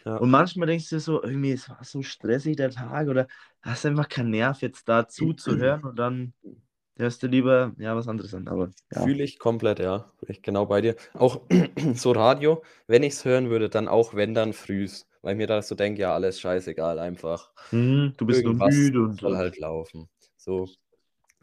Ja. 0.06 0.18
Und 0.18 0.30
manchmal 0.30 0.68
denkst 0.68 0.90
du 0.90 0.96
dir 0.96 1.00
so, 1.02 1.22
irgendwie, 1.22 1.52
es 1.52 1.70
war 1.70 1.84
so 1.84 2.02
stressig 2.02 2.56
der 2.56 2.72
Tag 2.72 3.08
oder 3.08 3.28
hast 3.62 3.86
einfach 3.86 4.08
keinen 4.08 4.30
Nerv, 4.30 4.62
jetzt 4.62 4.88
da 4.88 5.08
zuzuhören 5.08 5.84
und 5.84 6.00
dann 6.00 6.34
hörst 6.98 7.24
du 7.24 7.28
lieber, 7.28 7.74
ja, 7.78 7.96
was 7.96 8.08
anderes 8.08 8.34
an. 8.34 8.48
Aber 8.48 8.70
ja. 8.94 9.04
Fühle 9.04 9.24
ich 9.24 9.40
komplett, 9.40 9.80
ja. 9.80 10.12
Ich 10.28 10.42
genau 10.42 10.66
bei 10.66 10.82
dir. 10.82 10.96
Auch 11.14 11.42
so 11.94 12.12
Radio, 12.12 12.64
wenn 12.88 13.04
ich 13.04 13.14
es 13.14 13.26
hören 13.26 13.50
würde, 13.50 13.70
dann 13.70 13.88
auch 13.88 14.14
wenn 14.14 14.34
dann 14.34 14.54
frühs. 14.54 15.08
Weil 15.22 15.36
mir 15.36 15.48
da 15.48 15.62
so 15.62 15.76
denke, 15.76 16.02
ja, 16.02 16.14
alles 16.14 16.40
scheißegal, 16.40 17.00
einfach. 17.00 17.52
Hm, 17.72 18.14
du 18.18 18.26
bist 18.26 18.44
nur 18.44 18.54
Irgendwas 18.54 18.76
müde 18.76 19.02
und 19.02 19.20
soll 19.20 19.36
halt 19.36 19.58
laufen. 19.58 20.08
So. 20.38 20.70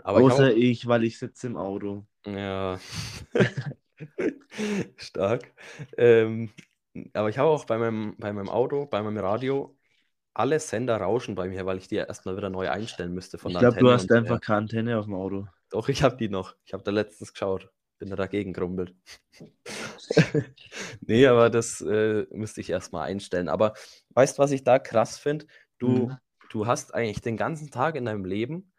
Aber 0.03 0.21
ich 0.21 0.27
außer 0.27 0.57
ich, 0.57 0.87
weil 0.87 1.05
ich 1.05 1.19
sitze 1.19 1.49
im 1.49 1.57
Auto. 1.57 2.07
Ja. 2.27 2.79
Stark. 4.97 5.53
Ähm, 5.97 6.51
aber 7.13 7.29
ich 7.29 7.39
habe 7.39 7.51
auch 7.51 7.65
bei 7.65 7.79
meinem, 7.79 8.17
bei 8.19 8.33
meinem 8.33 8.49
Auto, 8.49 8.87
bei 8.87 9.03
meinem 9.03 9.19
Radio, 9.19 9.77
alle 10.35 10.61
Sender 10.61 10.99
rauschen 10.99 11.35
bei 11.35 11.49
mir, 11.49 11.67
weil 11.67 11.79
ich 11.79 11.89
die 11.89 11.97
erstmal 11.97 12.37
wieder 12.37 12.51
neu 12.51 12.71
einstellen 12.71 13.13
müsste 13.15 13.39
von 13.39 13.53
Ich 13.53 13.59
der 13.59 13.61
glaube, 13.61 13.77
du 13.79 13.89
Antenne 13.89 13.91
hast 13.91 14.11
und 14.11 14.11
so, 14.11 14.19
einfach 14.19 14.39
ja. 14.39 14.41
keine 14.41 14.59
Antenne 14.59 14.99
auf 14.99 15.07
dem 15.07 15.15
Auto. 15.15 15.47
Doch, 15.71 15.89
ich 15.89 16.03
habe 16.03 16.17
die 16.17 16.29
noch. 16.29 16.57
Ich 16.65 16.73
habe 16.73 16.83
da 16.83 16.91
letztens 16.91 17.33
geschaut. 17.33 17.71
Bin 17.99 18.11
da 18.11 18.17
dagegen 18.17 18.53
gerumpelt. 18.53 18.95
nee, 21.01 21.27
aber 21.27 21.51
das 21.51 21.81
äh, 21.81 22.27
müsste 22.31 22.61
ich 22.61 22.71
erstmal 22.71 23.09
einstellen. 23.09 23.49
Aber 23.49 23.75
weißt 24.11 24.39
du, 24.39 24.43
was 24.43 24.51
ich 24.51 24.65
da 24.65 24.79
krass 24.79 25.19
finde? 25.19 25.47
Du, 25.79 26.11
Mhm. 26.11 26.19
du 26.51 26.67
hast 26.67 26.95
eigentlich 26.95 27.21
den 27.21 27.37
ganzen 27.37 27.71
Tag 27.71 27.97
in 27.97 28.05
deinem 28.05 28.25
Leben 28.25 28.73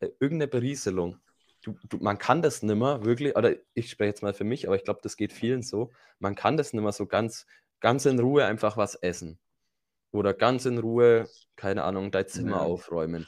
äh, 0.00 0.08
irgendeine 0.20 0.48
Berieselung. 0.48 1.18
Du, 1.62 1.76
du, 1.88 1.98
man 1.98 2.18
kann 2.18 2.42
das 2.42 2.62
nimmer 2.62 3.04
wirklich, 3.04 3.36
oder 3.36 3.54
ich 3.74 3.90
spreche 3.90 4.08
jetzt 4.08 4.22
mal 4.22 4.34
für 4.34 4.44
mich, 4.44 4.66
aber 4.66 4.76
ich 4.76 4.84
glaube, 4.84 5.00
das 5.02 5.16
geht 5.16 5.32
vielen 5.32 5.62
so, 5.62 5.90
man 6.18 6.34
kann 6.34 6.56
das 6.56 6.72
nimmer 6.72 6.92
so 6.92 7.06
ganz, 7.06 7.46
ganz 7.80 8.06
in 8.06 8.18
Ruhe 8.18 8.44
einfach 8.44 8.76
was 8.76 8.94
essen. 8.94 9.38
Oder 10.10 10.32
ganz 10.34 10.64
in 10.64 10.78
Ruhe, 10.78 11.28
keine 11.56 11.84
Ahnung, 11.84 12.10
dein 12.10 12.26
Zimmer 12.28 12.56
Ja. 12.58 12.62
aufräumen. 12.62 13.26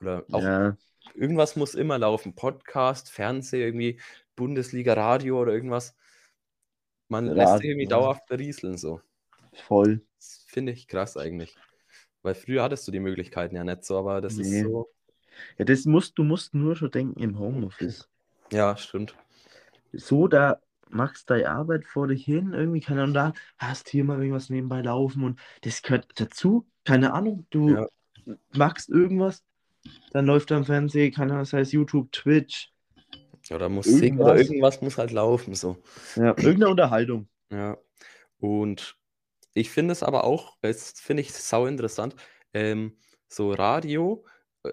Oder 0.00 0.24
auch 0.30 0.42
Ja, 0.42 0.76
irgendwas 1.14 1.56
muss 1.56 1.74
immer 1.74 1.98
laufen. 1.98 2.34
Podcast, 2.34 3.10
Fernsehen, 3.10 3.62
irgendwie 3.62 4.00
Bundesliga, 4.36 4.94
Radio 4.94 5.40
oder 5.40 5.52
irgendwas. 5.52 5.94
Man 7.08 7.26
lässt 7.26 7.58
sich 7.58 7.64
irgendwie 7.70 7.86
Radio. 7.86 7.98
dauerhaft 7.98 8.26
berieseln 8.26 8.76
so. 8.78 9.00
voll. 9.66 10.00
Finde 10.46 10.72
ich 10.72 10.86
krass 10.86 11.16
eigentlich. 11.16 11.56
Weil 12.22 12.34
früher 12.34 12.62
hattest 12.62 12.86
du 12.86 12.92
die 12.92 13.00
Möglichkeiten 13.00 13.56
ja 13.56 13.64
nicht 13.64 13.84
so, 13.84 13.98
aber 13.98 14.20
das 14.20 14.34
ist 14.38 14.48
Nee. 14.48 14.62
so. 14.62 14.88
Ja, 15.58 15.64
das 15.64 15.84
musst, 15.86 16.18
du 16.18 16.24
musst 16.24 16.54
nur 16.54 16.76
schon 16.76 16.90
denken 16.90 17.20
im 17.20 17.38
Homeoffice. 17.38 18.08
Ja, 18.52 18.76
stimmt. 18.76 19.14
So, 19.92 20.28
da 20.28 20.60
machst 20.88 21.30
deine 21.30 21.48
Arbeit 21.50 21.84
vor 21.86 22.08
dich 22.08 22.24
hin, 22.24 22.52
irgendwie, 22.52 22.80
keine 22.80 23.02
Ahnung, 23.02 23.14
da 23.14 23.32
hast 23.58 23.88
hier 23.88 24.04
mal 24.04 24.18
irgendwas 24.18 24.50
nebenbei 24.50 24.82
laufen 24.82 25.24
und 25.24 25.40
das 25.62 25.82
gehört 25.82 26.08
dazu, 26.20 26.66
keine 26.84 27.12
Ahnung, 27.12 27.46
du 27.50 27.68
Ja. 27.74 27.86
machst 28.52 28.88
irgendwas, 28.88 29.42
dann 30.12 30.26
läuft 30.26 30.50
da 30.50 30.58
im 30.58 30.64
Fernsehen, 30.64 31.12
keine 31.12 31.32
Ahnung, 31.32 31.42
das 31.44 31.52
heißt 31.52 31.72
YouTube, 31.72 32.12
Twitch, 32.12 32.72
Oder 33.50 33.68
Musik 33.68 34.14
oder 34.20 34.36
Irgendwas. 34.36 34.46
irgendwas 34.48 34.80
muss 34.82 34.98
halt 34.98 35.10
laufen 35.12 35.54
so. 35.54 35.76
ja, 36.14 36.28
irgendeine 36.36 36.68
Unterhaltung. 36.70 37.28
Ja. 37.50 37.78
Und 38.40 38.96
ich 39.54 39.70
finde 39.70 39.92
es 39.92 40.02
aber 40.02 40.24
auch, 40.24 40.58
das 40.62 40.92
finde 41.00 41.22
ich 41.22 41.32
sau 41.34 41.66
interessant, 41.66 42.16
ähm, 42.54 42.98
so 43.28 43.52
Radio, 43.52 44.26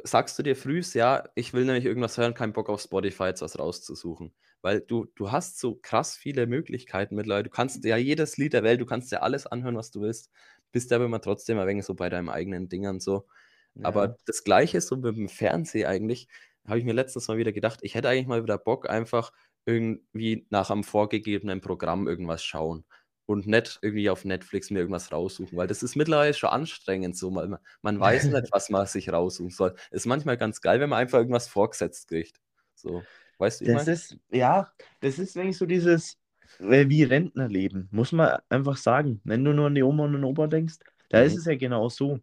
sagst 0.03 0.37
du 0.39 0.43
dir 0.43 0.55
frühs, 0.55 0.93
ja, 0.93 1.23
ich 1.35 1.53
will 1.53 1.65
nämlich 1.65 1.85
irgendwas 1.85 2.17
hören, 2.17 2.33
keinen 2.33 2.53
Bock 2.53 2.69
auf 2.69 2.81
Spotify 2.81 3.25
jetzt 3.25 3.41
was 3.41 3.57
rauszusuchen. 3.59 4.33
Weil 4.61 4.81
du, 4.81 5.05
du 5.15 5.31
hast 5.31 5.59
so 5.59 5.75
krass 5.75 6.17
viele 6.17 6.47
Möglichkeiten 6.47 7.15
mittlerweile. 7.15 7.43
Du 7.45 7.49
kannst 7.49 7.83
ja 7.85 7.97
jedes 7.97 8.37
Lied 8.37 8.53
der 8.53 8.63
Welt, 8.63 8.81
du 8.81 8.85
kannst 8.85 9.11
dir 9.11 9.23
alles 9.23 9.45
anhören, 9.47 9.77
was 9.77 9.91
du 9.91 10.01
willst. 10.01 10.31
Bist 10.71 10.91
aber 10.91 11.05
immer 11.05 11.21
trotzdem 11.21 11.59
ein 11.59 11.67
wenig 11.67 11.85
so 11.85 11.93
bei 11.95 12.09
deinem 12.09 12.29
eigenen 12.29 12.67
Dingern 12.69 12.99
so. 12.99 13.27
Aber 13.83 14.09
Ja. 14.09 14.17
das 14.25 14.43
Gleiche 14.43 14.77
ist 14.79 14.87
so 14.87 14.97
mit 14.97 15.15
dem 15.17 15.29
Fernsehen 15.29 15.87
eigentlich, 15.87 16.27
habe 16.67 16.79
ich 16.79 16.85
mir 16.85 16.93
letztens 16.93 17.27
mal 17.27 17.37
wieder 17.37 17.53
gedacht, 17.53 17.79
ich 17.83 17.95
hätte 17.95 18.09
eigentlich 18.09 18.27
mal 18.27 18.43
wieder 18.43 18.57
Bock, 18.57 18.89
einfach 18.89 19.31
irgendwie 19.65 20.45
nach 20.49 20.69
einem 20.71 20.83
vorgegebenen 20.83 21.61
Programm 21.61 22.07
irgendwas 22.07 22.43
schauen 22.43 22.85
und 23.27 23.47
nicht 23.47 23.79
irgendwie 23.83 24.09
auf 24.11 24.25
Netflix 24.25 24.71
mir 24.71 24.79
irgendwas 24.81 25.11
raussuchen, 25.13 25.57
weil 25.57 25.67
das 25.67 25.83
ist 25.83 25.95
mittlerweile 25.97 26.33
schon 26.35 26.49
anstrengend 26.51 27.17
so. 27.17 27.31
Man, 27.31 27.57
man 27.83 27.99
weiß 28.01 28.31
nicht, 28.31 28.47
was 28.51 28.69
man 28.71 28.87
sich 28.87 29.11
raussuchen 29.13 29.51
soll. 29.51 29.75
Ist 29.91 30.07
manchmal 30.07 30.37
ganz 30.37 30.61
geil, 30.61 30.81
wenn 30.81 30.89
man 30.89 30.99
einfach 30.99 31.19
irgendwas 31.19 31.47
vorgesetzt 31.49 32.09
kriegt. 32.09 32.41
So, 32.75 33.07
weißt 33.39 33.61
du, 33.61 33.65
Das 33.65 33.71
meine? 33.71 33.87
ist, 33.87 34.17
ja, 34.29 34.71
das 35.01 35.19
ist 35.19 35.37
eigentlich 35.37 35.57
so 35.57 35.65
dieses, 35.65 36.17
äh, 36.59 36.87
wie 36.89 37.03
Rentnerleben, 37.03 37.89
muss 37.91 38.11
man 38.11 38.39
einfach 38.49 38.77
sagen. 38.77 39.21
Wenn 39.23 39.43
du 39.43 39.53
nur 39.53 39.67
an 39.67 39.75
die 39.75 39.83
Oma 39.83 40.05
und 40.05 40.13
den 40.13 40.23
Opa 40.23 40.47
denkst, 40.47 40.77
da 41.09 41.21
ist 41.21 41.35
Mhm. 41.35 41.37
es 41.37 41.45
ja 41.45 41.55
genau 41.55 41.89
so. 41.89 42.19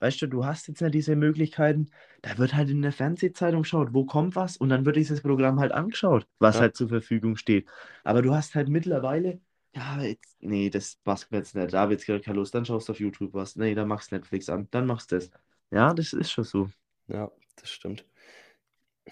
Weißt 0.00 0.20
du, 0.22 0.26
du 0.26 0.44
hast 0.44 0.68
jetzt 0.68 0.82
nicht 0.82 0.94
diese 0.94 1.16
Möglichkeiten, 1.16 1.90
da 2.22 2.36
wird 2.38 2.54
halt 2.54 2.68
in 2.70 2.82
der 2.82 2.92
Fernsehzeitung 2.92 3.62
geschaut, 3.62 3.94
wo 3.94 4.04
kommt 4.04 4.36
was 4.36 4.56
und 4.56 4.68
dann 4.68 4.84
wird 4.84 4.96
dieses 4.96 5.22
Programm 5.22 5.60
halt 5.60 5.72
angeschaut, 5.72 6.26
was 6.38 6.60
Ja. 6.60 6.60
halt 6.60 6.76
zur 6.76 6.88
Verfügung 6.88 7.36
steht. 7.36 7.68
Aber 8.04 8.20
du 8.22 8.34
hast 8.34 8.54
halt 8.54 8.68
mittlerweile, 8.68 9.40
ja, 9.74 10.00
jetzt, 10.02 10.36
nee, 10.40 10.70
das 10.70 10.98
machst 11.04 11.30
du 11.30 11.36
jetzt 11.36 11.54
nicht, 11.54 11.72
da 11.72 11.90
jetzt 11.90 12.06
gerade 12.06 12.20
keine 12.20 12.38
Lust, 12.38 12.54
dann 12.54 12.64
schaust 12.64 12.88
du 12.88 12.92
auf 12.92 13.00
YouTube 13.00 13.34
was, 13.34 13.56
nee, 13.56 13.74
dann 13.74 13.88
machst 13.88 14.10
du 14.12 14.16
Netflix 14.16 14.48
an, 14.48 14.68
dann 14.70 14.86
machst 14.86 15.12
du 15.12 15.16
das. 15.16 15.30
Ja, 15.70 15.92
das 15.94 16.12
ist 16.14 16.30
schon 16.30 16.44
so. 16.44 16.70
Ja, 17.08 17.30
das 17.56 17.70
stimmt. 17.70 18.04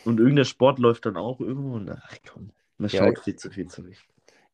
Und 0.04 0.20
irgendein 0.20 0.44
Sport 0.44 0.78
läuft 0.78 1.06
dann 1.06 1.16
auch 1.16 1.40
irgendwo 1.40 1.74
und 1.74 1.90
ach 1.90 2.16
komm, 2.24 2.52
man 2.78 2.88
Ja, 2.90 3.12
schaut 3.12 3.18
viel 3.18 3.34
zu 3.36 3.50
viel 3.50 3.66
zurück. 3.68 3.96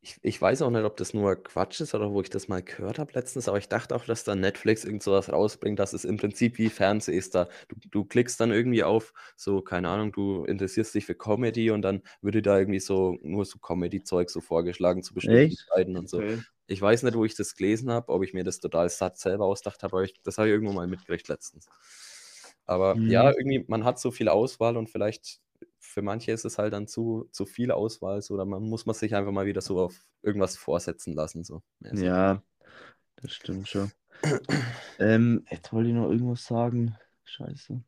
Ich, 0.01 0.17
ich 0.23 0.41
weiß 0.41 0.63
auch 0.63 0.71
nicht, 0.71 0.85
ob 0.85 0.97
das 0.97 1.13
nur 1.13 1.35
Quatsch 1.43 1.81
ist 1.81 1.93
oder 1.93 2.13
wo 2.13 2.21
ich 2.21 2.31
das 2.31 2.47
mal 2.47 2.63
gehört 2.63 3.01
habe 3.01 3.13
letztens, 3.15 3.49
aber 3.49 3.59
ich 3.59 3.69
dachte 3.69 3.97
auch, 3.97 4.05
dass 4.05 4.23
da 4.23 4.37
Netflix 4.37 4.85
irgend 4.85 5.03
sowas 5.03 5.31
rausbringt, 5.33 5.79
dass 5.81 5.93
es 5.93 6.05
im 6.05 6.17
Prinzip 6.19 6.57
wie 6.59 6.71
Fernsehen 6.71 7.19
ist. 7.19 7.35
Da 7.35 7.49
du, 7.67 7.77
du 7.91 8.05
klickst 8.05 8.39
dann 8.41 8.53
irgendwie 8.53 8.85
auf 8.85 9.13
so, 9.37 9.61
keine 9.61 9.89
Ahnung, 9.89 10.13
du 10.13 10.45
interessierst 10.45 10.95
dich 10.95 11.05
für 11.05 11.17
Comedy 11.17 11.73
und 11.73 11.83
dann 11.83 12.03
würde 12.23 12.43
da 12.43 12.57
irgendwie 12.59 12.79
so 12.79 13.19
nur 13.23 13.45
so 13.45 13.59
Comedy-Zeug 13.59 14.31
so 14.31 14.41
vorgeschlagen 14.41 15.03
zu 15.03 15.15
bestimmten 15.15 15.57
Echt? 15.57 15.67
Zeiten 15.75 15.97
und 15.97 16.09
so. 16.09 16.23
Okay. 16.23 16.45
Ich 16.69 16.81
weiß 16.81 17.03
nicht, 17.03 17.17
wo 17.17 17.25
ich 17.25 17.35
das 17.35 17.57
gelesen 17.57 17.91
habe, 17.91 18.13
ob 18.13 18.23
ich 18.23 18.35
mir 18.35 18.45
das 18.45 18.61
total 18.61 18.89
satt 18.91 19.19
selber 19.19 19.47
ausgedacht 19.47 19.83
habe, 19.83 19.97
aber 19.97 20.05
ich, 20.05 20.15
das 20.23 20.39
habe 20.39 20.47
ich 20.49 20.53
irgendwo 20.53 20.73
mal 20.73 20.87
mitgekriegt 20.87 21.27
letztens. 21.29 21.67
Aber 22.67 23.01
ja, 23.07 23.29
Mhm. 23.29 23.37
irgendwie, 23.37 23.65
man 23.69 23.85
hat 23.85 23.99
so 23.99 24.11
viel 24.11 24.29
Auswahl 24.29 24.77
und 24.77 24.89
vielleicht 24.91 25.41
für 25.99 26.03
manche 26.03 26.31
ist 26.31 26.45
es 26.45 26.59
halt 26.59 26.75
dann 26.75 26.87
zu, 26.87 27.29
zu 27.33 27.45
viel 27.45 27.73
Auswahl, 27.73 28.23
so, 28.23 28.35
oder 28.35 28.45
man 28.45 28.63
muss 28.63 28.87
man 28.87 28.95
sich 28.95 29.17
einfach 29.17 29.33
mal 29.33 29.47
wieder 29.47 29.61
so 29.61 29.81
auf 29.81 30.01
irgendwas 30.23 30.57
vorsetzen 30.57 31.13
lassen. 31.13 31.43
So. 31.43 31.61
Ja, 31.81 32.41
das 33.17 33.33
stimmt 33.33 33.67
schon. 33.67 33.91
ähm, 35.01 35.45
jetzt 35.51 35.73
wollte 35.73 35.89
ich 35.89 35.97
noch 35.97 36.09
irgendwas 36.09 36.45
sagen. 36.45 36.97
Scheiße. 37.25 37.83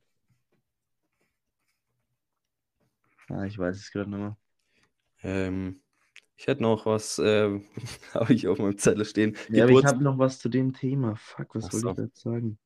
Ah, 3.29 3.45
ich 3.45 3.57
weiß 3.57 3.77
es 3.77 3.93
gerade 3.93 4.11
nicht 4.11 4.19
mehr. 4.19 4.37
Ähm, 5.23 5.81
ich 6.35 6.49
hätte 6.49 6.63
noch 6.63 6.85
was, 6.87 7.21
ähm, 7.25 7.69
habe 8.15 8.33
ich 8.33 8.49
auf 8.49 8.59
meinem 8.59 8.77
Zettel 8.77 9.05
stehen. 9.05 9.37
Ja, 9.51 9.63
aber 9.65 9.73
ich 9.75 9.85
habe 9.85 10.03
noch 10.03 10.19
was 10.19 10.41
zu 10.41 10.49
dem 10.49 10.73
Thema. 10.73 11.15
Fuck, 11.15 11.55
was 11.55 11.67
Ach 11.67 11.73
wollte 11.75 11.87
so. 11.87 11.93
ich 11.93 11.99
jetzt 11.99 12.21
sagen? 12.23 12.59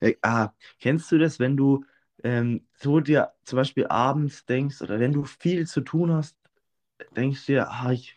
Ja, 0.00 0.10
ah, 0.22 0.54
kennst 0.80 1.12
du 1.12 1.18
das, 1.18 1.38
wenn 1.38 1.58
du 1.58 1.84
ähm, 2.24 2.66
so 2.74 3.00
dir 3.00 3.32
zum 3.44 3.58
Beispiel 3.58 3.86
abends 3.88 4.46
denkst 4.46 4.82
oder 4.82 5.00
wenn 5.00 5.12
du 5.12 5.24
viel 5.24 5.66
zu 5.68 5.82
tun 5.82 6.12
hast, 6.12 6.36
denkst 7.16 7.46
dir, 7.46 7.70
ah, 7.70 7.92
ich. 7.92 8.16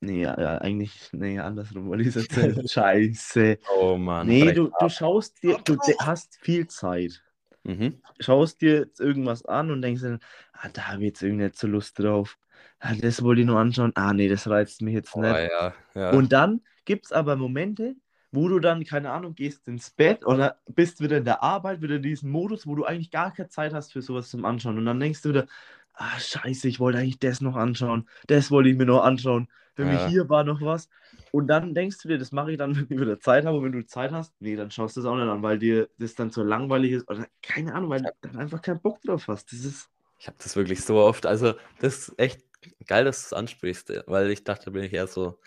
Nee, 0.00 0.22
ja, 0.22 0.34
eigentlich, 0.58 1.08
nee, 1.12 1.38
andersrum 1.38 1.88
wollte 1.88 2.04
ich 2.04 2.14
erzählen. 2.14 2.62
Scheiße. 2.68 3.58
Oh 3.68 3.96
Mann. 3.96 4.28
Nee, 4.28 4.52
du, 4.52 4.70
du 4.78 4.88
schaust 4.88 5.42
dir, 5.42 5.58
du 5.64 5.78
hast 6.00 6.36
viel 6.42 6.66
Zeit. 6.66 7.22
Mhm. 7.64 8.00
Schaust 8.20 8.60
dir 8.60 8.80
jetzt 8.80 9.00
irgendwas 9.00 9.44
an 9.44 9.70
und 9.70 9.82
denkst 9.82 10.02
dir, 10.02 10.18
ah, 10.52 10.68
da 10.72 10.88
habe 10.88 10.98
ich 11.02 11.06
jetzt 11.08 11.22
irgendwie 11.22 11.44
nicht 11.44 11.56
so 11.58 11.66
Lust 11.66 11.98
drauf. 11.98 12.38
Ah, 12.78 12.94
das 12.94 13.22
wollte 13.22 13.40
ich 13.42 13.46
nur 13.46 13.58
anschauen. 13.58 13.92
Ah, 13.94 14.12
nee, 14.12 14.28
das 14.28 14.46
reizt 14.48 14.82
mich 14.82 14.94
jetzt 14.94 15.16
Oh, 15.16 15.22
nicht. 15.22 15.50
ja, 15.50 15.74
ja. 15.94 16.10
Und 16.10 16.32
dann 16.32 16.62
gibt 16.84 17.06
es 17.06 17.12
aber 17.12 17.36
Momente, 17.36 17.96
wo 18.34 18.48
du 18.48 18.58
dann, 18.60 18.84
keine 18.84 19.10
Ahnung, 19.12 19.34
gehst 19.34 19.68
ins 19.68 19.90
Bett 19.90 20.26
oder 20.26 20.58
bist 20.66 21.00
wieder 21.00 21.18
in 21.18 21.24
der 21.24 21.42
Arbeit, 21.42 21.82
wieder 21.82 21.96
in 21.96 22.02
diesem 22.02 22.30
Modus, 22.30 22.66
wo 22.66 22.74
du 22.74 22.84
eigentlich 22.84 23.10
gar 23.10 23.32
keine 23.32 23.48
Zeit 23.48 23.72
hast 23.74 23.92
für 23.92 24.02
sowas 24.02 24.28
zum 24.30 24.44
Anschauen. 24.44 24.78
Und 24.78 24.86
dann 24.86 25.00
denkst 25.00 25.22
du 25.22 25.30
wieder, 25.30 25.46
ah, 25.94 26.18
scheiße, 26.18 26.68
ich 26.68 26.80
wollte 26.80 26.98
eigentlich 26.98 27.18
das 27.18 27.40
noch 27.40 27.56
anschauen. 27.56 28.08
Das 28.26 28.50
wollte 28.50 28.68
ich 28.70 28.76
mir 28.76 28.86
noch 28.86 29.02
anschauen. 29.04 29.48
Irgendwie 29.76 29.96
Ja. 29.96 30.06
hier 30.08 30.28
war 30.28 30.44
noch 30.44 30.60
was. 30.60 30.88
Und 31.30 31.48
dann 31.48 31.74
denkst 31.74 31.98
du 32.02 32.08
dir, 32.08 32.18
das 32.18 32.32
mache 32.32 32.52
ich 32.52 32.58
dann, 32.58 32.74
wenn 32.76 32.84
ich 32.88 33.00
wieder 33.00 33.18
Zeit 33.20 33.44
habe. 33.44 33.58
Und 33.58 33.64
wenn 33.64 33.72
du 33.72 33.86
Zeit 33.86 34.12
hast, 34.12 34.34
nee, 34.40 34.56
dann 34.56 34.70
schaust 34.70 34.96
du 34.96 35.00
es 35.00 35.06
auch 35.06 35.16
nicht 35.16 35.28
an, 35.28 35.42
weil 35.42 35.58
dir 35.58 35.88
das 35.98 36.14
dann 36.14 36.30
so 36.30 36.42
langweilig 36.42 36.92
ist. 36.92 37.08
Oder 37.10 37.26
keine 37.42 37.74
Ahnung, 37.74 37.90
weil 37.90 38.02
du 38.02 38.12
dann 38.22 38.36
einfach 38.36 38.62
keinen 38.62 38.80
Bock 38.80 39.00
drauf 39.02 39.28
hast. 39.28 39.52
Das 39.52 39.60
ist. 39.64 39.88
Ich 40.18 40.26
habe 40.28 40.36
das 40.42 40.56
wirklich 40.56 40.82
so 40.84 40.96
oft. 40.96 41.26
Also, 41.26 41.54
das 41.80 42.08
ist 42.08 42.18
echt 42.18 42.42
geil, 42.86 43.04
dass 43.04 43.22
du 43.22 43.26
es 43.26 43.32
ansprichst, 43.32 43.92
weil 44.06 44.30
ich 44.30 44.44
dachte, 44.44 44.70
bin 44.70 44.84
ich 44.84 44.92
eher 44.92 45.06
so 45.06 45.38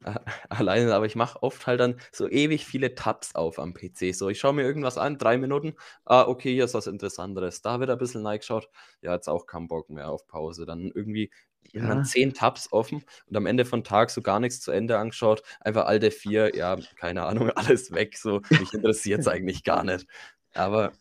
alleine, 0.48 0.94
aber 0.94 1.06
ich 1.06 1.16
mache 1.16 1.42
oft 1.42 1.66
halt 1.66 1.80
dann 1.80 2.00
so 2.12 2.28
ewig 2.28 2.66
viele 2.66 2.94
Tabs 2.94 3.34
auf 3.34 3.58
am 3.58 3.74
PC. 3.74 4.12
So, 4.12 4.28
ich 4.28 4.38
schaue 4.38 4.52
mir 4.52 4.62
irgendwas 4.62 4.98
an, 4.98 5.18
drei 5.18 5.38
Minuten, 5.38 5.74
ah, 6.04 6.22
okay, 6.26 6.52
hier 6.54 6.64
ist 6.64 6.74
was 6.74 6.86
Interessanteres. 6.86 7.62
Da 7.62 7.80
wird 7.80 7.90
ein 7.90 7.98
bisschen 7.98 8.24
geschaut. 8.24 8.68
Ja, 9.02 9.14
jetzt 9.14 9.28
auch 9.28 9.46
keinen 9.46 9.68
Bock 9.68 9.90
mehr 9.90 10.10
auf 10.10 10.26
Pause. 10.26 10.66
Dann 10.66 10.90
irgendwie 10.94 11.30
Ja, 11.72 12.00
zehn 12.02 12.32
Tabs 12.34 12.72
offen 12.72 13.04
und 13.26 13.36
am 13.36 13.46
Ende 13.46 13.64
von 13.64 13.82
Tag 13.84 14.10
so 14.10 14.22
gar 14.22 14.40
nichts 14.40 14.60
zu 14.60 14.70
Ende 14.70 14.98
angeschaut. 14.98 15.42
Einfach 15.60 15.86
alte 15.86 16.10
vier, 16.10 16.54
ja, 16.56 16.76
keine 16.96 17.24
Ahnung, 17.24 17.50
alles 17.56 17.92
weg. 17.92 18.16
So, 18.18 18.42
mich 18.58 18.72
interessiert 18.72 19.20
es 19.20 19.28
eigentlich 19.28 19.64
gar 19.64 19.84
nicht. 19.84 20.06
Aber 20.54 20.92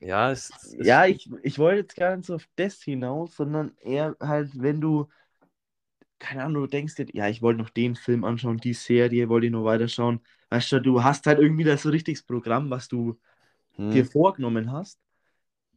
ja, 0.00 0.30
es 0.32 0.50
es 0.62 0.74
ist 0.74 0.86
ja 0.86 1.06
ich, 1.06 1.30
ich 1.42 1.58
wollte 1.58 1.80
jetzt 1.80 1.96
gar 1.96 2.16
nicht 2.16 2.26
so 2.26 2.34
auf 2.36 2.48
das 2.56 2.80
hinaus, 2.82 3.36
sondern 3.36 3.76
eher 3.80 4.16
halt, 4.20 4.50
wenn 4.60 4.80
du, 4.80 5.08
keine 6.20 6.44
Ahnung, 6.44 6.62
du 6.62 6.68
denkst 6.68 6.94
dir, 6.94 7.06
ja, 7.12 7.28
ich 7.28 7.42
wollte 7.42 7.60
noch 7.60 7.70
den 7.70 7.96
Film 7.96 8.24
anschauen, 8.24 8.58
die 8.58 8.74
Serie 8.74 9.28
wollte 9.28 9.46
ich 9.46 9.52
noch 9.52 9.64
weiterschauen. 9.64 10.20
Weißt 10.50 10.70
du, 10.72 10.80
du 10.80 11.02
hast 11.02 11.26
halt 11.26 11.40
irgendwie 11.40 11.64
das 11.64 11.82
so 11.82 11.88
richtiges 11.88 12.22
Programm, 12.22 12.70
was 12.70 12.86
du 12.86 13.18
dir 13.76 14.04
hm, 14.04 14.10
vorgenommen 14.10 14.70
hast. 14.70 15.00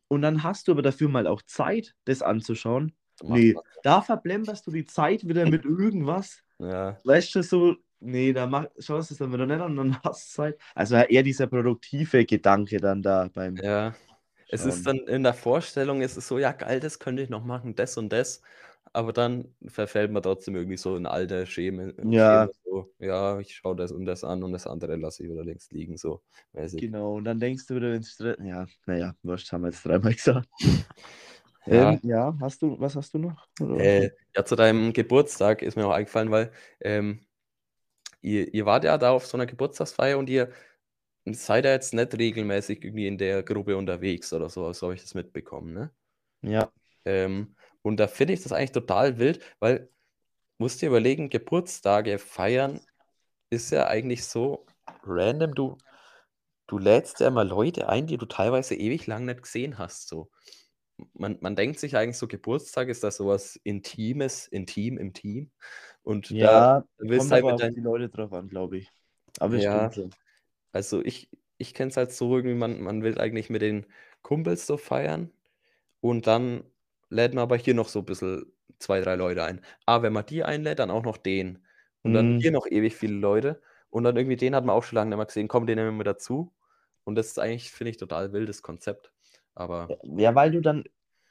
Und 0.10 0.22
dann 0.22 0.44
hast 0.44 0.68
du 0.68 0.74
aber 0.74 0.82
dafür 0.82 1.10
mal 1.10 1.26
auch 1.26 1.42
Zeit, 1.42 1.96
das 2.06 2.22
anzuschauen. 2.22 2.94
Nee, 3.24 3.54
man. 3.54 3.64
da 3.84 4.02
verblemberst 4.02 4.68
du 4.68 4.72
die 4.72 4.86
Zeit 4.86 5.28
wieder 5.28 5.50
mit 5.50 5.66
irgendwas. 5.66 6.44
Ja, 6.60 6.98
Weißt 7.04 7.34
du, 7.36 7.44
so, 7.44 7.76
nee, 8.00 8.34
da 8.34 8.46
mach, 8.46 8.66
schaust 8.78 9.10
du 9.10 9.14
es 9.14 9.20
dann 9.20 9.34
wieder 9.34 9.46
nicht 9.46 9.62
an 9.62 9.78
und 9.80 9.92
dann 9.92 10.04
hast 10.04 10.30
du 10.30 10.36
Zeit. 10.36 10.60
Also 10.76 10.96
eher 10.96 11.24
dieser 11.24 11.48
produktive 11.48 12.26
Gedanke 12.26 12.78
dann 12.78 13.02
da 13.02 13.30
beim 13.34 13.56
ja. 13.56 13.96
Es 14.50 14.66
ist 14.66 14.86
dann 14.86 14.98
in 15.08 15.24
der 15.24 15.34
Vorstellung, 15.34 16.02
ist 16.02 16.16
es 16.16 16.28
so, 16.28 16.38
ja, 16.38 16.52
geil, 16.52 16.80
das 16.80 17.00
könnte 17.00 17.24
ich 17.24 17.30
noch 17.30 17.44
machen, 17.44 17.74
das 17.74 17.98
und 17.98 18.10
das. 18.10 18.42
Aber 18.94 19.14
dann 19.14 19.56
verfällt 19.68 20.12
man 20.12 20.24
trotzdem 20.24 20.56
irgendwie 20.56 20.78
so 20.78 20.96
in 20.96 21.06
alte 21.08 21.46
Scheme, 21.48 21.94
Ja, 22.02 22.50
so, 22.66 22.94
ja, 23.00 23.40
ich 23.40 23.56
schaue 23.56 23.76
das 23.76 23.92
und 23.92 24.06
das 24.06 24.24
an 24.24 24.44
und 24.44 24.52
das 24.54 24.68
andere 24.68 24.96
lasse 24.98 25.24
ich 25.24 25.30
wieder 25.32 25.44
links 25.44 25.72
liegen, 25.72 25.98
so 25.98 26.22
mäßig. 26.54 26.92
genau. 26.92 27.16
Und 27.16 27.26
dann 27.26 27.40
denkst 27.40 27.66
du 27.68 27.76
wieder, 27.76 27.92
wenn 27.92 28.02
es 28.02 28.18
ja, 28.20 28.66
naja, 28.86 29.16
wurscht, 29.24 29.52
haben 29.52 29.64
wir 29.64 29.70
jetzt 29.70 29.86
dreimal 29.86 30.14
gesagt. 30.14 30.48
Ja, 31.66 31.98
Ähm, 31.98 32.02
ja, 32.04 32.36
hast 32.42 32.62
du, 32.62 32.80
was 32.80 32.96
hast 32.96 33.14
du 33.14 33.18
noch? 33.20 33.48
Äh, 33.76 34.10
ja, 34.36 34.46
zu 34.46 34.56
deinem 34.56 34.94
Geburtstag 34.94 35.62
ist 35.62 35.76
mir 35.76 35.86
auch 35.88 35.92
eingefallen, 35.92 36.32
weil 36.32 36.52
ähm, 36.82 37.26
ihr, 38.22 38.54
ihr 38.54 38.66
wart 38.66 38.84
ja 38.86 38.98
da 38.98 39.12
auf 39.12 39.26
so 39.28 39.38
einer 39.38 39.46
Geburtstagsfeier 39.46 40.18
und 40.18 40.30
ihr 40.30 40.52
seid 41.28 41.66
ja 41.66 41.72
jetzt 41.74 41.94
nicht 41.94 42.18
regelmäßig 42.18 42.84
irgendwie 42.86 43.08
in 43.08 43.18
der 43.20 43.44
Gruppe 43.44 43.78
unterwegs 43.78 44.34
oder 44.34 44.50
so, 44.50 44.74
so 44.74 44.88
habe 44.88 44.96
ich 44.96 45.02
das 45.04 45.16
mitbekommen, 45.16 45.74
ne? 45.74 45.92
Ja, 46.42 46.72
Ähm, 47.06 47.56
und 47.84 47.98
da 47.98 48.08
finde 48.08 48.34
ich 48.34 48.42
das 48.42 48.52
eigentlich 48.52 48.72
total 48.72 49.20
wild, 49.20 49.44
weil 49.60 49.90
musst 50.58 50.82
dir 50.82 50.88
überlegen, 50.88 51.30
Geburtstage 51.30 52.18
feiern 52.18 52.80
ist 53.50 53.72
ja 53.72 53.88
eigentlich 53.88 54.26
so 54.26 54.66
random. 55.04 55.54
Du, 55.54 55.78
du 56.68 56.78
lädst 56.78 57.20
ja 57.20 57.28
immer 57.28 57.44
Leute 57.44 57.90
ein, 57.90 58.08
die 58.08 58.18
du 58.18 58.26
teilweise 58.26 58.76
ewig 58.76 59.06
lang 59.06 59.26
nicht 59.26 59.44
gesehen 59.44 59.78
hast. 59.78 60.08
So. 60.08 60.32
Man, 61.14 61.38
man 61.42 61.56
denkt 61.56 61.80
sich 61.80 61.98
eigentlich 61.98 62.18
so, 62.18 62.28
Geburtstag 62.28 62.88
ist 62.88 63.04
das 63.04 63.18
sowas 63.18 63.60
Intimes, 63.64 64.48
intim 64.48 64.98
im 64.98 65.14
Team. 65.14 65.52
Und 66.04 66.32
da 66.32 66.36
ja, 66.36 66.84
willst 66.98 67.30
kommt 67.30 67.32
halt 67.32 67.46
mit 67.46 67.60
deinen 67.60 67.76
die 67.76 67.82
Leute 67.82 68.10
drauf 68.10 68.32
an, 68.34 68.48
glaube 68.48 68.78
ich. 68.78 68.90
Aber 69.40 69.56
es 69.56 69.64
Ja. 69.64 69.92
Also 70.72 71.04
ich, 71.04 71.30
ich 71.58 71.74
kenne 71.74 71.92
es 71.92 71.98
halt 71.98 72.12
so 72.12 72.36
irgendwie, 72.36 72.56
man, 72.56 72.82
man 72.82 73.04
will 73.04 73.20
eigentlich 73.20 73.50
mit 73.50 73.62
den 73.62 73.86
Kumpels 74.22 74.66
so 74.66 74.78
feiern 74.78 75.32
und 76.00 76.26
dann 76.26 76.64
lädt 77.14 77.34
man 77.34 77.44
aber 77.44 77.58
hier 77.58 77.74
noch 77.74 77.90
so 77.90 78.00
ein 78.00 78.06
bisschen 78.06 78.46
zwei, 78.80 79.02
drei 79.02 79.16
Leute 79.16 79.44
ein. 79.44 79.62
Ah, 79.86 80.02
wenn 80.02 80.14
man 80.14 80.26
die 80.26 80.44
einlädt, 80.44 80.80
dann 80.80 80.92
auch 80.92 81.04
noch 81.04 81.18
den. 81.18 81.66
Und 82.04 82.14
dann 82.14 82.32
Mhm. 82.32 82.40
hier 82.40 82.52
noch 82.52 82.66
ewig 82.68 82.96
viele 82.96 83.16
Leute. 83.16 83.62
Und 83.90 84.04
dann 84.04 84.18
irgendwie 84.18 84.36
den 84.38 84.56
hat 84.56 84.66
man 84.66 84.76
auch 84.76 84.84
schon 84.84 84.96
lange 84.98 85.10
nicht 85.12 85.18
mehr 85.18 85.26
gesehen. 85.26 85.48
Komm, 85.48 85.68
den 85.68 85.78
nehmen 85.78 85.98
wir 85.98 86.04
dazu. 86.04 86.54
Und 87.06 87.16
das 87.16 87.28
ist 87.28 87.40
eigentlich, 87.40 87.72
finde 87.72 87.92
ich, 87.92 87.98
total 87.98 88.34
wildes 88.34 88.62
Konzept. 88.64 89.12
Aber 89.56 89.96
Ja, 90.04 90.36
weil 90.36 90.52
du 90.52 90.62
dann 90.62 90.84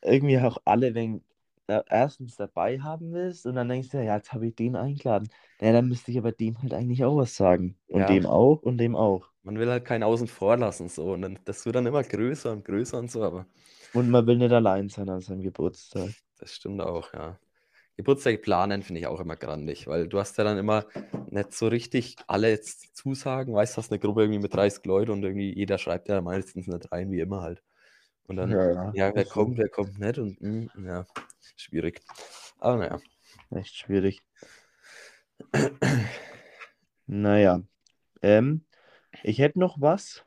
irgendwie 0.02 0.38
auch 0.38 0.58
alle 0.64 0.94
wegen, 0.94 1.24
äh, 1.68 1.82
erstens 1.88 2.36
dabei 2.36 2.80
haben 2.80 3.12
willst 3.12 3.46
und 3.46 3.54
dann 3.54 3.68
denkst 3.68 3.90
du, 3.90 3.98
ja, 4.04 4.16
jetzt 4.16 4.32
habe 4.32 4.46
ich 4.48 4.54
den 4.56 4.76
eingeladen. 4.76 5.28
Ja, 5.60 5.72
dann 5.72 5.88
müsste 5.88 6.10
ich 6.10 6.18
aber 6.18 6.32
dem 6.32 6.60
halt 6.62 6.74
eigentlich 6.74 7.04
auch 7.04 7.16
was 7.16 7.36
sagen. 7.36 7.78
Und 7.88 8.00
Ja. 8.00 8.08
dem 8.08 8.26
auch 8.26 8.62
und 8.62 8.78
dem 8.78 8.96
auch. 8.96 9.30
man 9.42 9.58
will 9.58 9.70
halt 9.70 9.84
keinen 9.84 10.02
außen 10.02 10.28
vor 10.28 10.56
lassen. 10.56 10.88
So. 10.88 11.12
Und 11.12 11.22
dann, 11.22 11.38
das 11.44 11.64
wird 11.66 11.76
dann 11.76 11.86
immer 11.86 12.02
größer 12.02 12.52
und 12.52 12.64
größer 12.64 12.98
und 12.98 13.10
so. 13.10 13.22
Aber 13.24 13.46
Und 13.94 14.10
man 14.10 14.26
will 14.26 14.36
nicht 14.36 14.52
allein 14.52 14.88
sein 14.88 15.08
an 15.08 15.20
seinem 15.20 15.42
Geburtstag. 15.42 16.10
Das 16.38 16.54
stimmt 16.54 16.80
auch, 16.80 17.12
ja. 17.12 17.38
Geburtstage 17.96 18.38
planen 18.38 18.82
finde 18.82 19.00
ich 19.00 19.06
auch 19.06 19.20
immer 19.20 19.36
grandig, 19.36 19.86
weil 19.86 20.08
du 20.08 20.18
hast 20.18 20.38
ja 20.38 20.44
dann 20.44 20.56
immer 20.56 20.86
nicht 21.30 21.52
so 21.52 21.68
richtig 21.68 22.16
alle 22.26 22.48
jetzt 22.48 22.96
Zusagen, 22.96 23.54
weißt 23.54 23.76
du, 23.76 23.78
hast 23.78 23.92
eine 23.92 23.98
Gruppe 23.98 24.22
irgendwie 24.22 24.40
mit 24.40 24.54
30 24.54 24.84
Leuten 24.86 25.10
und 25.10 25.22
irgendwie 25.22 25.54
jeder 25.54 25.76
schreibt 25.76 26.08
ja 26.08 26.20
meistens 26.22 26.66
nicht 26.66 26.90
rein, 26.90 27.12
wie 27.12 27.20
immer 27.20 27.42
halt. 27.42 27.62
Und 28.26 28.36
dann, 28.36 28.50
Ja, 28.50 28.72
ja. 28.72 28.92
ja, 28.94 29.14
wer 29.14 29.24
kommt, 29.26 29.58
wer 29.58 29.68
kommt 29.68 29.98
nicht 29.98 30.18
und 30.18 30.40
mm, 30.40 30.86
ja, 30.86 31.06
schwierig. 31.56 32.00
Aber 32.58 32.78
naja. 32.78 33.00
Echt 33.50 33.76
schwierig. 33.76 34.22
Naja. 37.06 37.60
Ähm, 38.22 38.64
ich 39.22 39.38
hätte 39.38 39.58
noch 39.58 39.80
was, 39.80 40.24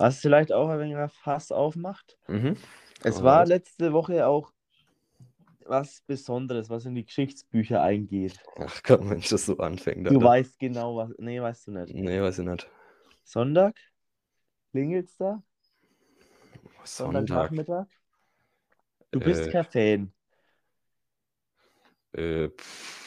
was 0.00 0.18
vielleicht 0.20 0.52
auch 0.52 0.68
ein 0.70 0.78
wenig 0.80 1.12
Fass 1.12 1.52
aufmacht. 1.52 2.18
Mhm. 2.28 2.56
Es 3.04 3.18
Hau 3.18 3.24
war 3.24 3.40
raus. 3.40 3.48
letzte 3.48 3.92
Woche 3.92 4.26
auch 4.26 4.52
was 5.66 6.00
Besonderes, 6.06 6.68
was 6.70 6.86
in 6.86 6.94
die 6.94 7.04
Geschichtsbücher 7.04 7.82
eingeht. 7.82 8.40
Ach 8.58 8.82
Gott, 8.82 9.02
Mensch, 9.04 9.28
das 9.28 9.46
so 9.46 9.58
anfängt. 9.58 10.06
Du 10.08 10.14
Alter. 10.14 10.24
weißt 10.24 10.58
genau, 10.58 10.96
was. 10.96 11.10
Nee, 11.18 11.40
weißt 11.40 11.68
du 11.68 11.72
nicht. 11.72 11.94
Nee, 11.94 12.20
weiß 12.20 12.38
ich 12.40 12.46
nicht. 12.46 12.68
Sonntag? 13.24 13.76
Klingelt's 14.72 15.16
da? 15.16 15.42
Sonntag. 16.84 17.28
Sonntagnachmittag? 17.28 17.86
Du 19.12 19.20
bist 19.20 19.46
Äh. 19.46 19.50
kein 19.50 19.64
Fan. 19.64 20.12
Äh, 22.12 22.48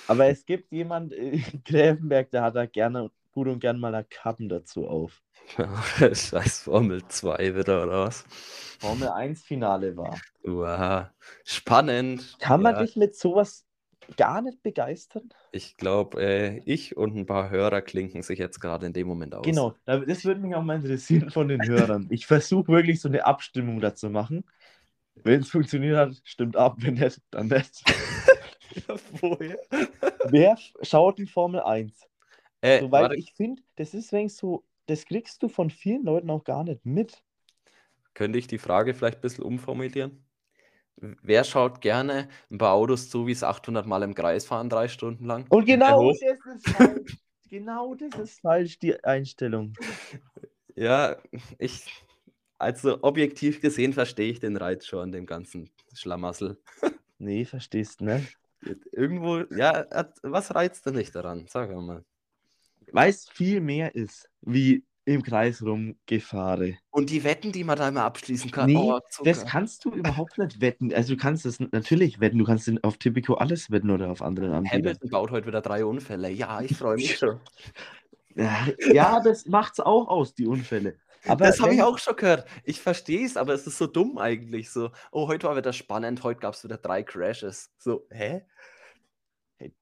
Aber 0.07 0.27
es 0.27 0.45
gibt 0.45 0.71
jemand 0.71 1.11
in 1.13 1.43
Gräfenberg, 1.65 2.29
der 2.31 2.43
hat 2.43 2.55
da 2.55 2.65
gerne 2.65 3.11
gut 3.31 3.47
und 3.47 3.59
gern 3.59 3.79
mal 3.79 3.93
eine 3.93 4.05
Kappen 4.05 4.47
dazu 4.47 4.87
auf. 4.87 5.21
Scheiß 6.13 6.61
Formel 6.61 7.03
2 7.07 7.55
wieder, 7.55 7.83
oder 7.83 8.05
was? 8.05 8.25
Formel 8.79 9.09
1 9.09 9.43
Finale 9.43 9.95
war. 9.95 10.19
Wow. 10.43 11.07
Spannend. 11.45 12.35
Kann 12.39 12.61
man 12.61 12.75
Ja. 12.75 12.83
dich 12.83 12.95
mit 12.95 13.15
sowas 13.15 13.65
gar 14.17 14.41
nicht 14.41 14.61
begeistern? 14.63 15.29
Ich 15.51 15.77
glaube, 15.77 16.21
äh, 16.21 16.61
ich 16.65 16.97
und 16.97 17.15
ein 17.15 17.25
paar 17.25 17.49
Hörer 17.49 17.81
klinken 17.81 18.23
sich 18.23 18.39
jetzt 18.39 18.59
gerade 18.59 18.85
in 18.87 18.93
dem 18.93 19.07
Moment 19.07 19.35
aus. 19.35 19.45
Genau, 19.45 19.75
da- 19.85 19.99
das 19.99 20.25
würde 20.25 20.41
mich 20.41 20.55
auch 20.55 20.63
mal 20.63 20.77
interessieren 20.77 21.29
von 21.29 21.47
den 21.47 21.61
Hörern. 21.67 22.07
Ich 22.09 22.25
versuche 22.25 22.67
wirklich 22.69 22.99
so 22.99 23.07
eine 23.07 23.25
Abstimmung 23.25 23.79
dazu 23.79 24.09
machen. 24.09 24.43
Wenn 25.23 25.41
es 25.41 25.49
funktioniert 25.49 25.95
hat, 25.95 26.21
stimmt 26.23 26.57
ab. 26.57 26.75
Wenn 26.79 26.95
nicht, 26.95 27.21
dann 27.31 27.47
nicht. 27.47 27.83
Ja, 28.87 28.95
woher? 29.21 29.59
Wer 30.29 30.57
schaut 30.81 31.19
die 31.19 31.27
Formel 31.27 31.61
1? 31.61 31.93
Äh, 32.61 32.81
So, 32.81 32.91
weil 32.91 33.13
ich 33.13 33.33
finde, 33.33 33.61
das 33.75 33.93
ist 33.93 34.11
wenn 34.11 34.27
so, 34.29 34.63
das 34.86 35.05
kriegst 35.05 35.41
du 35.43 35.49
von 35.49 35.69
vielen 35.69 36.03
Leuten 36.03 36.29
auch 36.29 36.43
gar 36.43 36.63
nicht 36.63 36.86
mit. 36.86 37.23
könnte 38.13 38.38
ich 38.38 38.47
die 38.47 38.57
Frage 38.57 38.93
vielleicht 38.93 39.19
ein 39.19 39.21
bisschen 39.21 39.43
umformulieren? 39.43 40.23
Wer 40.97 41.43
schaut 41.43 41.81
gerne 41.81 42.29
ein 42.51 42.59
paar 42.59 42.73
Autos 42.73 43.09
zu, 43.09 43.25
wie 43.25 43.31
es 43.31 43.43
800 43.43 43.86
Mal 43.88 44.03
im 44.03 44.13
Kreis 44.13 44.45
fahren, 44.45 44.69
drei 44.69 44.88
Stunden 44.88 45.25
lang? 45.25 45.45
Und 45.49 45.65
genau 45.65 46.11
das 46.11 46.21
ist 46.21 46.69
falsch. 46.69 47.17
genau 47.49 47.95
das 47.95 48.19
ist 48.19 48.41
falsch, 48.41 48.79
die 48.79 49.03
Einstellung. 49.03 49.73
Ja, 50.75 51.17
ich, 51.57 51.86
also 52.57 52.99
objektiv 53.03 53.59
gesehen 53.61 53.93
verstehe 53.93 54.31
ich 54.31 54.39
den 54.39 54.57
Reiz 54.57 54.86
schon 54.86 54.99
an 54.99 55.11
dem 55.11 55.25
ganzen 55.25 55.69
Schlamassel. 55.93 56.61
Nee, 57.17 57.45
verstehst 57.45 58.01
du, 58.01 58.05
ne? 58.05 58.27
Irgendwo, 58.91 59.39
ja, 59.55 59.86
was 60.23 60.55
reizt 60.55 60.86
denn 60.86 60.95
nicht 60.95 61.15
daran? 61.15 61.45
Sag 61.47 61.69
mal. 61.75 62.03
Weil 62.91 63.09
es 63.09 63.29
viel 63.29 63.61
mehr 63.61 63.95
ist, 63.95 64.29
wie 64.41 64.84
im 65.05 65.21
Kreis 65.21 65.61
rumgefahren. 65.61 66.77
Und 66.89 67.09
die 67.09 67.23
Wetten, 67.23 67.51
die 67.51 67.63
man 67.65 67.77
da 67.77 67.89
immer 67.89 68.03
abschließen 68.03 68.51
kann. 68.51 68.67
Nee, 68.69 68.77
oh, 68.77 68.99
das 69.23 69.45
kannst 69.45 69.84
du 69.84 69.91
überhaupt 69.91 70.38
nicht 70.38 70.61
wetten. 70.61 70.93
Also 70.93 71.15
du 71.15 71.19
kannst 71.21 71.45
es 71.45 71.59
natürlich 71.59 72.19
wetten. 72.21 72.38
Du 72.38 72.45
kannst 72.45 72.71
auf 72.84 72.97
Tipico 72.97 73.34
alles 73.34 73.69
wetten 73.69 73.89
oder 73.89 74.09
auf 74.09 74.21
anderen 74.21 74.53
Anbietern. 74.53 74.79
Hamilton 74.79 75.09
baut 75.09 75.31
heute 75.31 75.47
wieder 75.47 75.61
drei 75.61 75.84
Unfälle. 75.84 76.29
Ja, 76.29 76.61
ich 76.61 76.77
freue 76.77 76.95
mich 76.95 77.17
schon. 77.17 77.39
Ja, 78.36 78.67
ja, 78.91 79.19
das 79.21 79.45
macht's 79.45 79.79
auch 79.79 80.07
aus, 80.07 80.34
die 80.34 80.47
Unfälle. 80.47 80.97
Aber 81.27 81.45
Das 81.45 81.59
habe 81.59 81.73
ich 81.73 81.79
wenn- 81.79 81.86
auch 81.86 81.99
schon 81.99 82.15
gehört. 82.15 82.47
Ich 82.63 82.79
verstehe 82.81 83.25
es, 83.25 83.38
aber 83.38 83.53
es 83.53 83.67
ist 83.67 83.77
so 83.77 83.88
dumm 83.88 84.17
eigentlich. 84.17 84.71
So, 84.71 84.91
oh, 85.11 85.27
heute 85.27 85.47
war 85.47 85.55
wieder 85.55 85.73
spannend, 85.73 86.23
heute 86.23 86.39
gab 86.39 86.53
es 86.53 86.63
wieder 86.63 86.77
drei 86.77 87.03
Crashes. 87.03 87.71
So, 87.77 88.07
hä? 88.09 88.41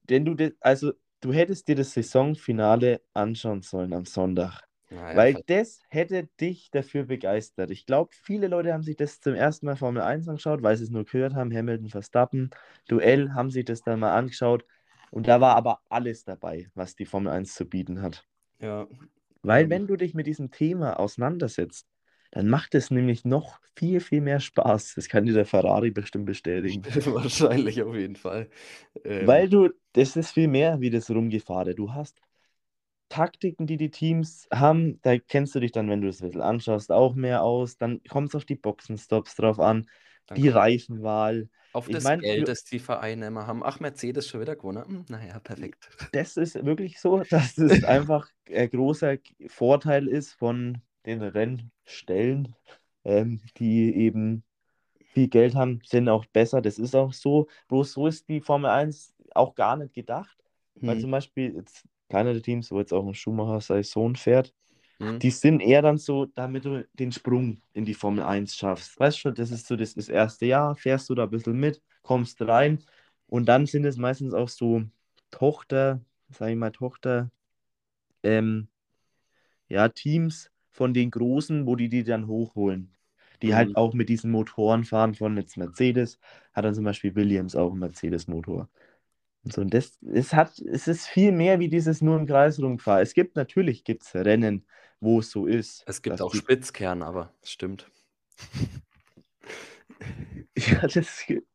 Denn 0.10 0.26
du, 0.26 0.34
das, 0.36 0.52
also 0.60 0.94
du 1.22 1.34
hättest 1.34 1.68
dir 1.68 1.76
das 1.76 1.94
Saisonfinale 1.94 3.02
anschauen 3.14 3.62
sollen 3.62 3.94
am 3.94 4.06
Sonntag. 4.06 4.62
Naja, 4.92 5.26
Weil 5.26 5.36
ver- 5.36 5.44
das 5.48 5.82
hätte 5.90 6.28
dich 6.40 6.72
dafür 6.72 7.04
begeistert. 7.06 7.70
Ich 7.72 7.86
glaube, 7.86 8.12
viele 8.14 8.48
Leute 8.48 8.74
haben 8.74 8.84
sich 8.84 8.96
das 8.96 9.20
zum 9.20 9.34
ersten 9.36 9.66
Mal 9.66 9.76
Formel 9.76 10.02
1 10.04 10.28
angeschaut, 10.30 10.64
weil 10.64 10.78
sie 10.78 10.86
es 10.86 10.90
nur 10.90 11.06
gehört 11.06 11.34
haben, 11.36 11.54
Hamilton, 11.56 11.90
Verstappen, 11.90 12.50
Duell, 12.88 13.34
haben 13.34 13.52
sich 13.52 13.66
das 13.66 13.84
dann 13.84 14.00
mal 14.00 14.14
angeschaut. 14.16 14.66
Und 15.10 15.28
da 15.28 15.42
war 15.42 15.56
aber 15.58 15.82
alles 15.90 16.24
dabei, 16.24 16.70
was 16.76 16.96
die 16.96 17.06
Formel 17.06 17.34
1 17.34 17.54
zu 17.56 17.66
bieten 17.68 18.02
hat. 18.02 18.26
ja. 18.60 18.88
Weil 19.44 19.70
Ähm. 19.70 19.70
wenn 19.70 19.86
du 19.88 19.96
dich 19.98 20.14
mit 20.16 20.26
diesem 20.28 20.50
Thema 20.52 21.00
auseinandersetzt, 21.00 21.88
dann 22.32 22.48
macht 22.48 22.76
es 22.76 22.92
nämlich 22.92 23.26
noch 23.26 23.60
viel, 23.76 24.00
viel 24.00 24.22
mehr 24.22 24.40
Spaß. 24.40 24.94
Das 24.96 25.10
kann 25.10 25.26
dir 25.26 25.34
der 25.34 25.46
Ferrari 25.46 25.92
bestimmt 25.92 26.26
bestätigen. 26.26 26.82
Wahrscheinlich 27.14 27.82
auf 27.84 27.96
jeden 27.96 28.16
Fall. 28.16 28.50
Ähm, 29.04 29.28
Weil 29.28 29.50
du, 29.50 29.70
das 29.94 30.16
ist 30.16 30.32
viel 30.32 30.48
mehr 30.48 30.80
wie 30.80 30.90
das 30.90 31.10
Rumgefahren. 31.10 31.76
Du 31.76 31.94
hast 31.94 32.22
Taktiken, 33.10 33.68
die 33.68 33.76
die 33.76 33.92
Teams 33.92 34.48
haben, 34.54 35.00
da 35.02 35.18
kennst 35.18 35.54
du 35.54 35.60
dich 35.60 35.74
dann, 35.74 35.90
wenn 35.90 36.02
du 36.02 36.08
es 36.08 36.22
ein 36.22 36.28
bisschen 36.28 36.42
anschaust, 36.42 36.92
auch 36.92 37.14
mehr 37.14 37.44
aus. 37.44 37.78
Dann 37.78 38.02
kommt 38.10 38.30
es 38.30 38.36
auf 38.36 38.46
die 38.46 38.56
Boxenstops 38.56 39.36
drauf 39.36 39.60
an, 39.60 39.86
dann 40.28 40.42
die 40.42 40.48
Reifenwahl. 40.48 41.50
auf 41.74 41.90
ich 41.90 41.96
das 41.96 42.06
mein, 42.06 42.22
Geld, 42.22 42.48
das 42.48 42.64
die 42.64 42.80
Vereine 42.80 43.28
immer 43.28 43.48
haben. 43.48 43.64
Ach, 43.64 43.82
Mercedes 43.82 44.30
schon 44.30 44.40
wieder 44.40 44.56
gewonnen. 44.56 44.86
Hm, 44.86 45.06
naja, 45.10 45.40
perfekt. 45.40 45.90
Das 46.14 46.38
ist 46.38 46.56
wirklich 46.66 47.02
so, 47.02 47.20
dass 47.30 47.56
das 47.56 47.84
einfach 47.84 48.30
ein 48.50 48.70
großer 48.70 49.18
Vorteil 49.48 50.08
ist 50.08 50.32
von 50.34 50.78
den 51.06 51.22
Rennstellen, 51.92 52.56
ähm, 53.04 53.42
die 53.58 53.96
eben 53.96 54.44
viel 55.14 55.28
Geld 55.28 55.56
haben, 55.56 55.82
sind 55.86 56.10
auch 56.10 56.26
besser. 56.28 56.62
Das 56.62 56.80
ist 56.80 56.96
auch 56.96 57.14
so. 57.14 57.48
Bloß 57.68 57.94
so 57.94 58.08
ist 58.08 58.28
die 58.30 58.42
Formel 58.42 58.70
1 58.70 59.14
auch 59.36 59.56
gar 59.56 59.78
nicht 59.78 59.94
gedacht. 59.94 60.38
Weil 60.86 60.98
Hm, 60.98 61.02
zum 61.02 61.12
Beispiel 61.12 61.56
jetzt 61.56 61.86
kleinere 62.10 62.42
Teams, 62.42 62.72
wo 62.72 62.80
jetzt 62.80 62.94
auch 62.94 63.06
ein 63.08 63.14
Schumacher 63.14 63.62
sein 63.62 63.84
Sohn 63.84 64.16
fährt, 64.16 64.54
hm. 65.00 65.20
die 65.22 65.32
sind 65.32 65.62
eher 65.62 65.82
dann 65.82 65.98
so, 65.98 66.26
damit 66.28 66.66
du 66.66 66.88
den 66.94 67.12
Sprung 67.12 67.62
in 67.74 67.86
die 67.86 67.94
Formel 67.94 68.24
1 68.24 68.56
schaffst. 68.56 69.00
Weißt 69.00 69.18
du 69.18 69.22
schon, 69.22 69.36
das 69.36 69.52
ist 69.52 69.68
so 69.68 69.76
das, 69.76 69.96
das 69.96 70.10
erste 70.10 70.46
Jahr, 70.48 70.76
fährst 70.76 71.10
du 71.10 71.16
da 71.16 71.24
ein 71.26 71.30
bisschen 71.32 71.60
mit, 71.60 71.82
kommst 72.04 72.42
rein 72.42 72.84
und 73.28 73.48
dann 73.48 73.66
sind 73.68 73.86
es 73.86 73.98
meistens 73.98 74.34
auch 74.34 74.50
so 74.50 74.84
Tochter, 75.32 76.02
sag 76.30 76.50
ich 76.52 76.56
mal, 76.58 76.72
Tochter, 76.72 77.32
ähm, 78.24 78.70
ja, 79.70 79.90
Teams 79.90 80.50
von 80.72 80.94
den 80.94 81.12
Großen, 81.12 81.66
wo 81.68 81.76
die 81.76 81.90
die 81.90 82.04
dann 82.04 82.28
hochholen. 82.28 82.92
die 83.42 83.50
Mhm. 83.50 83.56
halt 83.56 83.76
auch 83.76 83.94
mit 83.94 84.10
diesen 84.10 84.32
Motoren 84.32 84.84
fahren 84.84 85.16
von 85.16 85.36
jetzt 85.38 85.58
Mercedes, 85.58 86.20
hat 86.54 86.66
dann 86.66 86.76
zum 86.76 86.84
Beispiel 86.84 87.16
Williams 87.16 87.56
auch 87.56 87.72
einen 87.72 87.80
Mercedes-Motor. 87.80 88.70
Und 89.44 89.54
so, 89.54 89.62
und 89.62 89.74
das, 89.74 89.98
es 90.04 90.34
hat, 90.34 90.60
es 90.60 90.88
ist 90.88 91.08
viel 91.08 91.32
mehr 91.32 91.60
wie 91.60 91.70
dieses 91.70 92.02
nur 92.02 92.20
im 92.20 92.28
Kreis 92.28 92.62
rumfahren. 92.62 93.02
Es 93.02 93.14
gibt 93.14 93.36
natürlich 93.36 93.84
gibt's 93.84 94.14
Rennen, 94.16 94.66
wo 95.00 95.20
es 95.20 95.32
so 95.32 95.48
ist. 95.48 95.84
Es 95.88 96.02
gibt 96.02 96.22
auch 96.22 96.32
die- 96.32 96.38
Spitzkern, 96.40 97.02
aber 97.02 97.34
es 97.42 97.52
stimmt. 97.52 97.90
Ja, 100.58 100.88
das 100.88 101.26
gibt. 101.26 101.48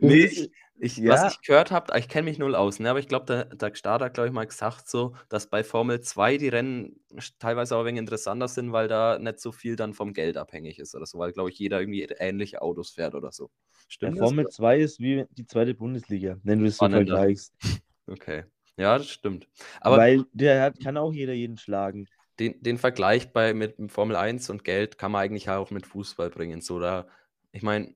Nee, 0.00 0.24
ich, 0.24 0.50
ich, 0.82 0.96
Ja. 0.98 1.12
Was 1.12 1.32
ich 1.32 1.40
gehört 1.42 1.70
habe, 1.70 1.96
ich 1.98 2.08
kenne 2.08 2.24
mich 2.24 2.38
null 2.38 2.54
aus, 2.54 2.78
ne? 2.80 2.90
aber 2.90 2.98
ich 2.98 3.08
glaube, 3.08 3.26
der, 3.26 3.44
der 3.46 3.74
Start 3.74 4.02
hat, 4.02 4.14
glaube 4.14 4.28
ich, 4.28 4.32
mal 4.32 4.46
gesagt, 4.46 4.88
so, 4.88 5.14
dass 5.28 5.48
bei 5.48 5.62
Formel 5.64 6.00
2 6.00 6.36
die 6.38 6.48
Rennen 6.48 7.00
teilweise 7.38 7.76
auch 7.76 7.80
ein 7.80 7.86
wenig 7.86 8.00
interessanter 8.00 8.48
sind, 8.48 8.72
weil 8.72 8.88
da 8.88 9.18
nicht 9.18 9.40
so 9.40 9.52
viel 9.52 9.76
dann 9.76 9.94
vom 9.94 10.12
Geld 10.12 10.36
abhängig 10.36 10.78
ist 10.78 10.94
oder 10.94 11.06
so, 11.06 11.18
weil, 11.18 11.32
glaube 11.32 11.50
ich, 11.50 11.58
jeder 11.58 11.80
irgendwie 11.80 12.02
ähnliche 12.18 12.62
Autos 12.62 12.90
fährt 12.90 13.14
oder 13.14 13.32
so. 13.32 13.44
Ja, 13.44 13.88
Stimmt 13.88 14.18
das? 14.18 14.28
Formel 14.28 14.48
2 14.48 14.78
ist 14.80 14.98
wie 15.00 15.24
die 15.30 15.46
zweite 15.46 15.74
Bundesliga, 15.74 16.38
wenn 16.42 16.58
du 16.60 16.66
es 16.66 16.74
so 16.74 16.86
Spannender. 16.86 17.16
vergleichst. 17.16 17.54
Okay. 18.08 18.44
Ja, 18.76 18.98
das 18.98 19.08
stimmt. 19.08 19.48
Aber 19.80 19.96
Weil 19.98 20.24
der 20.32 20.60
hat, 20.62 20.80
kann 20.80 20.96
auch 20.96 21.12
jeder 21.12 21.32
jeden 21.34 21.56
schlagen. 21.56 22.08
den, 22.40 22.60
den 22.62 22.78
Vergleich 22.78 23.32
bei 23.32 23.54
mit 23.54 23.76
Formel 23.92 24.16
1 24.16 24.50
und 24.50 24.64
Geld 24.64 24.98
kann 24.98 25.12
man 25.12 25.20
eigentlich 25.22 25.48
auch 25.48 25.70
mit 25.70 25.86
Fußball 25.86 26.30
bringen. 26.30 26.60
So, 26.60 26.80
da, 26.80 27.06
ich 27.52 27.62
meine, 27.62 27.94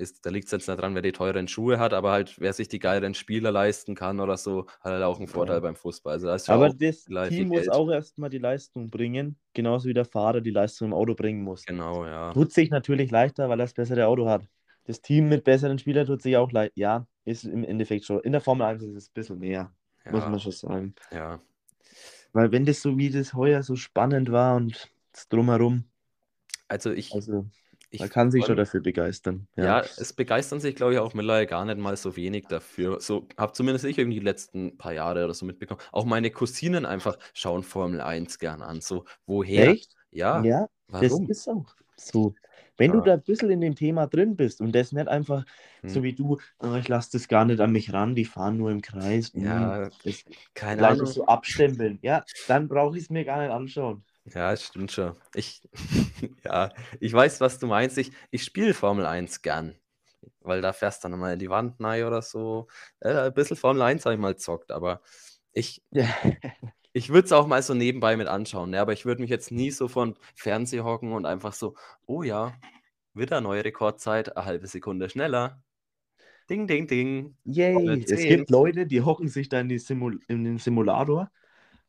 ist, 0.00 0.24
da 0.26 0.30
liegt 0.30 0.46
es 0.46 0.52
jetzt 0.52 0.68
nicht 0.68 0.80
dran, 0.80 0.94
wer 0.94 1.02
die 1.02 1.12
teuren 1.12 1.48
Schuhe 1.48 1.78
hat, 1.78 1.92
aber 1.92 2.10
halt, 2.12 2.36
wer 2.40 2.52
sich 2.52 2.68
die 2.68 2.78
geileren 2.78 3.14
Spieler 3.14 3.52
leisten 3.52 3.94
kann 3.94 4.20
oder 4.20 4.36
so, 4.36 4.66
hat 4.80 4.92
halt 4.92 5.02
auch 5.04 5.18
einen 5.18 5.28
Vorteil 5.28 5.60
Ja. 5.60 5.60
beim 5.60 5.76
Fußball. 5.76 6.14
Also 6.14 6.26
da 6.28 6.34
ist 6.36 6.48
ja 6.48 6.54
Aber 6.54 6.70
das 6.70 7.10
Team 7.28 7.48
muss 7.48 7.62
Geld. 7.62 7.68
auch 7.68 7.90
erstmal 7.90 8.30
die 8.30 8.38
Leistung 8.38 8.90
bringen, 8.90 9.38
genauso 9.54 9.88
wie 9.88 9.94
der 9.94 10.04
Fahrer 10.04 10.40
die 10.40 10.50
Leistung 10.50 10.88
im 10.88 10.94
Auto 10.94 11.14
bringen 11.14 11.42
muss. 11.42 11.64
Genau, 11.66 12.04
ja. 12.06 12.32
Tut 12.34 12.52
sich 12.52 12.70
natürlich 12.70 13.10
leichter, 13.10 13.48
weil 13.48 13.60
er 13.60 13.64
das 13.64 13.74
bessere 13.74 14.06
Auto 14.06 14.28
hat. 14.28 14.44
Das 14.84 15.02
Team 15.02 15.28
mit 15.28 15.44
besseren 15.44 15.78
Spielern 15.78 16.06
tut 16.06 16.22
sich 16.22 16.36
auch 16.36 16.52
leicht. 16.52 16.72
Ja, 16.76 17.06
ist 17.24 17.44
im 17.44 17.64
Endeffekt 17.64 18.04
schon. 18.06 18.20
In 18.20 18.32
der 18.32 18.40
Formel 18.40 18.66
1 18.66 18.82
ist 18.82 18.94
es 18.96 19.08
ein 19.08 19.14
bisschen 19.14 19.38
mehr, 19.38 19.74
muss 20.08 20.22
Ja, 20.22 20.28
man 20.28 20.40
schon 20.40 20.52
sagen. 20.52 20.94
ja. 21.10 21.40
Weil 22.32 22.50
wenn 22.52 22.64
das 22.66 22.82
so 22.82 22.96
wie 22.98 23.10
das 23.10 23.34
heuer 23.34 23.62
so 23.62 23.76
spannend 23.76 24.30
war 24.32 24.56
und 24.56 24.90
das 25.12 25.28
drumherum, 25.28 25.84
Also 26.68 26.90
ich, 26.92 27.10
also 27.10 27.46
ich 27.90 28.00
man 28.00 28.08
kann 28.08 28.30
sich 28.30 28.46
schon 28.46 28.56
dafür 28.56 28.80
begeistern. 28.80 29.48
Ja, 29.58 29.80
Ja. 29.80 29.88
es 29.96 30.12
begeistern 30.14 30.60
sich, 30.60 30.74
glaube 30.76 30.94
ich, 30.94 30.98
auch 31.00 31.12
mittlerweile 31.14 31.46
gar 31.46 31.64
nicht 31.66 31.78
mal 31.78 31.96
so 31.96 32.16
wenig 32.16 32.46
dafür. 32.48 33.00
So 33.00 33.28
habe 33.36 33.52
zumindest 33.52 33.84
ich 33.84 33.98
irgendwie 33.98 34.18
die 34.20 34.24
letzten 34.24 34.78
paar 34.78 34.92
Jahre 34.94 35.24
oder 35.24 35.34
so 35.34 35.44
mitbekommen. 35.46 35.80
Auch 35.92 36.04
meine 36.06 36.30
Cousinen 36.30 36.86
einfach 36.86 37.18
schauen 37.34 37.62
Formel 37.62 38.00
1 38.00 38.38
gern 38.38 38.62
an. 38.62 38.80
So, 38.80 39.04
woher? 39.26 39.74
Echt? 39.74 39.94
Ja, 40.10 40.52
Ja, 40.52 40.68
das 40.98 41.18
warum? 41.18 41.26
ist 41.26 41.48
auch 41.48 41.74
so. 41.96 42.34
Wenn 42.76 42.92
du 42.92 43.00
Ja. 43.00 43.02
da 43.02 43.14
ein 43.14 43.22
bisschen 43.24 43.50
in 43.50 43.60
dem 43.60 43.74
Thema 43.74 44.06
drin 44.06 44.36
bist 44.36 44.60
und 44.60 44.72
das 44.74 44.92
nicht 44.92 45.08
einfach 45.08 45.44
so 45.86 46.02
Hm. 46.02 46.04
wie 46.04 46.14
du, 46.14 46.38
"Ah, 46.58 46.78
ich 46.78 46.88
lasse 46.88 47.10
das 47.12 47.28
gar 47.28 47.44
nicht 47.44 47.60
an 47.60 47.72
mich 47.72 47.92
ran, 47.92 48.14
die 48.14 48.24
fahren 48.24 48.56
nur 48.56 48.70
im 48.70 48.80
Kreis. 48.80 49.32
hm, 49.34 49.72
Ja, 49.72 49.90
das 50.02 50.24
keine 50.54 50.86
Ahnung. 50.86 51.14
so 51.14 51.26
abstempeln. 51.26 51.98
Ja, 52.02 52.24
dann 52.46 52.68
brauche 52.68 52.96
ich 52.96 53.04
es 53.04 53.10
mir 53.10 53.24
gar 53.24 53.42
nicht 53.42 53.50
anschauen. 53.52 54.04
Ja, 54.34 54.56
stimmt 54.56 54.92
schon. 54.92 55.16
Ich, 55.34 55.62
ja, 56.44 56.70
ich 57.00 57.12
weiß, 57.12 57.40
was 57.40 57.58
du 57.58 57.66
meinst. 57.66 57.98
Ich, 57.98 58.12
ich 58.30 58.44
spiele 58.44 58.74
Formel 58.74 59.06
1 59.06 59.42
gern. 59.42 59.74
Weil 60.40 60.62
da 60.62 60.72
fährst 60.72 61.04
du 61.04 61.08
dann 61.08 61.18
mal 61.18 61.32
in 61.32 61.38
die 61.38 61.50
Wand 61.50 61.82
rein 61.82 62.04
oder 62.04 62.22
so. 62.22 62.68
Äh, 63.00 63.14
ein 63.14 63.34
bisschen 63.34 63.56
Formel 63.56 63.82
1 63.82 64.04
habe 64.04 64.14
ich 64.14 64.20
mal 64.20 64.36
zockt, 64.36 64.70
aber 64.70 65.00
ich, 65.52 65.82
Ja. 65.90 66.06
ich 66.92 67.10
würde 67.10 67.26
es 67.26 67.32
auch 67.32 67.46
mal 67.46 67.62
so 67.62 67.74
nebenbei 67.74 68.16
mit 68.16 68.28
anschauen. 68.28 68.70
Ne? 68.70 68.80
Aber 68.80 68.92
ich 68.92 69.04
würde 69.04 69.20
mich 69.20 69.30
jetzt 69.30 69.50
nie 69.50 69.70
so 69.70 69.88
von 69.88 70.16
Fernseher 70.34 70.84
hocken 70.84 71.12
und 71.12 71.26
einfach 71.26 71.52
so, 71.52 71.74
oh 72.06 72.22
ja, 72.22 72.54
wieder 73.14 73.40
neue 73.40 73.64
Rekordzeit, 73.64 74.36
eine 74.36 74.46
halbe 74.46 74.66
Sekunde 74.66 75.08
schneller. 75.08 75.62
Ding, 76.48 76.66
ding, 76.66 76.86
ding. 76.86 77.36
Yay. 77.44 78.02
Es 78.02 78.20
10. 78.20 78.28
gibt 78.28 78.50
Leute, 78.50 78.86
die 78.86 79.02
hocken 79.02 79.28
sich 79.28 79.48
da 79.48 79.60
in, 79.60 79.68
die 79.68 79.78
Simul 79.78 80.20
in 80.26 80.44
den 80.44 80.58
Simulator 80.58 81.30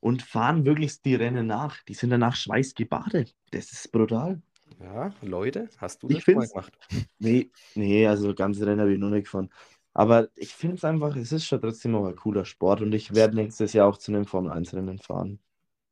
und 0.01 0.21
fahren 0.23 0.65
wirklich 0.65 1.01
die 1.01 1.15
Rennen 1.15 1.47
nach. 1.47 1.81
Die 1.83 1.93
sind 1.93 2.09
danach 2.09 2.35
schweißgebadet. 2.35 3.33
Das 3.51 3.71
ist 3.71 3.91
brutal. 3.91 4.41
Ja, 4.81 5.13
Leute, 5.21 5.69
hast 5.77 6.03
du 6.03 6.09
Ich 6.09 6.25
das 6.25 6.35
mal 6.35 6.47
gemacht? 6.47 6.77
Nee, 7.19 7.51
nee, 7.75 8.07
also 8.07 8.33
ganze 8.33 8.65
Rennen 8.65 8.81
habe 8.81 8.93
ich 8.93 8.99
noch 8.99 9.09
nicht 9.09 9.25
gefahren. 9.25 9.49
Aber 9.93 10.29
ich 10.35 10.53
finde 10.53 10.77
es 10.77 10.85
einfach, 10.85 11.15
es 11.15 11.31
ist 11.31 11.45
schon 11.45 11.61
trotzdem 11.61 11.95
auch 11.95 12.07
ein 12.07 12.15
cooler 12.15 12.45
Sport 12.45 12.81
und 12.81 12.93
ich 12.93 13.13
werde 13.13 13.35
nächstes 13.35 13.73
Jahr 13.73 13.87
auch 13.87 13.97
zu 13.97 14.11
einem 14.11 14.25
Formel 14.25 14.51
1 14.51 14.73
Rennen 14.73 14.99
fahren. 14.99 15.39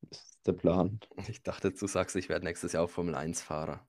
Das 0.09 0.19
ist 0.19 0.47
der 0.47 0.53
Plan. 0.53 0.99
Ich 1.27 1.43
dachte, 1.43 1.71
du 1.71 1.87
sagst, 1.87 2.15
ich 2.15 2.29
werde 2.29 2.45
nächstes 2.45 2.73
Jahr 2.73 2.83
auch 2.83 2.89
Formel 2.89 3.15
1-Fahrer. 3.15 3.85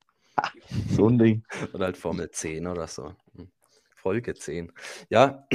So 0.91 1.09
ein 1.09 1.19
Ding. 1.19 1.45
Oder 1.73 1.87
halt 1.87 1.97
Formel 1.97 2.31
10 2.31 2.67
oder 2.67 2.87
so. 2.87 3.15
Hm. 3.37 3.51
Folge 3.95 4.35
10. 4.35 4.73
Ja, 5.11 5.47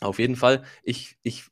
auf 0.00 0.18
jeden 0.18 0.36
Fall. 0.36 0.64
Ich, 0.82 1.18
ich, 1.22 1.44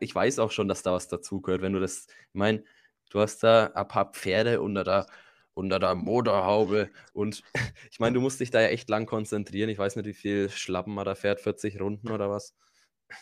ich 0.00 0.14
weiß 0.14 0.38
auch 0.38 0.50
schon, 0.52 0.68
dass 0.68 0.82
da 0.82 0.92
was 0.92 1.08
dazugehört. 1.08 1.62
Wenn 1.62 1.72
du 1.72 1.80
das, 1.80 2.06
ich 2.08 2.34
meine, 2.34 2.64
du 3.10 3.20
hast 3.20 3.42
da 3.42 3.66
ein 3.74 3.88
paar 3.88 4.12
Pferde 4.12 4.60
unter 4.62 4.84
der, 4.84 5.06
unter 5.54 5.78
der 5.78 5.94
Motorhaube 5.94 6.90
und 7.12 7.42
ich 7.90 7.98
meine, 8.00 8.14
du 8.14 8.20
musst 8.20 8.40
dich 8.40 8.50
da 8.50 8.60
ja 8.60 8.68
echt 8.68 8.88
lang 8.90 9.06
konzentrieren. 9.06 9.70
Ich 9.70 9.78
weiß 9.78 9.96
nicht, 9.96 10.06
wie 10.06 10.14
viel 10.14 10.50
Schlappen 10.50 10.94
man 10.94 11.04
da 11.04 11.14
fährt, 11.14 11.40
40 11.40 11.80
Runden 11.80 12.10
oder 12.10 12.30
was. 12.30 12.54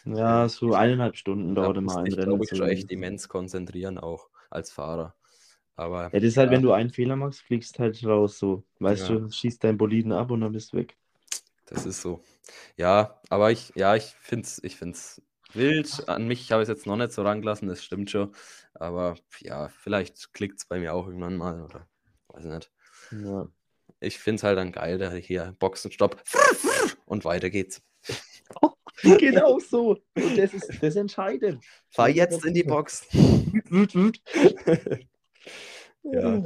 Ja, 0.07 0.49
so 0.49 0.72
eineinhalb 0.74 1.14
Stunden 1.16 1.55
Da 1.59 1.68
dauert 1.68 1.76
immer 1.76 1.99
ein 1.99 2.12
Rennen. 2.14 2.41
glaube 2.41 2.45
ich, 2.45 2.57
schon 2.57 2.68
echt 2.68 2.91
immens 2.91 3.28
konzentrieren, 3.28 3.99
auch 3.99 4.28
als 4.51 4.70
Fahrer. 4.72 5.14
Aber 5.76 6.12
Ja, 6.12 6.20
das 6.20 6.28
ist 6.30 6.37
halt, 6.39 6.51
Ja. 6.51 6.51
wenn 6.51 6.62
du 6.62 6.72
einen 6.72 6.89
Fehler 6.91 7.14
machst, 7.16 7.41
fliegst 7.43 7.78
halt 7.78 8.03
raus 8.07 8.39
so. 8.39 8.64
Weißt 8.78 9.07
Ja. 9.07 9.11
du, 9.11 9.30
schießt 9.30 9.62
deinen 9.64 9.76
Boliden 9.78 10.12
ab 10.12 10.30
und 10.30 10.41
dann 10.41 10.53
bist 10.53 10.72
du 10.72 10.78
weg. 10.78 10.97
Das 11.66 11.85
ist 11.87 12.01
so. 12.03 12.22
Ja, 12.76 13.20
aber 13.30 13.51
ich, 13.51 13.72
ja, 13.74 13.95
ich 13.97 14.14
finde 14.20 14.47
es 14.47 14.62
ich 14.62 14.76
find's 14.76 15.22
wild. 15.53 16.09
An 16.09 16.26
mich 16.26 16.51
habe 16.53 16.62
ich 16.62 16.68
es 16.68 16.76
jetzt 16.76 16.86
noch 16.86 16.97
nicht 16.97 17.12
so 17.12 17.22
rangelassen, 17.22 17.68
das 17.68 17.82
stimmt 17.84 18.11
schon. 18.11 18.34
Aber 18.74 19.16
ja, 19.40 19.68
vielleicht 19.68 20.32
klickt 20.32 20.59
es 20.59 20.66
bei 20.66 20.78
mir 20.78 20.95
auch 20.95 21.07
irgendwann 21.07 21.36
mal 21.36 21.62
oder 21.62 21.86
weiß 22.28 22.45
nicht. 22.45 22.70
Ja. 23.12 23.49
Ich 24.01 24.18
finde 24.18 24.36
es 24.36 24.42
halt 24.42 24.59
dann 24.59 24.72
geil, 24.72 24.99
da 24.99 25.11
hier 25.12 25.55
Boxenstopp 25.59 26.22
und 27.07 27.24
weiter 27.24 27.51
geht's. 27.51 27.82
genau 29.03 29.59
so. 29.61 29.99
Und 30.14 30.38
das 30.38 30.53
ist 30.53 30.82
das 30.82 30.97
entscheidend. 30.97 31.64
Fahr 31.88 32.09
jetzt 32.09 32.45
in 32.45 32.55
die 32.55 32.64
Box. 32.64 33.07
Ja. 36.05 36.42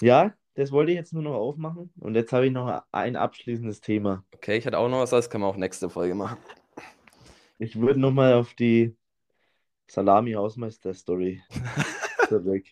Ja, 0.00 0.34
das 0.56 0.72
wollte 0.72 0.90
ich 0.90 0.96
jetzt 0.96 1.12
nur 1.12 1.22
noch 1.22 1.34
aufmachen. 1.34 1.90
Und 2.00 2.14
jetzt 2.14 2.32
habe 2.32 2.46
ich 2.46 2.52
noch 2.52 2.82
ein 2.90 3.14
abschließendes 3.14 3.82
Thema. 3.82 4.24
Okay, 4.34 4.56
ich 4.56 4.66
hatte 4.66 4.78
auch 4.78 4.88
noch 4.88 5.00
was, 5.00 5.10
das 5.10 5.28
kann 5.28 5.42
man 5.42 5.50
auch 5.50 5.56
nächste 5.56 5.90
Folge 5.90 6.14
machen. 6.14 6.38
Ich 7.58 7.78
würde 7.78 8.00
nochmal 8.00 8.34
auf 8.34 8.54
die 8.54 8.96
Salami-Hausmeister-Story 9.88 11.42
zurück. 12.28 12.64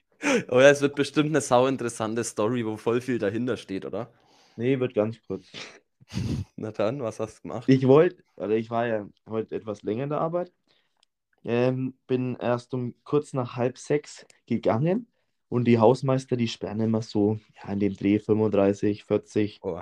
Oh 0.48 0.60
ja, 0.60 0.70
es 0.70 0.80
wird 0.80 0.94
bestimmt 0.94 1.28
eine 1.28 1.42
sau 1.42 1.66
interessante 1.66 2.24
Story, 2.24 2.64
wo 2.64 2.78
voll 2.78 3.02
viel 3.02 3.18
dahinter 3.18 3.58
steht, 3.58 3.84
oder? 3.84 4.10
Nee, 4.56 4.80
wird 4.80 4.94
ganz 4.94 5.18
kurz. 5.26 5.46
Na 6.56 6.72
dann, 6.72 7.02
was 7.02 7.20
hast 7.20 7.38
du 7.38 7.42
gemacht? 7.42 7.68
Ich 7.68 7.86
wollte, 7.86 8.24
also 8.36 8.54
ich 8.54 8.70
war 8.70 8.86
ja 8.86 9.06
heute 9.28 9.54
etwas 9.54 9.82
länger 9.82 10.04
in 10.04 10.10
der 10.10 10.20
Arbeit. 10.20 10.52
Ähm, 11.44 11.98
bin 12.06 12.36
erst 12.36 12.72
um 12.72 12.94
kurz 13.04 13.34
nach 13.34 13.56
halb 13.56 13.76
sechs 13.76 14.24
gegangen 14.46 15.06
und 15.54 15.64
die 15.66 15.78
Hausmeister, 15.78 16.36
die 16.36 16.48
sperren 16.48 16.80
immer 16.80 17.02
so, 17.02 17.38
ja, 17.62 17.72
in 17.72 17.80
dem 17.80 17.96
Dreh 17.96 18.18
35, 18.18 19.04
40 19.04 19.60
Oh. 19.62 19.80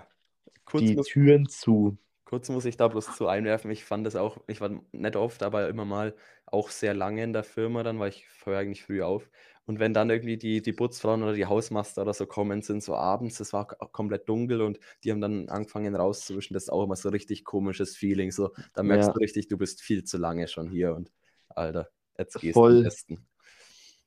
Kurz 0.64 0.90
die 0.90 0.96
muss, 0.96 1.06
Türen 1.06 1.48
zu. 1.48 1.98
kurz 2.24 2.48
muss 2.48 2.64
ich 2.64 2.76
da 2.76 2.88
bloß 2.88 3.16
zu 3.16 3.26
einwerfen. 3.28 3.70
Ich 3.70 3.84
fand 3.84 4.06
das 4.06 4.16
auch, 4.16 4.38
ich 4.46 4.60
war 4.60 4.70
nicht 4.92 5.16
oft, 5.16 5.42
aber 5.42 5.68
immer 5.68 5.84
mal 5.84 6.14
auch 6.46 6.70
sehr 6.70 6.94
lange 6.94 7.22
in 7.24 7.32
der 7.32 7.44
Firma 7.44 7.82
dann, 7.82 7.98
weil 7.98 8.10
ich 8.10 8.26
höre 8.44 8.58
eigentlich 8.58 8.84
früh 8.84 9.02
auf. 9.02 9.30
Und 9.64 9.78
wenn 9.78 9.94
dann 9.94 10.10
irgendwie 10.10 10.36
die, 10.38 10.60
die 10.60 10.72
Putzfrauen 10.72 11.22
oder 11.22 11.34
die 11.34 11.46
Hausmaster 11.46 12.02
oder 12.02 12.14
so 12.14 12.26
kommen, 12.26 12.62
sind 12.62 12.82
so 12.82 12.96
abends, 12.96 13.38
es 13.40 13.52
war 13.52 13.66
komplett 13.66 14.28
dunkel 14.28 14.60
und 14.60 14.78
die 15.04 15.12
haben 15.12 15.20
dann 15.20 15.48
angefangen 15.48 15.94
rauszuwischen. 15.94 16.54
Das 16.54 16.64
ist 16.64 16.70
auch 16.70 16.84
immer 16.84 16.96
so 16.96 17.10
richtig 17.10 17.44
komisches 17.44 17.96
Feeling. 17.96 18.32
So, 18.32 18.52
da 18.74 18.82
merkst 18.82 19.08
Ja. 19.08 19.12
du 19.14 19.20
richtig, 19.20 19.48
du 19.48 19.56
bist 19.58 19.80
viel 19.82 20.04
zu 20.04 20.18
lange 20.18 20.48
schon 20.48 20.68
hier 20.68 20.94
und 20.94 21.12
Alter, 21.48 21.90
jetzt 22.18 22.40
gehst 22.40 22.56
Voll. 22.56 22.72
du 22.72 22.78
am 22.78 22.84
besten. 22.84 23.26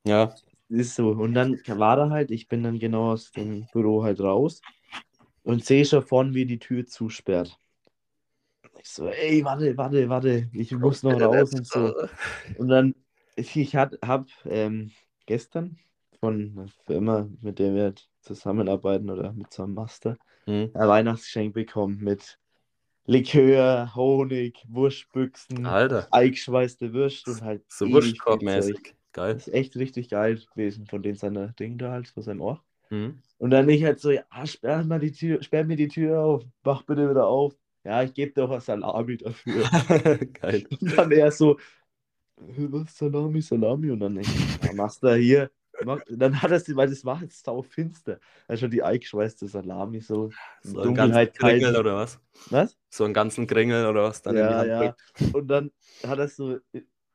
Ja, 0.05 0.36
Ist 0.70 0.95
so. 0.95 1.09
Und 1.11 1.34
dann 1.34 1.59
war 1.68 1.95
da 1.95 2.09
halt, 2.09 2.32
ich 2.32 2.47
bin 2.47 2.63
dann 2.63 2.80
genau 2.80 3.11
aus 3.11 3.32
dem 3.32 3.68
Büro 3.72 4.03
halt 4.03 4.20
raus 4.20 4.61
und 5.43 5.63
sehe 5.63 5.86
schon 5.86 6.01
vorne, 6.01 6.34
wie 6.34 6.45
die 6.45 6.59
Tür 6.59 6.86
zusperrt. 6.86 7.57
Ich 8.80 8.89
so, 8.89 9.07
ey, 9.07 9.43
warte, 9.43 9.78
warte, 9.78 10.09
warte, 10.09 10.49
ich 10.53 10.72
muss 10.72 11.03
noch 11.03 11.20
raus 11.20 11.53
und 11.53 11.68
so. 11.68 11.95
Und 12.57 12.68
dann, 12.68 12.95
ich, 13.36 13.55
ich 13.55 13.76
habe 13.76 14.26
ähm, 14.45 14.91
gestern 15.26 15.78
von 16.20 16.53
einer 16.55 16.68
Firma, 16.86 17.28
mit 17.41 17.59
der 17.59 17.74
wir 17.74 17.93
zusammenarbeiten 18.22 19.09
oder 19.09 19.34
mit 19.34 19.53
so 19.53 19.63
einem 19.63 19.74
Master, 19.74 20.18
Hm. 20.45 20.70
ein 20.74 20.88
Weihnachtsgeschenk 20.88 21.53
bekommen 21.53 21.99
mit 22.01 22.38
Likör, 23.07 23.93
Honig, 23.95 24.63
Wurstbüchsen, 24.68 25.66
Alter, 25.66 26.07
eingeschweißte 26.11 26.93
Würst 26.93 27.28
und 27.28 27.41
halt 27.41 27.63
so. 27.70 27.86
Wurstkorb-mäßig. 27.86 28.95
Geil. 29.16 29.34
Das 29.36 29.47
ist 29.47 29.53
echt 29.53 29.78
richtig 29.78 30.09
geil 30.09 30.41
gewesen 30.53 30.88
von 30.88 31.01
den 31.01 31.16
seiner 31.16 31.47
Ding 31.53 31.78
da 31.78 31.91
halt, 31.91 32.09
von 32.09 32.22
seinem 32.22 32.41
Ohr. 32.41 32.61
Mhm. 32.89 33.20
Und 33.38 33.51
dann 33.51 33.70
ich 33.70 33.82
halt 33.86 34.01
so, 34.01 34.11
ja, 34.11 34.24
sperr, 34.43 34.84
mal 34.84 34.99
die 34.99 35.13
Tür, 35.13 35.41
sperr 35.41 35.63
mir 35.63 35.78
die 35.78 35.88
Tür 35.88 36.20
auf, 36.20 36.43
mach 36.66 36.84
bitte 36.84 37.09
wieder 37.09 37.26
auf. 37.26 37.55
Ja, 37.86 38.03
ich 38.03 38.13
gebe 38.13 38.34
dir 38.34 38.43
auch 38.43 38.49
was 38.49 38.66
Salami 38.66 39.16
dafür. 39.16 39.63
Geil. 40.34 40.68
Und 40.82 40.97
dann 40.97 41.11
er 41.13 41.32
so, 41.32 41.57
"Hä, 42.38 42.68
was, 42.70 42.97
Salami, 42.97 43.41
Salami? 43.41 43.91
Und 43.91 44.01
dann 44.01 44.18
ich, 44.18 44.28
ja, 44.63 44.74
machst 44.74 45.01
du 45.01 45.16
hier. 45.16 45.49
Mach, 45.86 46.01
dann 46.09 46.41
hat 46.41 46.51
er 46.51 46.59
sie, 46.59 46.76
weil 46.76 46.89
das 46.89 47.05
war 47.05 47.22
jetzt 47.22 47.45
sau 47.45 47.61
finster. 47.61 48.20
Da 48.49 48.57
schon 48.57 48.72
die 48.72 48.84
eingeschweißte 48.84 49.47
Salami 49.47 50.01
so. 50.01 50.30
So 50.61 50.82
einen 50.82 50.95
ganzen. 50.95 51.32
Kringel 51.34 51.78
oder 51.78 51.95
was? 51.95 52.20
Was? 52.49 52.78
So 52.89 53.05
einen 53.05 53.13
ganzen 53.13 53.47
Kringel 53.47 53.86
oder 53.86 54.03
was 54.03 54.22
dann 54.22 54.36
Ja, 54.36 54.66
ja. 54.66 54.80
drückt. 54.84 55.36
Und 55.36 55.47
dann 55.47 55.72
hat 56.05 56.20
er 56.20 56.28
so 56.28 56.59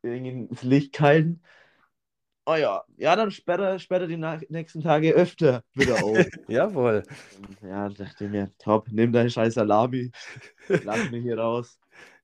irgendwie 0.02 0.30
ins 0.30 0.62
Licht 0.62 0.94
gehalten. 0.94 1.42
Oh 2.50 2.56
ja, 2.56 2.82
ja, 2.96 3.14
dann 3.14 3.30
sperrt 3.30 3.60
er, 3.60 3.78
sperrt 3.78 4.02
er 4.02 4.08
die 4.08 4.16
nächsten 4.52 4.80
Tage 4.82 5.12
öfter 5.12 5.62
wieder 5.74 6.02
auf. 6.02 6.18
Jawohl. 6.48 7.04
ja, 7.62 7.88
dachte 7.88 8.24
ich 8.24 8.30
mir, 8.30 8.50
top, 8.58 8.88
nimm 8.90 9.12
deine 9.12 9.30
scheiß 9.30 9.54
Salami, 9.54 10.10
lass 10.66 11.10
mich 11.12 11.22
hier 11.22 11.38
raus. 11.38 11.78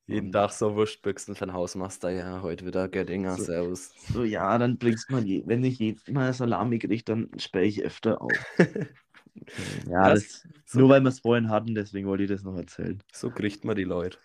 Jeden 0.08 0.32
Tag 0.32 0.50
so 0.50 0.74
Wurstbüchsen 0.74 1.36
für 1.36 1.46
den 1.46 1.52
Hausmeister. 1.52 2.10
Ja, 2.10 2.42
heute 2.42 2.66
wieder 2.66 2.88
Göttinger. 2.88 3.36
So. 3.36 3.44
Servus. 3.44 3.92
So, 4.12 4.24
ja, 4.24 4.58
dann 4.58 4.78
bringst 4.78 5.08
man, 5.10 5.24
je, 5.26 5.44
wenn 5.46 5.62
ich 5.62 5.78
jedes 5.78 6.08
Mal 6.08 6.32
Salami 6.32 6.80
kriege, 6.80 7.04
dann 7.04 7.30
sperre 7.38 7.64
ich 7.66 7.84
öfter 7.84 8.20
auf. 8.20 8.32
ja, 9.88 10.10
Das- 10.10 10.22
das, 10.22 10.46
so- 10.64 10.80
nur 10.80 10.88
weil 10.88 11.02
wir 11.02 11.08
es 11.10 11.20
vorhin 11.20 11.50
hatten, 11.50 11.76
deswegen 11.76 12.08
wollte 12.08 12.24
ich 12.24 12.30
das 12.30 12.42
noch 12.42 12.56
erzählen. 12.56 13.00
So 13.12 13.30
kriegt 13.30 13.64
man 13.64 13.76
die 13.76 13.84
Leute. 13.84 14.18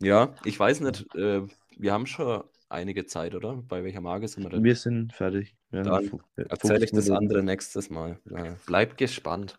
Ja, 0.00 0.34
ich 0.44 0.58
weiß 0.58 0.80
nicht, 0.80 1.14
äh, 1.16 1.42
wir 1.76 1.92
haben 1.92 2.06
schon 2.06 2.44
einige 2.68 3.06
Zeit, 3.06 3.34
oder? 3.34 3.56
Bei 3.56 3.82
welcher 3.84 4.00
Marke 4.00 4.28
sind 4.28 4.42
wir 4.44 4.50
denn? 4.50 4.64
Wir 4.64 4.76
sind 4.76 5.12
fertig. 5.12 5.54
Wir 5.70 5.82
Dann 5.82 6.20
Erzähle 6.36 6.84
ich 6.84 6.90
15 6.90 6.96
das 6.96 7.10
andere 7.10 7.42
nächstes 7.42 7.90
Mal. 7.90 8.18
Ja, 8.30 8.56
bleib 8.66 8.96
gespannt. 8.96 9.58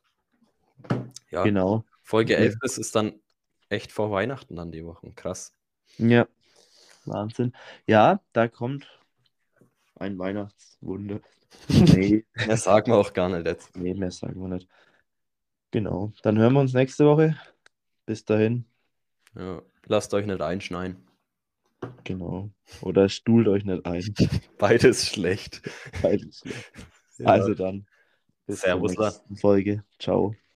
Ja, 1.32 1.44
Genau. 1.44 1.84
Folge 2.04 2.34
Ja. 2.34 2.40
11 2.40 2.56
ist, 2.64 2.78
ist 2.78 2.96
dann 2.96 3.14
echt 3.70 3.92
vor 3.92 4.12
Weihnachten 4.12 4.56
dann 4.56 4.72
die 4.72 4.86
Wochen. 4.86 5.14
Krass. 5.16 5.54
Ja. 5.98 6.28
Wahnsinn. 7.06 7.54
Ja, 7.86 8.20
da 8.34 8.48
kommt 8.48 8.88
ein 9.96 10.18
Weihnachtswunder. 10.18 11.20
Nee, 11.70 12.26
Ja, 12.48 12.56
sagen 12.58 12.92
wir 12.92 12.98
auch 12.98 13.12
gar 13.14 13.28
nicht 13.30 13.46
jetzt. 13.48 13.76
nee, 13.76 13.94
mehr 13.96 14.12
sagen 14.12 14.40
wir 14.40 14.48
nicht. 14.50 14.70
Genau. 15.72 16.12
Dann 16.22 16.38
hören 16.38 16.54
wir 16.54 16.60
uns 16.62 16.74
nächste 16.74 17.06
Woche. 17.06 17.36
Bis 18.06 18.24
dahin. 18.24 18.66
Ja, 19.36 19.62
lasst 19.86 20.14
euch 20.14 20.26
nicht 20.28 20.42
einschneien. 20.42 20.98
Genau. 22.04 22.50
Oder 22.82 23.10
stuhlt 23.10 23.48
euch 23.48 23.66
nicht 23.66 23.86
ein. 23.86 24.04
Beides 24.58 25.08
schlecht. 25.08 25.62
Beides. 26.02 26.44
Ja. 27.18 27.28
Also 27.28 27.54
dann. 27.54 27.86
Bis 28.46 28.62
Servus, 28.62 28.94
zur 28.96 29.06
nächsten 29.06 29.36
Folge. 29.38 29.84
Ciao. 30.00 30.34